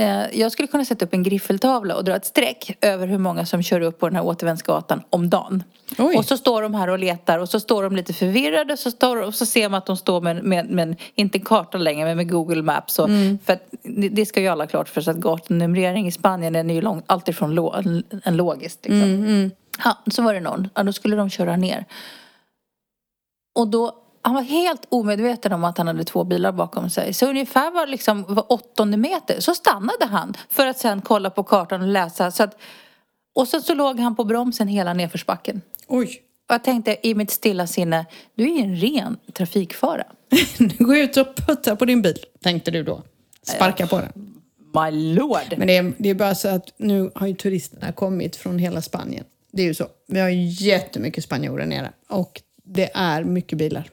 Eh, 0.01 0.39
Jag 0.39 0.51
skulle 0.51 0.67
kunna 0.67 0.85
sätta 0.85 1.05
upp 1.05 1.13
en 1.13 1.23
griffeltavla 1.23 1.95
och 1.95 2.03
dra 2.03 2.15
ett 2.15 2.25
streck 2.25 2.77
över 2.81 3.07
hur 3.07 3.17
många 3.17 3.45
som 3.45 3.63
kör 3.63 3.81
upp 3.81 3.99
på 3.99 4.07
den 4.09 4.15
här 4.15 4.25
återvändsgatan 4.25 5.01
om 5.09 5.29
dagen. 5.29 5.63
Oj. 5.97 6.15
Och 6.17 6.25
så 6.25 6.37
står 6.37 6.61
de 6.61 6.73
här 6.73 6.87
och 6.87 6.99
letar 6.99 7.39
och 7.39 7.49
så 7.49 7.59
står 7.59 7.83
de 7.83 7.95
lite 7.95 8.13
förvirrade 8.13 8.77
så 8.77 8.91
står, 8.91 9.21
och 9.21 9.35
så 9.35 9.45
ser 9.45 9.69
man 9.69 9.77
att 9.77 9.85
de 9.85 9.97
står 9.97 10.21
med, 10.21 10.43
med, 10.43 10.69
med 10.69 10.95
inte 11.15 11.37
en 11.37 11.45
karta 11.45 11.77
längre 11.77 12.05
men 12.05 12.17
med 12.17 12.31
Google 12.31 12.61
Maps. 12.61 12.99
Och, 12.99 13.09
För 13.45 13.53
att, 13.53 13.73
det, 14.11 14.25
ska 14.25 14.41
ju 14.41 14.47
alla 14.47 14.67
klart 14.67 14.89
för 14.89 15.01
sig 15.01 15.11
att 15.11 15.17
gatunumrering 15.17 16.07
i 16.07 16.11
Spanien 16.11 16.55
är 16.55 16.73
ju 16.73 16.81
lång, 16.81 17.01
alltid 17.05 17.35
från 17.35 17.55
lo, 17.55 17.73
en, 18.23 18.37
logisk. 18.37 18.79
Liksom. 18.83 19.51
Ja, 19.83 19.97
så 20.11 20.21
var 20.21 20.33
det 20.33 20.39
någon, 20.39 20.69
ja, 20.75 20.83
då 20.83 20.93
skulle 20.93 21.15
de 21.15 21.29
köra 21.29 21.55
ner. 21.55 21.85
Och 23.55 23.67
då 23.67 24.00
han 24.21 24.33
var 24.33 24.41
helt 24.41 24.85
omedveten 24.89 25.53
om 25.53 25.63
att 25.63 25.77
han 25.77 25.87
hade 25.87 26.03
två 26.03 26.23
bilar 26.23 26.51
bakom 26.51 26.89
sig. 26.89 27.13
Så 27.13 27.29
ungefär 27.29 27.71
var, 27.71 27.87
liksom, 27.87 28.25
var 28.27 28.51
åttonde 28.51 28.97
meter 28.97 29.39
så 29.39 29.55
stannade 29.55 30.05
han 30.05 30.33
för 30.49 30.67
att 30.67 30.77
sen 30.77 31.01
kolla 31.01 31.29
på 31.29 31.43
kartan 31.43 31.81
och 31.81 31.87
läsa. 31.87 32.31
Så 32.31 32.43
att, 32.43 32.57
och 33.35 33.47
så, 33.47 33.61
så 33.61 33.73
låg 33.73 33.99
han 33.99 34.15
på 34.15 34.23
bromsen 34.23 34.67
hela 34.67 34.93
nedförsbacken. 34.93 35.61
Oj. 35.87 36.21
Och 36.49 36.53
jag 36.53 36.63
tänkte 36.63 37.07
i 37.07 37.15
mitt 37.15 37.31
stilla 37.31 37.67
sinne, 37.67 38.05
du 38.35 38.43
är 38.43 38.57
ju 38.57 38.63
en 38.63 38.75
ren 38.75 39.17
trafikfara. 39.33 40.03
Gå 40.79 40.95
ut 40.95 41.17
och 41.17 41.35
putta 41.35 41.75
på 41.75 41.85
din 41.85 42.01
bil, 42.01 42.17
tänkte 42.43 42.71
du 42.71 42.83
då. 42.83 43.03
Sparka 43.43 43.87
på 43.87 43.97
den. 43.97 44.11
My 44.73 45.13
lord! 45.15 45.57
Men 45.57 45.67
det 45.67 45.77
är, 45.77 45.93
det 45.97 46.09
är 46.09 46.15
bara 46.15 46.35
så 46.35 46.47
att 46.47 46.73
nu 46.77 47.11
har 47.15 47.27
ju 47.27 47.33
turisterna 47.33 47.91
kommit 47.91 48.35
från 48.35 48.59
hela 48.59 48.81
Spanien. 48.81 49.25
Det 49.51 49.61
är 49.61 49.65
ju 49.65 49.73
så. 49.73 49.87
Vi 50.07 50.19
har 50.19 50.29
ju 50.29 50.67
jättemycket 50.67 51.23
spanjorer 51.23 51.65
nere 51.65 51.91
och 52.09 52.41
det 52.63 52.89
är 52.93 53.23
mycket 53.23 53.57
bilar. 53.57 53.89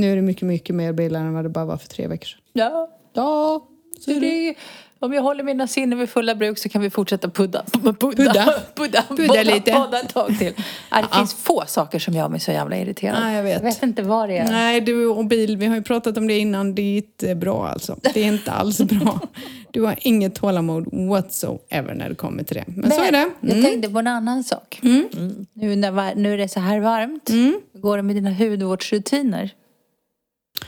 Nu 0.00 0.12
är 0.12 0.16
det 0.16 0.22
mycket, 0.22 0.42
mycket 0.42 0.74
mer 0.76 0.92
bilar 0.92 1.20
än 1.20 1.34
vad 1.34 1.44
det 1.44 1.48
bara 1.48 1.64
var 1.64 1.76
för 1.76 1.88
tre 1.88 2.06
veckor 2.06 2.26
sedan. 2.26 2.40
Ja, 2.52 2.96
Ja, 3.14 3.66
så 4.00 4.10
det 4.10 4.48
är, 4.48 4.54
om 4.98 5.12
jag 5.12 5.22
håller 5.22 5.44
mina 5.44 5.66
sinnen 5.66 5.98
vid 5.98 6.08
fulla 6.08 6.34
bruk 6.34 6.58
så 6.58 6.68
kan 6.68 6.82
vi 6.82 6.90
fortsätta 6.90 7.30
pudda. 7.30 7.64
Pudda? 7.82 7.92
Pudda. 8.14 8.54
Pudda, 8.74 9.02
Pudda 9.08 9.42
lite. 9.42 9.72
Podda 9.72 10.00
ett 10.00 10.08
tag 10.08 10.38
till. 10.38 10.52
Ja, 10.90 11.02
det 11.02 11.16
finns 11.16 11.34
få 11.34 11.64
saker 11.66 11.98
som 11.98 12.14
gör 12.14 12.28
mig 12.28 12.40
så 12.40 12.50
jävla 12.52 12.76
irriterad. 12.78 13.20
Nej, 13.20 13.36
jag 13.36 13.42
vet. 13.42 13.52
Jag 13.54 13.62
vet 13.62 13.82
inte 13.82 14.02
vad 14.02 14.28
det 14.28 14.38
är. 14.38 14.50
Nej, 14.50 14.80
du 14.80 15.06
och 15.06 15.24
bil, 15.24 15.56
vi 15.56 15.66
har 15.66 15.76
ju 15.76 15.82
pratat 15.82 16.16
om 16.16 16.26
det 16.26 16.38
innan, 16.38 16.74
det 16.74 16.82
är 16.82 16.96
inte 16.96 17.34
bra 17.34 17.68
alltså. 17.68 17.96
Det 18.14 18.20
är 18.20 18.26
inte 18.26 18.50
alls 18.52 18.78
bra. 18.78 19.20
Du 19.72 19.82
har 19.82 19.94
inget 20.00 20.34
tålamod 20.34 20.88
whatsoever 20.92 21.94
när 21.94 22.08
det 22.08 22.14
kommer 22.14 22.42
till 22.42 22.56
det. 22.56 22.64
Men, 22.66 22.90
så 22.90 23.00
är 23.04 23.12
det. 23.12 23.30
jag 23.40 23.50
Mm. 23.50 23.64
tänkte 23.64 23.88
på 23.90 23.98
en 23.98 24.06
annan 24.06 24.44
sak. 24.44 24.80
Mm. 24.82 25.08
Nu, 25.52 25.76
när, 25.76 26.14
nu 26.14 26.32
är 26.34 26.38
det 26.38 26.48
så 26.48 26.60
här 26.60 26.80
varmt. 26.80 27.30
Mm. 27.30 27.60
Hur 27.72 27.80
går 27.80 27.96
det 27.96 28.02
med 28.02 28.16
dina 28.16 28.30
hudvårdsrutiner? 28.30 29.50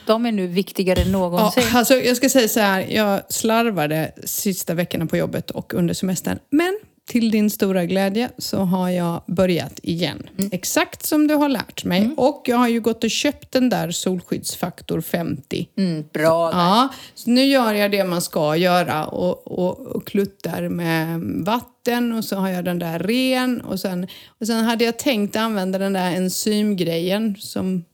De 0.07 0.26
är 0.26 0.33
nu 0.33 0.46
viktigare 0.46 1.00
än 1.00 1.07
Ja, 1.07 1.12
någonsin. 1.18 1.64
alltså, 1.74 1.94
jag 1.94 2.16
ska 2.16 2.28
säga 2.28 2.48
så 2.48 2.61
här, 2.61 2.81
jag 2.81 3.20
slarvade 3.33 4.12
sista 4.24 4.74
veckorna 4.74 5.07
på 5.07 5.16
jobbet 5.16 5.50
och 5.50 5.74
under 5.74 5.94
semestern. 5.94 6.38
Men 6.50 6.78
till 7.07 7.31
din 7.31 7.50
stora 7.50 7.85
glädje 7.85 8.31
så 8.38 8.57
har 8.59 8.88
jag 8.90 9.22
börjat 9.26 9.81
igen. 9.83 10.28
Exakt 10.52 11.07
som 11.07 11.26
du 11.28 11.35
har 11.35 11.48
lärt 11.48 11.85
mig. 11.85 12.11
Och 12.16 12.42
jag 12.46 12.57
har 12.57 12.68
ju 12.68 12.81
gått 12.81 13.05
och 13.05 13.11
köpt 13.11 13.52
den 13.52 13.68
där 13.68 13.90
solskyddsfaktor 13.90 15.00
50. 15.00 15.68
Mm, 15.78 16.05
bra. 16.12 16.50
Ja, 16.52 16.88
så 17.14 17.31
nu 17.31 17.44
gör 17.44 17.72
jag 17.74 17.90
det 17.90 18.05
man 18.05 18.22
ska 18.22 18.57
göra 18.57 19.07
och, 19.07 19.59
och, 19.59 19.81
och 19.87 20.07
kluttar 20.07 20.68
med 20.68 21.20
vatten 21.44 22.12
och 22.12 22.24
så 22.24 22.37
har 22.37 22.48
jag 22.48 22.64
den 22.64 22.78
där 22.78 22.98
ren 22.98 23.61
och 23.61 23.81
sen, 23.81 24.07
och 24.40 24.46
sen 24.46 24.64
hade 24.64 24.85
jag 24.85 24.98
tänkt 24.98 25.37
använda 25.37 25.78
den 25.78 25.92
där 25.92 26.11
enzymgrejen 26.16 27.37
som 27.38 27.85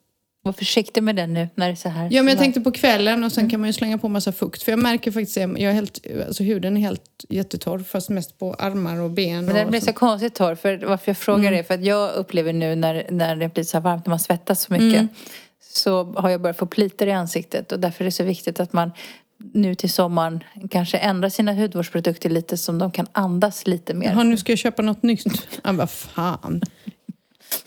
Var 0.49 0.53
försiktig 0.53 1.03
med 1.03 1.17
den 1.17 1.35
nu 1.35 1.49
när 1.55 1.67
det 1.67 1.73
är 1.73 1.77
så 1.77 1.89
här. 1.89 2.09
Ja, 2.11 2.23
men 2.23 2.29
jag 2.29 2.39
tänkte 2.39 2.61
på 2.61 2.73
kvällen 2.73 3.25
och 3.25 3.33
sen 3.33 3.51
kan 3.51 3.61
man 3.61 3.69
ju 3.69 3.73
slänga 3.73 3.99
på 3.99 4.09
massa 4.09 4.33
fukt. 4.33 4.63
För 4.63 4.73
jag 4.73 4.79
märker 4.79 5.11
faktiskt 5.11 5.37
att 5.37 5.43
jag 5.43 5.71
är 5.71 5.73
helt, 5.73 6.07
alltså 6.27 6.43
huden 6.43 6.77
är 6.77 6.81
helt 6.81 7.25
jättetorr, 7.29 7.79
fast 7.79 8.09
mest 8.09 8.39
på 8.39 8.55
armar 8.55 9.01
och 9.01 9.11
ben. 9.11 9.45
Men 9.45 9.55
den 9.55 9.65
och 9.65 9.71
blir 9.71 9.81
så. 9.81 9.87
så 9.87 9.93
konstigt 9.93 10.35
torr. 10.35 10.55
För 10.55 10.87
varför 10.87 11.11
jag 11.11 11.17
frågar 11.17 11.53
det, 11.53 11.65
för 11.65 11.75
att 11.75 11.85
jag 11.85 12.15
upplever 12.15 12.53
nu 12.53 12.75
när, 12.75 13.07
när 13.11 13.37
det 13.37 13.55
blir 13.55 13.65
så 13.65 13.81
varmt, 13.81 14.07
när 14.07 14.11
man 14.11 14.19
svettas 14.19 14.61
så 14.61 14.73
mycket. 14.73 15.09
Så 15.73 16.05
har 16.05 16.31
jag 16.31 16.41
börjat 16.41 16.59
få 16.59 16.67
plitor 16.67 17.09
i 17.09 17.13
ansiktet 17.13 17.73
och 17.73 17.81
därför 17.81 18.05
är 18.05 18.07
det 18.07 18.13
så 18.13 18.25
viktigt 18.25 18.61
att 18.61 18.73
man 18.73 18.91
nu 19.55 19.75
till 19.75 19.93
sommaren 19.93 20.45
kanske 20.71 20.99
ändrar 20.99 21.29
sina 21.29 21.53
hudvårdsprodukter 21.53 22.31
lite 22.31 22.57
som 22.57 22.79
de 22.79 22.91
kan 22.91 23.07
andas 23.13 23.67
lite 23.67 23.95
mer. 23.95 24.07
Jaha, 24.07 24.23
nu 24.23 24.37
ska 24.37 24.53
jag 24.53 24.59
köpa 24.59 24.83
något 24.83 25.03
nytt. 25.03 25.49
Ja, 25.65 25.73
vad 25.73 25.91
fan. 25.91 26.63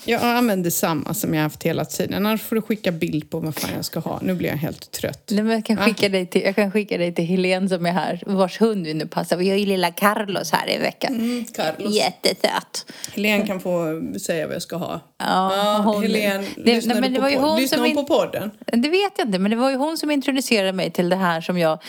Jag 0.06 0.22
använder 0.24 0.70
samma 0.70 1.14
som 1.14 1.34
jag 1.34 1.42
haft 1.44 1.64
hela 1.64 1.86
tiden. 1.86 2.14
Annars 2.26 2.42
får 2.42 2.56
du 2.56 2.62
skicka 2.62 2.92
bild 2.92 3.30
på 3.30 3.40
vad 3.40 3.56
fan 3.56 3.72
jag 3.76 3.86
ska 3.86 4.00
ha. 4.00 4.20
Nu 4.22 4.34
blir 4.34 4.50
jag 4.50 4.58
helt 4.58 4.92
trött. 4.92 5.30
Nej, 5.32 5.44
men 5.44 5.54
jag, 5.54 5.66
kan 5.66 5.78
skicka 5.78 6.10
dig 6.10 6.26
till, 6.28 6.42
jag 6.42 6.56
kan 6.56 6.72
skicka 6.72 6.98
dig 6.98 7.16
till 7.16 7.26
Helene 7.26 7.70
som 7.70 7.86
är 7.86 7.92
här, 7.92 8.24
vars 8.26 8.62
hund 8.62 8.86
vi 8.86 8.94
nu 8.94 9.08
passar. 9.08 9.38
Vi 9.38 9.50
har 9.50 9.58
ju 9.58 9.66
lilla 9.66 9.92
Carlos 9.92 10.52
här 10.52 10.70
i 10.76 10.78
veckan. 10.78 11.16
Mm, 11.16 11.46
Carlos. 11.46 11.96
Jättesöt. 11.96 12.86
Helene 13.14 13.48
kan 13.48 13.60
få 13.60 14.02
säga 14.26 14.46
vad 14.48 14.56
jag 14.56 14.62
ska 14.62 14.76
ha. 14.76 15.00
Ja, 15.20 15.82
hon- 15.86 16.02
Helene, 16.04 16.44
det- 16.56 16.76
lyssnar 16.76 16.94
nej, 16.94 17.02
men 17.02 17.10
du 17.14 17.16
det 17.16 17.36
på, 17.36 17.42
var 17.42 17.60
ju 17.60 17.68
pod- 17.68 17.80
hon 17.80 17.96
på 17.96 18.04
podden? 18.04 18.52
Det 18.66 18.90
vet 18.90 19.12
jag 19.18 19.28
inte, 19.28 19.40
men 19.40 19.52
det 19.52 19.58
var 19.58 19.70
ju 19.70 19.76
hon 19.76 19.98
som 19.98 20.12
introducerade 20.12 20.74
mig 20.74 20.92
till 20.92 21.10
det 21.10 21.16
här 21.16 21.42
som 21.42 21.58
jag... 21.58 21.80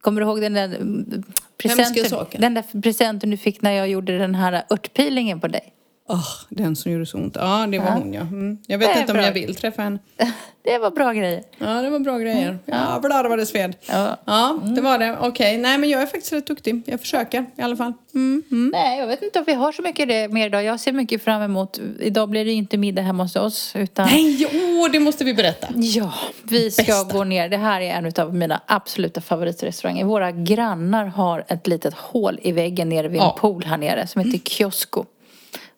Kommer 0.00 0.20
du 0.20 0.26
ihåg 0.26 0.40
den 0.40 0.54
där 0.54 0.64
mm, 0.64 1.22
presenten, 1.58 2.26
den 2.38 2.54
där 2.54 2.80
presenten 2.82 3.30
du 3.30 3.36
fick 3.36 3.62
när 3.62 3.72
jag 3.72 3.88
gjorde 3.88 4.18
den 4.18 4.34
här 4.34 4.62
örtpeelingen 4.70 5.40
på 5.40 5.48
dig? 5.48 5.73
Åh, 6.08 6.26
den 6.48 6.76
som 6.76 6.92
gjorde 6.92 7.06
så 7.06 7.18
ont. 7.18 7.36
Ja, 7.40 7.66
det 7.70 7.78
var 7.78 7.86
Ja. 7.86 7.92
hon 7.92 8.12
ja. 8.14 8.20
Mm. 8.20 8.58
Jag 8.66 8.78
vet 8.78 8.96
inte 8.96 9.12
om 9.12 9.16
bra. 9.16 9.26
jag 9.26 9.32
vill 9.32 9.54
träffa 9.54 9.82
henne. 9.82 9.98
Det 10.66 10.78
var 10.78 10.90
bra 10.90 11.12
grejer. 11.12 11.42
Ja, 11.58 11.66
det 11.82 11.90
var 11.90 11.98
bra 11.98 12.18
grejer. 12.18 12.58
Jävlar 12.66 13.28
vad 13.28 13.38
det 13.38 13.46
sved. 13.46 13.76
Ja. 13.86 14.16
Ja, 14.24 14.58
det 14.76 14.80
var 14.80 14.98
det. 14.98 15.16
Okej, 15.20 15.58
nej 15.58 15.78
men 15.78 15.90
jag 15.90 16.02
är 16.02 16.06
faktiskt 16.06 16.32
rätt 16.32 16.46
duktig. 16.46 16.82
Jag 16.86 17.00
försöker 17.00 17.46
i 17.58 17.62
alla 17.62 17.76
fall. 17.76 17.92
Mm, 18.14 18.42
mm. 18.50 18.70
Nej, 18.74 18.98
jag 18.98 19.06
vet 19.06 19.22
inte 19.22 19.38
om 19.38 19.44
vi 19.46 19.54
har 19.54 19.72
så 19.72 19.82
mycket 19.82 20.08
det 20.08 20.28
mer 20.28 20.46
idag. 20.46 20.64
Jag 20.64 20.80
ser 20.80 20.92
mycket 20.92 21.22
fram 21.24 21.42
emot... 21.42 21.80
Idag 22.00 22.28
blir 22.28 22.44
det 22.44 22.52
inte 22.52 22.76
middag 22.76 23.02
hemma 23.02 23.22
hos 23.22 23.36
oss, 23.36 23.72
utan... 23.76 24.06
Nej, 24.08 24.46
åh, 24.54 24.90
det 24.92 25.00
måste 25.00 25.24
vi 25.24 25.34
berätta. 25.34 25.68
Ja, 25.74 26.12
vi 26.42 26.70
ska 26.70 26.82
Bästa. 26.84 27.12
gå 27.18 27.24
ner. 27.24 27.48
Det 27.48 27.56
här 27.56 27.80
är 27.80 27.90
en 27.90 28.12
av 28.24 28.34
mina 28.34 28.60
absoluta 28.66 29.20
favoritrestauranger. 29.20 30.04
Våra 30.04 30.32
grannar 30.32 31.04
har 31.04 31.44
ett 31.48 31.66
litet 31.66 31.94
hål 31.94 32.38
i 32.42 32.52
väggen 32.52 32.88
nere 32.88 33.08
vid 33.08 33.20
en 33.20 33.26
Ja. 33.26 33.36
pool 33.40 33.64
här 33.64 33.76
nere 33.76 34.06
som 34.06 34.22
heter 34.24 34.50
Kiosko. 34.50 35.04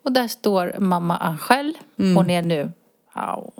Och 0.06 0.12
där 0.12 0.28
står 0.28 0.74
mamma 0.78 1.16
Angel. 1.16 1.74
Mm. 1.98 2.16
Hon 2.16 2.30
är 2.30 2.42
nu... 2.42 2.72
Ja, 3.14 3.52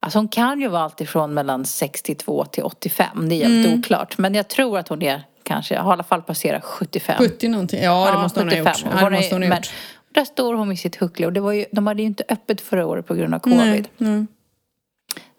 alltså 0.00 0.18
hon 0.18 0.28
kan 0.28 0.60
ju 0.60 0.68
vara 0.68 0.82
alltifrån 0.82 1.34
mellan 1.34 1.64
62 1.64 2.44
till 2.44 2.62
85. 2.64 3.28
Det 3.28 3.34
är 3.42 3.48
helt 3.48 3.66
Mm. 3.66 3.78
oklart. 3.78 4.18
Men 4.18 4.34
jag 4.34 4.48
tror 4.48 4.78
att 4.78 4.88
hon 4.88 5.02
är 5.02 5.22
kanske, 5.42 5.78
har 5.78 5.90
i 5.90 5.92
alla 5.92 6.02
fall 6.02 6.22
passerat 6.22 6.64
75. 6.64 7.16
70 7.18 7.48
någonting. 7.48 7.82
Ja, 7.82 8.10
det 8.12 8.18
måste 8.22 8.40
hon 8.40 8.48
ha 8.48 8.56
75. 8.56 8.66
gjort. 8.66 8.94
Ja, 9.00 9.00
det 9.10 9.16
är- 9.16 9.20
måste 9.20 9.34
hon 9.34 9.42
ha 9.42 9.48
men, 9.48 9.58
gjort. 9.58 9.70
där 10.14 10.24
står 10.24 10.54
hon 10.54 10.68
med 10.68 10.78
sitt 10.78 10.96
huckle 10.96 11.26
och 11.26 11.32
det 11.32 11.40
var 11.40 11.52
ju, 11.52 11.64
de 11.72 11.86
hade 11.86 12.02
ju 12.02 12.06
inte 12.06 12.24
öppet 12.28 12.60
förra 12.60 12.86
året 12.86 13.06
på 13.06 13.14
grund 13.14 13.34
av 13.34 13.38
covid. 13.38 13.88
nej. 13.98 14.26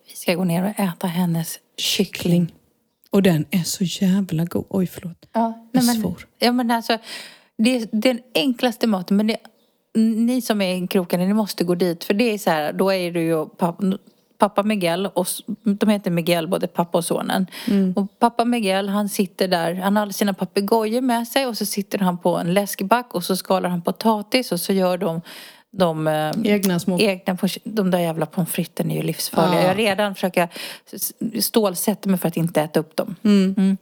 Vi 0.10 0.16
ska 0.16 0.34
gå 0.36 0.44
ner 0.44 0.64
och 0.64 0.80
äta 0.84 1.08
hennes 1.08 1.60
kyckling. 1.78 2.54
Och 3.10 3.24
den 3.24 3.46
är 3.52 3.64
så 3.64 3.84
jävla 3.84 4.46
god. 4.46 4.66
Oj, 4.70 4.88
förlåt. 4.88 5.26
Ja, 5.34 5.68
Jag 5.72 5.86
men, 5.86 5.96
svor. 6.02 6.28
ja, 6.40 6.52
men 6.52 6.72
alltså, 6.72 6.98
det 7.58 7.76
är 7.76 7.88
den 7.92 8.20
enklaste 8.36 8.88
maten. 8.88 9.18
Men 9.18 9.28
det, 9.28 9.38
ni 9.94 10.42
som 10.42 10.62
är 10.62 10.84
i 10.84 10.88
kroken, 10.88 11.20
ni 11.20 11.34
måste 11.34 11.64
gå 11.64 11.76
dit. 11.76 12.04
För 12.04 12.14
det 12.14 12.24
är 12.24 12.38
så 12.38 12.50
här, 12.50 12.74
då 12.74 12.94
är 12.94 13.12
det 13.12 13.22
ju 13.22 13.46
pappa, 13.46 13.98
pappa 14.38 14.64
Miguel 14.64 15.06
och 15.06 15.28
de 15.64 15.90
heter 15.90 16.12
Miguel, 16.12 16.48
både 16.48 16.68
pappa 16.68 16.98
och 16.98 17.06
sonen. 17.06 17.48
Mm. 17.68 17.94
Och 17.96 18.20
pappa 18.20 18.46
Miguel, 18.46 18.90
han 18.90 19.10
sitter 19.10 19.48
där, 19.48 19.74
han 19.76 19.98
har 19.98 20.10
sina 20.10 20.34
papegojor 20.34 21.02
med 21.02 21.28
sig 21.28 21.46
och 21.46 21.58
så 21.58 21.66
sitter 21.66 22.00
han 22.00 22.18
på 22.18 22.38
en 22.38 22.54
läskback 22.54 23.16
och 23.16 23.24
så 23.24 23.36
skalar 23.36 23.70
han 23.70 23.82
potatis 23.82 24.52
och 24.52 24.60
så 24.60 24.74
gör 24.74 24.98
de 24.98 25.22
de 25.72 26.08
eh, 26.08 26.32
Egna 26.44 26.80
små... 26.80 27.00
egna, 27.00 27.38
de 27.64 27.92
där 27.92 28.00
jävla 28.00 28.26
pommes 28.26 28.50
fritesen 28.50 28.92
är 28.92 28.96
ju 28.96 29.04
livsfarliga. 29.04 29.62
Ja. 29.62 29.68
Jag 29.68 29.78
redan 29.78 30.16
försöker 30.16 30.50
stålsätta 31.42 32.10
mig 32.10 32.20
för 32.20 32.28
att 32.28 32.38
inte 32.38 32.62
äta 32.62 32.80
upp 32.80 32.96
dem. 32.96 33.16
Mm. 33.24 33.56
Mm. 33.58 33.78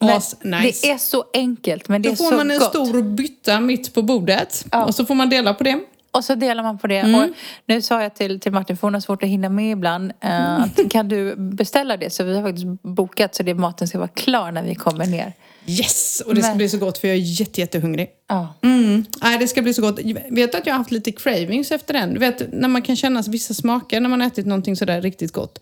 Men 0.00 0.10
As 0.16 0.36
nice. 0.42 0.86
Det 0.86 0.92
är 0.92 0.98
så 0.98 1.24
enkelt 1.34 1.88
men 1.88 2.02
det 2.02 2.08
Då 2.08 2.12
är 2.12 2.16
får 2.16 2.24
så 2.30 2.36
man 2.36 2.50
en 2.50 2.58
gott. 2.58 2.68
stor 2.68 3.02
bytta 3.02 3.60
mitt 3.60 3.94
på 3.94 4.02
bordet. 4.02 4.64
Ja. 4.72 4.84
Och 4.84 4.94
så 4.94 5.06
får 5.06 5.14
man 5.14 5.30
dela 5.30 5.54
på 5.54 5.64
det. 5.64 5.80
Och 6.12 6.24
så 6.24 6.34
delar 6.34 6.62
man 6.62 6.78
på 6.78 6.86
det. 6.86 6.98
Mm. 6.98 7.14
Och 7.20 7.28
nu 7.66 7.82
sa 7.82 8.02
jag 8.02 8.14
till, 8.14 8.40
till 8.40 8.52
Martin, 8.52 8.76
för 8.76 8.86
hon 8.86 8.94
har 8.94 9.00
svårt 9.00 9.22
att 9.22 9.28
hinna 9.28 9.48
med 9.48 9.72
ibland. 9.72 10.12
eh, 10.20 10.30
Mm. 10.56 10.62
att, 10.62 10.90
kan 10.90 11.08
du 11.08 11.36
beställa 11.36 11.96
det? 11.96 12.10
Så 12.10 12.24
vi 12.24 12.36
har 12.36 12.42
faktiskt 12.42 12.66
bokat 12.82 13.34
så 13.34 13.42
det 13.42 13.54
maten 13.54 13.88
ska 13.88 13.98
vara 13.98 14.08
klar 14.08 14.52
när 14.52 14.62
vi 14.62 14.74
kommer 14.74 15.06
ner. 15.06 15.32
Yes! 15.66 16.22
Och 16.26 16.34
det 16.34 16.40
ska 16.42 16.48
Men- 16.50 16.58
bli 16.58 16.68
så 16.68 16.78
gott 16.78 16.98
för 16.98 17.08
jag 17.08 17.16
är 17.16 17.20
jätte, 17.40 17.60
jättehungrig. 17.60 18.08
Ja. 18.28 18.54
Mm. 18.62 19.04
Nej, 19.22 19.38
det 19.38 19.48
ska 19.48 19.62
bli 19.62 19.74
så 19.74 19.82
gott. 19.82 19.98
Vet 20.30 20.52
du 20.52 20.58
att 20.58 20.66
jag 20.66 20.74
har 20.74 20.78
haft 20.78 20.90
lite 20.90 21.12
cravings 21.12 21.70
efter 21.70 21.94
den? 21.94 22.14
Du 22.14 22.20
vet, 22.20 22.52
när 22.52 22.68
man 22.68 22.82
kan 22.82 22.96
känna 22.96 23.22
vissa 23.22 23.54
smaker 23.54 24.00
när 24.00 24.08
man 24.08 24.20
har 24.20 24.26
ätit 24.28 24.46
någonting 24.46 24.76
sådär 24.76 25.00
riktigt 25.02 25.32
gott. 25.32 25.58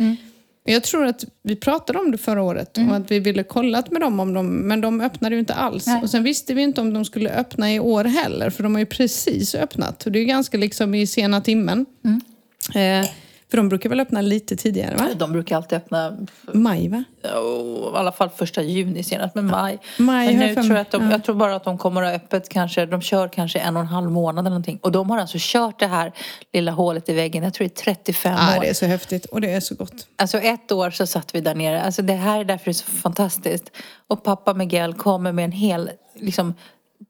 Jag 0.73 0.83
tror 0.83 1.07
att 1.07 1.25
vi 1.43 1.57
pratade 1.57 1.99
om 1.99 2.11
det 2.11 2.19
förra 2.19 2.43
året 2.43 2.79
och 2.79 2.97
att 2.97 3.11
vi 3.11 3.19
ville 3.19 3.43
kollat 3.43 3.91
med 3.91 4.01
dem 4.01 4.21
om 4.21 4.35
dem, 4.35 4.47
men 4.49 4.81
de 4.81 5.01
öppnade 5.01 5.35
ju 5.35 5.39
inte 5.39 5.55
alls. 5.55 5.87
Nej. 5.87 6.03
Och 6.03 6.11
sen 6.11 6.23
visste 6.23 6.55
vi 6.55 6.63
inte 6.63 6.81
om 6.81 6.95
de 6.95 7.05
skulle 7.05 7.31
öppna 7.31 7.73
i 7.73 7.81
år 7.81 8.05
heller, 8.05 8.51
för 8.51 8.63
de 8.63 8.75
har 8.75 8.81
ju 8.81 8.87
precis 8.87 9.55
öppnat. 9.55 10.07
Och 10.07 10.13
det 10.13 10.19
är 10.19 10.21
ju 10.21 10.27
ganska 10.27 10.59
liksom 10.59 10.95
i 10.95 11.07
sena 11.07 11.41
timmen. 11.41 11.87
Eh, 12.75 13.09
för 13.51 13.57
de 13.57 13.69
brukar 13.69 13.89
väl 13.91 14.01
öppna 14.01 14.21
lite 14.21 14.57
tidigare, 14.57 14.97
va? 14.97 15.09
De 15.17 15.33
brukar 15.33 15.57
alltid 15.57 15.79
öppna 15.79 16.17
Maj, 16.53 16.89
va? 16.89 17.05
oh, 17.25 17.95
i 17.95 17.97
alla 17.97 18.13
fall 18.13 18.29
första 18.29 18.63
juni 18.63 19.03
senast, 19.03 19.35
men 19.35 19.47
maj. 19.47 19.79
Maj 19.99 20.27
men 20.37 20.47
nu 20.49 20.55
tror 20.55 20.67
jag, 20.69 20.79
att 20.79 20.91
de, 20.91 21.03
Ja. 21.05 21.11
jag 21.11 21.25
tror 21.25 21.35
bara 21.35 21.55
att 21.57 21.65
de 21.65 21.79
kommer 21.79 22.03
att 22.03 22.09
ha 22.09 22.15
öppet 22.17 22.49
kanske, 22.49 22.87
de 22.87 23.01
kör 23.03 23.29
kanske 23.29 23.59
en 23.59 23.77
och 23.77 23.83
en 23.83 23.89
halv 23.89 24.11
månad 24.11 24.43
eller 24.43 24.51
någonting. 24.51 24.79
Och 24.83 24.93
de 24.93 25.11
har 25.11 25.19
alltså 25.19 25.37
kört 25.41 25.79
det 25.81 25.87
här 25.87 26.13
lilla 26.53 26.73
hålet 26.73 27.09
i 27.09 27.13
väggen, 27.15 27.43
jag 27.45 27.55
tror 27.55 27.69
det 27.69 27.81
är 27.81 27.85
35 27.85 28.33
Ja, 28.39 28.57
år. 28.57 28.61
det 28.61 28.69
är 28.69 28.75
så 28.75 28.87
häftigt 28.87 29.25
och 29.25 29.41
det 29.41 29.53
är 29.53 29.61
så 29.61 29.75
gott. 29.75 30.07
Alltså 30.17 30.39
ett 30.39 30.73
år 30.73 30.91
så 30.91 31.07
satt 31.07 31.35
vi 31.35 31.41
där 31.41 31.55
nere. 31.55 31.83
Alltså 31.83 32.03
det 32.03 32.13
här 32.15 32.41
är 32.41 32.45
därför 32.45 32.65
det 32.65 32.71
är 32.71 32.73
så 32.73 32.85
fantastiskt. 32.91 33.71
Och 34.09 34.25
pappa 34.25 34.55
Miguel 34.55 34.95
kommer 34.95 35.33
med 35.33 35.45
en 35.45 35.53
hel, 35.53 35.91
liksom, 36.15 36.55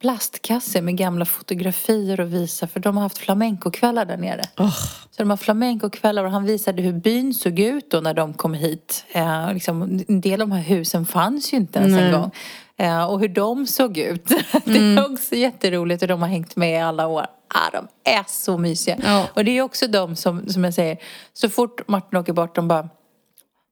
plastkasse 0.01 0.83
med 0.83 0.97
gamla 0.97 1.25
fotografier 1.25 2.21
och 2.21 2.33
visa 2.35 2.67
för 2.67 2.81
de 2.81 2.97
har 2.97 3.03
haft 3.03 3.19
flamencokvällar 3.19 4.05
där 4.05 4.17
nere. 4.17 4.43
Oh. 4.59 4.71
Så 5.11 5.23
de 5.23 5.31
har 5.31 5.37
flamencokvällar 5.37 6.25
och 6.25 6.31
han 6.31 6.45
visade 6.45 6.83
hur 6.83 6.93
byn 6.93 7.35
såg 7.35 7.59
ut 7.59 7.91
då 7.91 8.01
när 8.01 8.15
de 8.15 8.35
kom 8.35 8.55
hit. 8.55 9.05
Eh, 9.13 9.53
liksom, 9.53 10.03
en 10.09 10.21
del 10.21 10.43
av 10.43 10.49
de 10.49 10.55
här 10.55 10.63
husen 10.63 11.07
fanns 11.07 11.53
ju 11.53 11.57
inte 11.57 11.79
ens 11.79 11.93
Nej. 11.93 12.05
en 12.05 12.13
gång. 12.21 12.31
Eh, 12.77 13.05
och 13.05 13.21
hur 13.21 13.29
de 13.29 13.67
såg 13.67 13.99
ut. 13.99 14.27
det 14.65 14.77
Mm. 14.79 14.99
är 14.99 15.13
också 15.13 15.35
jätteroligt 15.35 16.03
och 16.03 16.09
de 16.09 16.23
har 16.23 16.29
hängt 16.29 16.57
med 16.57 16.73
i 16.73 16.77
alla 16.77 17.07
år. 17.07 17.27
Ah, 17.55 17.71
de 17.73 17.89
är 18.11 18.25
så 18.29 18.59
mysiga. 18.59 18.97
Ja. 19.05 19.27
Och 19.35 19.45
det 19.45 19.51
är 19.59 19.63
också 19.63 19.87
de 19.87 20.17
som, 20.17 20.49
som 20.49 20.65
jag 20.65 20.75
säger, 20.75 20.99
så 21.33 21.49
fort 21.49 21.89
Martin 21.89 22.19
åker 22.19 22.33
bort, 22.33 22.55
de 22.55 22.69
bara 22.69 22.89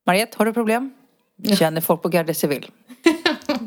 Mariette, 0.07 0.35
har 0.39 0.47
du 0.47 0.53
problem? 0.53 0.93
Känner 1.59 1.81
folk 1.81 2.03
på 2.03 2.09
Garde 2.09 2.35
Civil. 2.35 2.71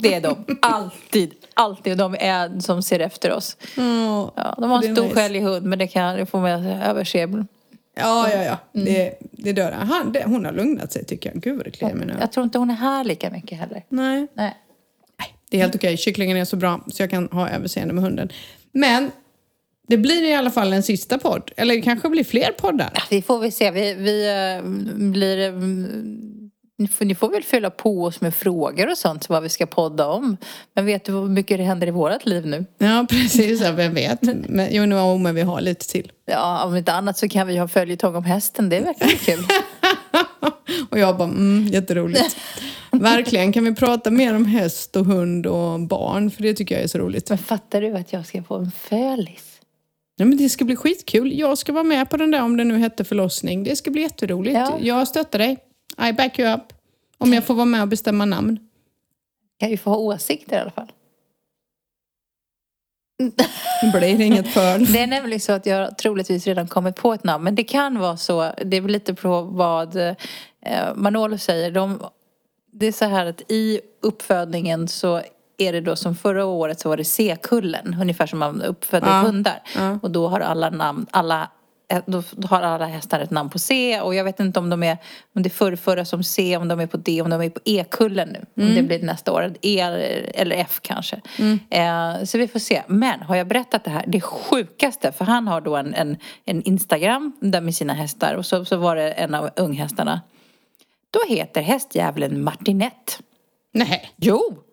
Det 0.01 0.13
är 0.13 0.21
de. 0.21 0.57
Alltid. 0.61 1.33
Alltid. 1.53 1.97
De 1.97 2.15
är 2.19 2.59
som 2.59 2.83
ser 2.83 2.99
efter 2.99 3.31
oss. 3.31 3.57
Ja, 3.75 4.31
Ja, 4.35 4.55
de 4.57 4.69
har 4.69 4.81
Det 4.81 4.87
en 4.87 4.95
stor 4.95 5.29
nice. 5.29 5.39
hund 5.39 5.65
men 5.65 5.79
det, 5.79 5.87
kan, 5.87 6.17
det 6.17 6.25
får 6.25 6.39
man 6.39 6.65
överse. 6.65 7.17
ja, 7.19 8.29
ja. 8.33 8.43
ja. 8.43 8.57
Mm. 8.73 8.85
Det, 8.85 9.13
det 9.31 9.53
dör. 9.53 9.71
Han, 9.71 10.11
det, 10.11 10.23
hon 10.25 10.45
har 10.45 10.51
lugnat 10.51 10.93
sig 10.93 11.05
tycker 11.05 11.31
jag. 11.33 11.41
Gud 11.41 11.55
vad 11.57 11.65
det 11.65 11.71
kliar 11.71 11.93
mig 11.93 12.07
nu. 12.07 12.13
Jag 12.19 12.31
tror 12.31 12.43
inte 12.43 12.57
hon 12.59 12.69
är 12.69 12.75
här 12.75 13.03
lika 13.03 13.29
mycket 13.29 13.57
heller. 13.59 13.83
Nej. 13.89 14.27
Nej. 14.33 14.55
Det 15.49 15.57
är 15.57 15.61
helt 15.61 15.75
okej. 15.75 15.97
Kycklingen 15.97 16.37
är 16.37 16.45
så 16.45 16.55
bra 16.55 16.79
så 16.87 17.03
jag 17.03 17.09
kan 17.09 17.29
ha 17.31 17.49
överseende 17.49 17.93
med 17.93 18.03
hunden. 18.03 18.29
Men 18.71 19.11
det 19.87 19.97
blir 19.97 20.23
i 20.23 20.33
alla 20.33 20.51
fall 20.51 20.73
en 20.73 20.83
sista 20.83 21.17
podd. 21.17 21.51
Eller 21.57 21.75
det 21.75 21.81
kanske 21.81 22.09
blir 22.09 22.23
fler 22.23 22.51
poddar. 22.51 22.91
Ja, 22.95 23.01
Vi 23.09 23.21
får 23.21 23.39
väl 23.39 23.51
se. 23.51 23.71
Vi, 23.71 23.93
vi 23.93 24.27
eh, 24.27 24.69
blir... 25.11 25.47
mm, 25.47 26.35
Ni 26.79 26.87
får, 26.87 27.05
ni 27.05 27.15
får 27.15 27.29
väl 27.29 27.43
fylla 27.43 27.69
på 27.69 28.03
oss 28.03 28.21
med 28.21 28.35
frågor 28.35 28.91
och 28.91 28.97
sånt 28.97 29.29
vad 29.29 29.43
vi 29.43 29.49
ska 29.49 29.65
podda 29.65 30.07
om. 30.07 30.37
Men 30.75 30.85
vet 30.85 31.05
du 31.05 31.11
hur 31.11 31.27
mycket 31.27 31.57
det 31.57 31.63
händer 31.63 31.87
i 31.87 31.91
vårt 31.91 32.25
liv 32.25 32.45
nu? 32.45 32.65
Ja, 32.77 33.05
precis. 33.09 33.61
Ja, 33.61 33.71
vem 33.71 33.93
vet. 33.93 34.21
Men, 34.21 34.67
jo, 34.71 34.85
no, 34.85 35.17
men 35.17 35.35
vi 35.35 35.41
har 35.41 35.61
lite 35.61 35.87
till. 35.87 36.11
Ja, 36.25 36.63
om 36.63 36.75
inte 36.75 36.93
annat 36.93 37.17
så 37.17 37.29
kan 37.29 37.47
vi 37.47 37.57
ha 37.57 37.67
följetong 37.67 38.15
om 38.15 38.23
hästen. 38.23 38.69
Det 38.69 38.79
verkar 38.79 39.07
kul. 39.07 39.45
Och 40.89 40.99
jag 40.99 41.17
bara, 41.17 41.27
mm, 41.27 41.67
jätteroligt. 41.67 42.37
Verkligen. 42.91 43.53
Kan 43.53 43.65
vi 43.65 43.75
prata 43.75 44.11
mer 44.11 44.35
om 44.35 44.45
häst 44.45 44.95
och 44.95 45.05
hund 45.05 45.47
och 45.47 45.79
barn? 45.79 46.31
För 46.31 46.43
det 46.43 46.53
tycker 46.53 46.75
jag 46.75 46.83
är 46.83 46.87
så 46.87 46.97
roligt. 46.97 47.29
Men 47.29 47.37
fattar 47.37 47.81
du 47.81 47.95
att 47.95 48.13
jag 48.13 48.25
ska 48.25 48.43
få 48.43 48.55
en 48.55 48.71
fölis? 48.71 49.59
Ja, 50.15 50.25
men 50.25 50.37
det 50.37 50.49
ska 50.49 50.65
bli 50.65 50.75
skitkul. 50.75 51.39
Jag 51.39 51.57
ska 51.57 51.71
vara 51.71 51.83
med 51.83 52.09
på 52.09 52.17
den 52.17 52.31
där 52.31 52.43
om 52.43 52.57
det 52.57 52.63
nu 52.63 52.77
hette 52.77 53.03
förlossning. 53.03 53.63
Det 53.63 53.75
ska 53.75 53.91
bli 53.91 54.01
jätteroligt. 54.01 54.55
Ja. 54.55 54.77
Jag 54.81 55.07
stöttar 55.07 55.39
dig. 55.39 55.57
I 56.09 56.13
back 56.13 56.39
you 56.39 56.53
up. 56.53 56.61
Om 57.17 57.33
jag 57.33 57.43
får 57.45 57.53
vara 57.53 57.65
med 57.65 57.81
och 57.81 57.87
bestämma 57.87 58.25
namn. 58.25 58.59
Kan 59.59 59.69
ju 59.69 59.77
få 59.77 59.89
ha 59.89 59.97
åsikter 59.97 60.57
i 60.57 60.59
alla 60.59 60.71
fall. 60.71 60.91
Det 63.81 63.97
blir 63.99 64.21
inget 64.21 64.47
för. 64.47 64.93
Det 64.93 64.99
är 64.99 65.07
nämligen 65.07 65.39
så 65.39 65.51
att 65.51 65.65
jag 65.65 65.97
troligtvis 65.97 66.47
redan 66.47 66.67
kommit 66.67 66.95
på 66.95 67.13
ett 67.13 67.23
namn. 67.23 67.43
Men 67.43 67.55
det 67.55 67.63
kan 67.63 67.99
vara 67.99 68.17
så. 68.17 68.51
Det 68.65 68.77
är 68.77 68.81
väl 68.81 68.91
lite 68.91 69.13
på 69.13 69.41
vad 69.41 69.95
eh, 69.95 70.15
Manolo 70.95 71.37
säger. 71.37 71.71
De, 71.71 72.03
det 72.71 72.85
är 72.85 72.91
så 72.91 73.05
här 73.05 73.25
att 73.25 73.41
i 73.51 73.81
uppfödningen 74.01 74.87
så 74.87 75.21
är 75.57 75.73
det 75.73 75.81
då 75.81 75.95
som 75.95 76.15
förra 76.15 76.45
året 76.45 76.79
så 76.79 76.89
var 76.89 76.97
det 76.97 77.03
C-kullen. 77.05 77.97
Ungefär 78.01 78.25
som 78.25 78.39
man 78.39 78.61
uppfödde 78.61 79.07
Ja, 79.07 79.21
hundar. 79.21 79.61
ja. 79.75 79.99
Och 80.01 80.11
då 80.11 80.27
har 80.27 80.39
alla 80.39 80.69
namn, 80.69 81.05
alla 81.11 81.49
då 82.05 82.23
då 82.31 82.47
har 82.47 82.61
alla 82.61 82.85
hästar 82.85 83.19
ett 83.19 83.31
namn 83.31 83.49
på 83.49 83.59
C 83.59 84.01
och 84.01 84.15
jag 84.15 84.23
vet 84.23 84.39
inte 84.39 84.59
om 84.59 84.69
de 84.69 84.83
är 84.83 84.97
om 85.35 85.43
det 85.43 85.47
är 85.47 85.51
förrförra 85.51 86.05
som 86.05 86.23
C, 86.23 86.57
om 86.57 86.67
de 86.67 86.79
är 86.79 86.87
på 86.87 86.97
D, 86.97 87.21
om 87.21 87.29
de 87.29 87.41
är 87.41 87.49
på 87.49 87.59
E-kullen 87.65 88.29
nu. 88.29 88.63
Om 88.63 88.75
det 88.75 88.83
blir 88.83 89.03
nästa 89.03 89.31
år. 89.31 89.53
E 89.61 89.79
eller 90.33 90.55
F 90.55 90.79
kanske. 90.81 91.21
Eh, 91.69 92.23
så 92.23 92.37
vi 92.37 92.47
får 92.47 92.59
se. 92.59 92.83
Men 92.87 93.21
har 93.21 93.35
jag 93.35 93.47
berättat 93.47 93.83
det 93.83 93.89
här? 93.89 94.03
Det 94.07 94.21
sjukaste, 94.21 95.11
för 95.11 95.25
han 95.25 95.47
har 95.47 95.61
då 95.61 95.75
en, 95.75 95.93
en, 95.93 96.17
en 96.45 96.63
Instagram 96.63 97.31
där 97.39 97.61
med 97.61 97.75
sina 97.75 97.93
hästar 97.93 98.35
och 98.35 98.45
så, 98.45 98.65
så 98.65 98.77
var 98.77 98.95
det 98.95 99.11
en 99.11 99.35
av 99.35 99.49
unghästarna. 99.55 100.21
Då 101.11 101.19
heter 101.35 101.61
hästjävulen 101.61 102.43
Martinette. 102.43 103.13
Nej. 103.73 104.11
Jo! 104.15 104.63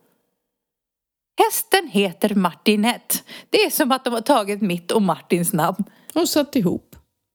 Hästen 1.38 1.88
heter 1.88 2.34
Martinette. 2.34 3.16
Det 3.50 3.64
är 3.64 3.70
som 3.70 3.92
att 3.92 4.04
de 4.04 4.12
har 4.12 4.20
tagit 4.20 4.62
mitt 4.62 4.90
och 4.90 5.02
Martins 5.02 5.52
namn. 5.52 5.84
Och 6.14 6.28
satt 6.28 6.56
ihop. 6.56 6.85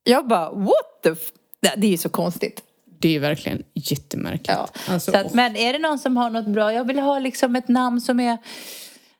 Jag 0.03 0.27
bara, 0.27 0.49
what 0.51 1.01
the 1.03 1.09
f... 1.09 1.19
Det 1.77 1.87
är 1.87 1.91
ju 1.91 1.97
så 1.97 2.09
konstigt. 2.09 2.61
Det 2.99 3.15
är 3.15 3.19
verkligen 3.19 3.63
jättemärkligt. 3.73 4.47
Ja. 4.49 4.69
Alltså, 4.87 5.11
så 5.11 5.17
att, 5.17 5.33
men 5.33 5.55
är 5.55 5.73
det 5.73 5.79
någon 5.79 5.99
som 5.99 6.17
har 6.17 6.29
något 6.29 6.47
bra? 6.47 6.73
Jag 6.73 6.87
vill 6.87 6.99
ha 6.99 7.19
liksom 7.19 7.55
ett 7.55 7.67
namn 7.67 8.01
som 8.01 8.19
är 8.19 8.37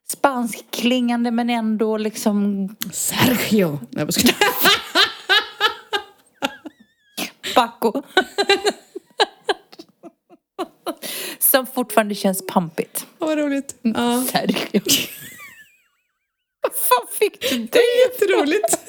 spanskklingande 0.09 1.31
men 1.31 1.49
ändå 1.49 1.97
liksom 1.97 2.69
Sergio. 2.91 3.79
Nej, 3.89 4.03
jag 4.05 4.13
skojar. 4.13 4.35
Paco. 7.55 8.01
som 11.39 11.67
fortfarande 11.67 12.15
känns 12.15 12.47
pampigt. 12.47 13.05
Vad 13.17 13.37
roligt. 13.37 13.75
Ja. 13.81 14.23
Sergio. 14.31 14.81
Vad 16.61 16.73
fan 16.73 17.07
fick 17.19 17.41
du 17.41 17.57
Det 17.57 17.65
det? 17.71 17.79
är 17.79 18.09
jätteroligt. 18.11 18.80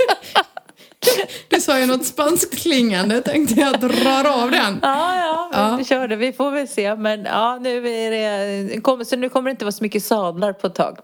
Sa 1.73 1.79
ju 1.81 1.87
något 1.87 2.05
spanskklingande. 2.07 3.21
Tänkte 3.23 3.55
jag 3.61 3.81
drar 3.81 4.43
av 4.43 4.51
den. 4.51 4.79
Ja, 4.83 5.17
ja, 5.17 5.51
Ja. 5.53 5.77
vi 5.79 5.85
kör 5.85 6.09
det. 6.09 6.17
Vi 6.17 6.33
får 6.33 6.51
väl 6.51 6.69
se. 6.69 6.97
Men 6.97 7.25
ja, 7.25 7.59
nu 7.61 7.89
är 7.89 8.11
det... 8.11 9.05
Så 9.05 9.17
nu 9.17 9.29
kommer 9.29 9.51
det 9.51 9.51
inte 9.51 9.65
vara 9.65 9.73
så 9.73 9.85
mycket 9.85 10.05
sadlar 10.05 10.53
på 10.53 10.67
ett 10.67 10.75
tag. 10.75 10.99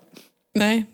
Nej. 0.55 0.87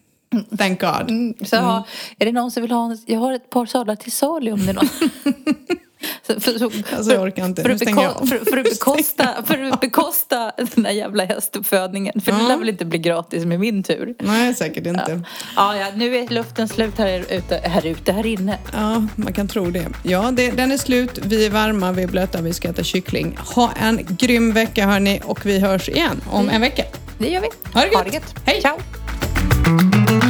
Thank 0.58 0.80
God. 0.80 1.34
Så 1.48 1.56
ja, 1.56 1.84
är 2.18 2.26
det 2.26 2.32
någon 2.32 2.50
som 2.50 2.62
vill 2.62 2.70
ha... 2.70 2.96
Jag 3.06 3.20
har 3.20 3.32
ett 3.32 3.50
par 3.50 3.66
sadlar 3.66 3.96
till 3.96 4.12
salu 4.12 4.52
om 4.52 4.66
det 4.66 4.70
är 4.70 4.74
någon. 4.74 4.88
För, 6.24 6.58
så, 6.58 6.70
Alltså, 6.96 7.12
jag 7.12 7.22
orkar 7.22 7.44
inte. 7.44 7.62
För 7.62 7.68
Nu 7.68 7.74
att, 7.74 7.80
stänger 7.80 8.02
jag 8.02 8.16
av. 8.16 8.26
för, 8.26 8.38
för, 8.50 8.56
att 8.56 8.64
bekosta, 8.64 9.28
för 9.46 9.62
att 9.72 9.80
bekosta 9.80 10.52
den 10.74 10.84
här 10.84 10.92
jävla 10.92 11.24
hästuppfödningen. 11.24 12.20
För 12.20 12.32
det 12.32 12.38
Ja. 12.42 12.48
lär 12.48 12.56
väl 12.56 12.68
inte 12.68 12.84
bli 12.84 12.98
gratis 12.98 13.44
med 13.44 13.60
min 13.60 13.82
tur. 13.82 14.14
Nej, 14.18 14.54
säkert 14.54 14.86
inte. 14.86 15.20
Ja, 15.56 15.76
ja, 15.76 15.86
nu 15.94 16.16
är 16.16 16.28
luften 16.28 16.68
slut 16.68 16.98
här 16.98 17.24
ute, 17.30 17.60
här 17.64 17.86
ute, 17.86 18.12
här 18.12 18.26
inne. 18.26 18.58
Ja, 18.72 19.06
man 19.16 19.32
kan 19.32 19.48
tro 19.48 19.70
det. 19.70 19.86
Ja, 20.02 20.30
det, 20.32 20.50
den 20.50 20.72
är 20.72 20.76
slut. 20.78 21.18
Vi 21.22 21.46
är 21.46 21.50
varma, 21.50 21.92
vi 21.92 22.02
är 22.02 22.06
blöta, 22.08 22.42
vi 22.42 22.52
ska 22.52 22.68
äta 22.68 22.82
kyckling. 22.82 23.38
Ha 23.54 23.70
en 23.82 24.00
grym 24.18 24.52
vecka 24.52 24.86
hörni 24.86 25.20
och 25.24 25.46
vi 25.46 25.58
hörs 25.58 25.88
igen 25.88 26.20
om 26.30 26.48
en 26.48 26.60
vecka. 26.60 26.82
Det 27.18 27.28
gör 27.28 27.40
vi. 27.40 27.48
Ha 27.74 27.80
det 27.80 27.86
gött. 27.86 27.94
Ha 27.96 28.04
det 28.04 28.10
gött. 28.14 28.34
Hej. 28.46 28.60
Ciao. 28.62 30.23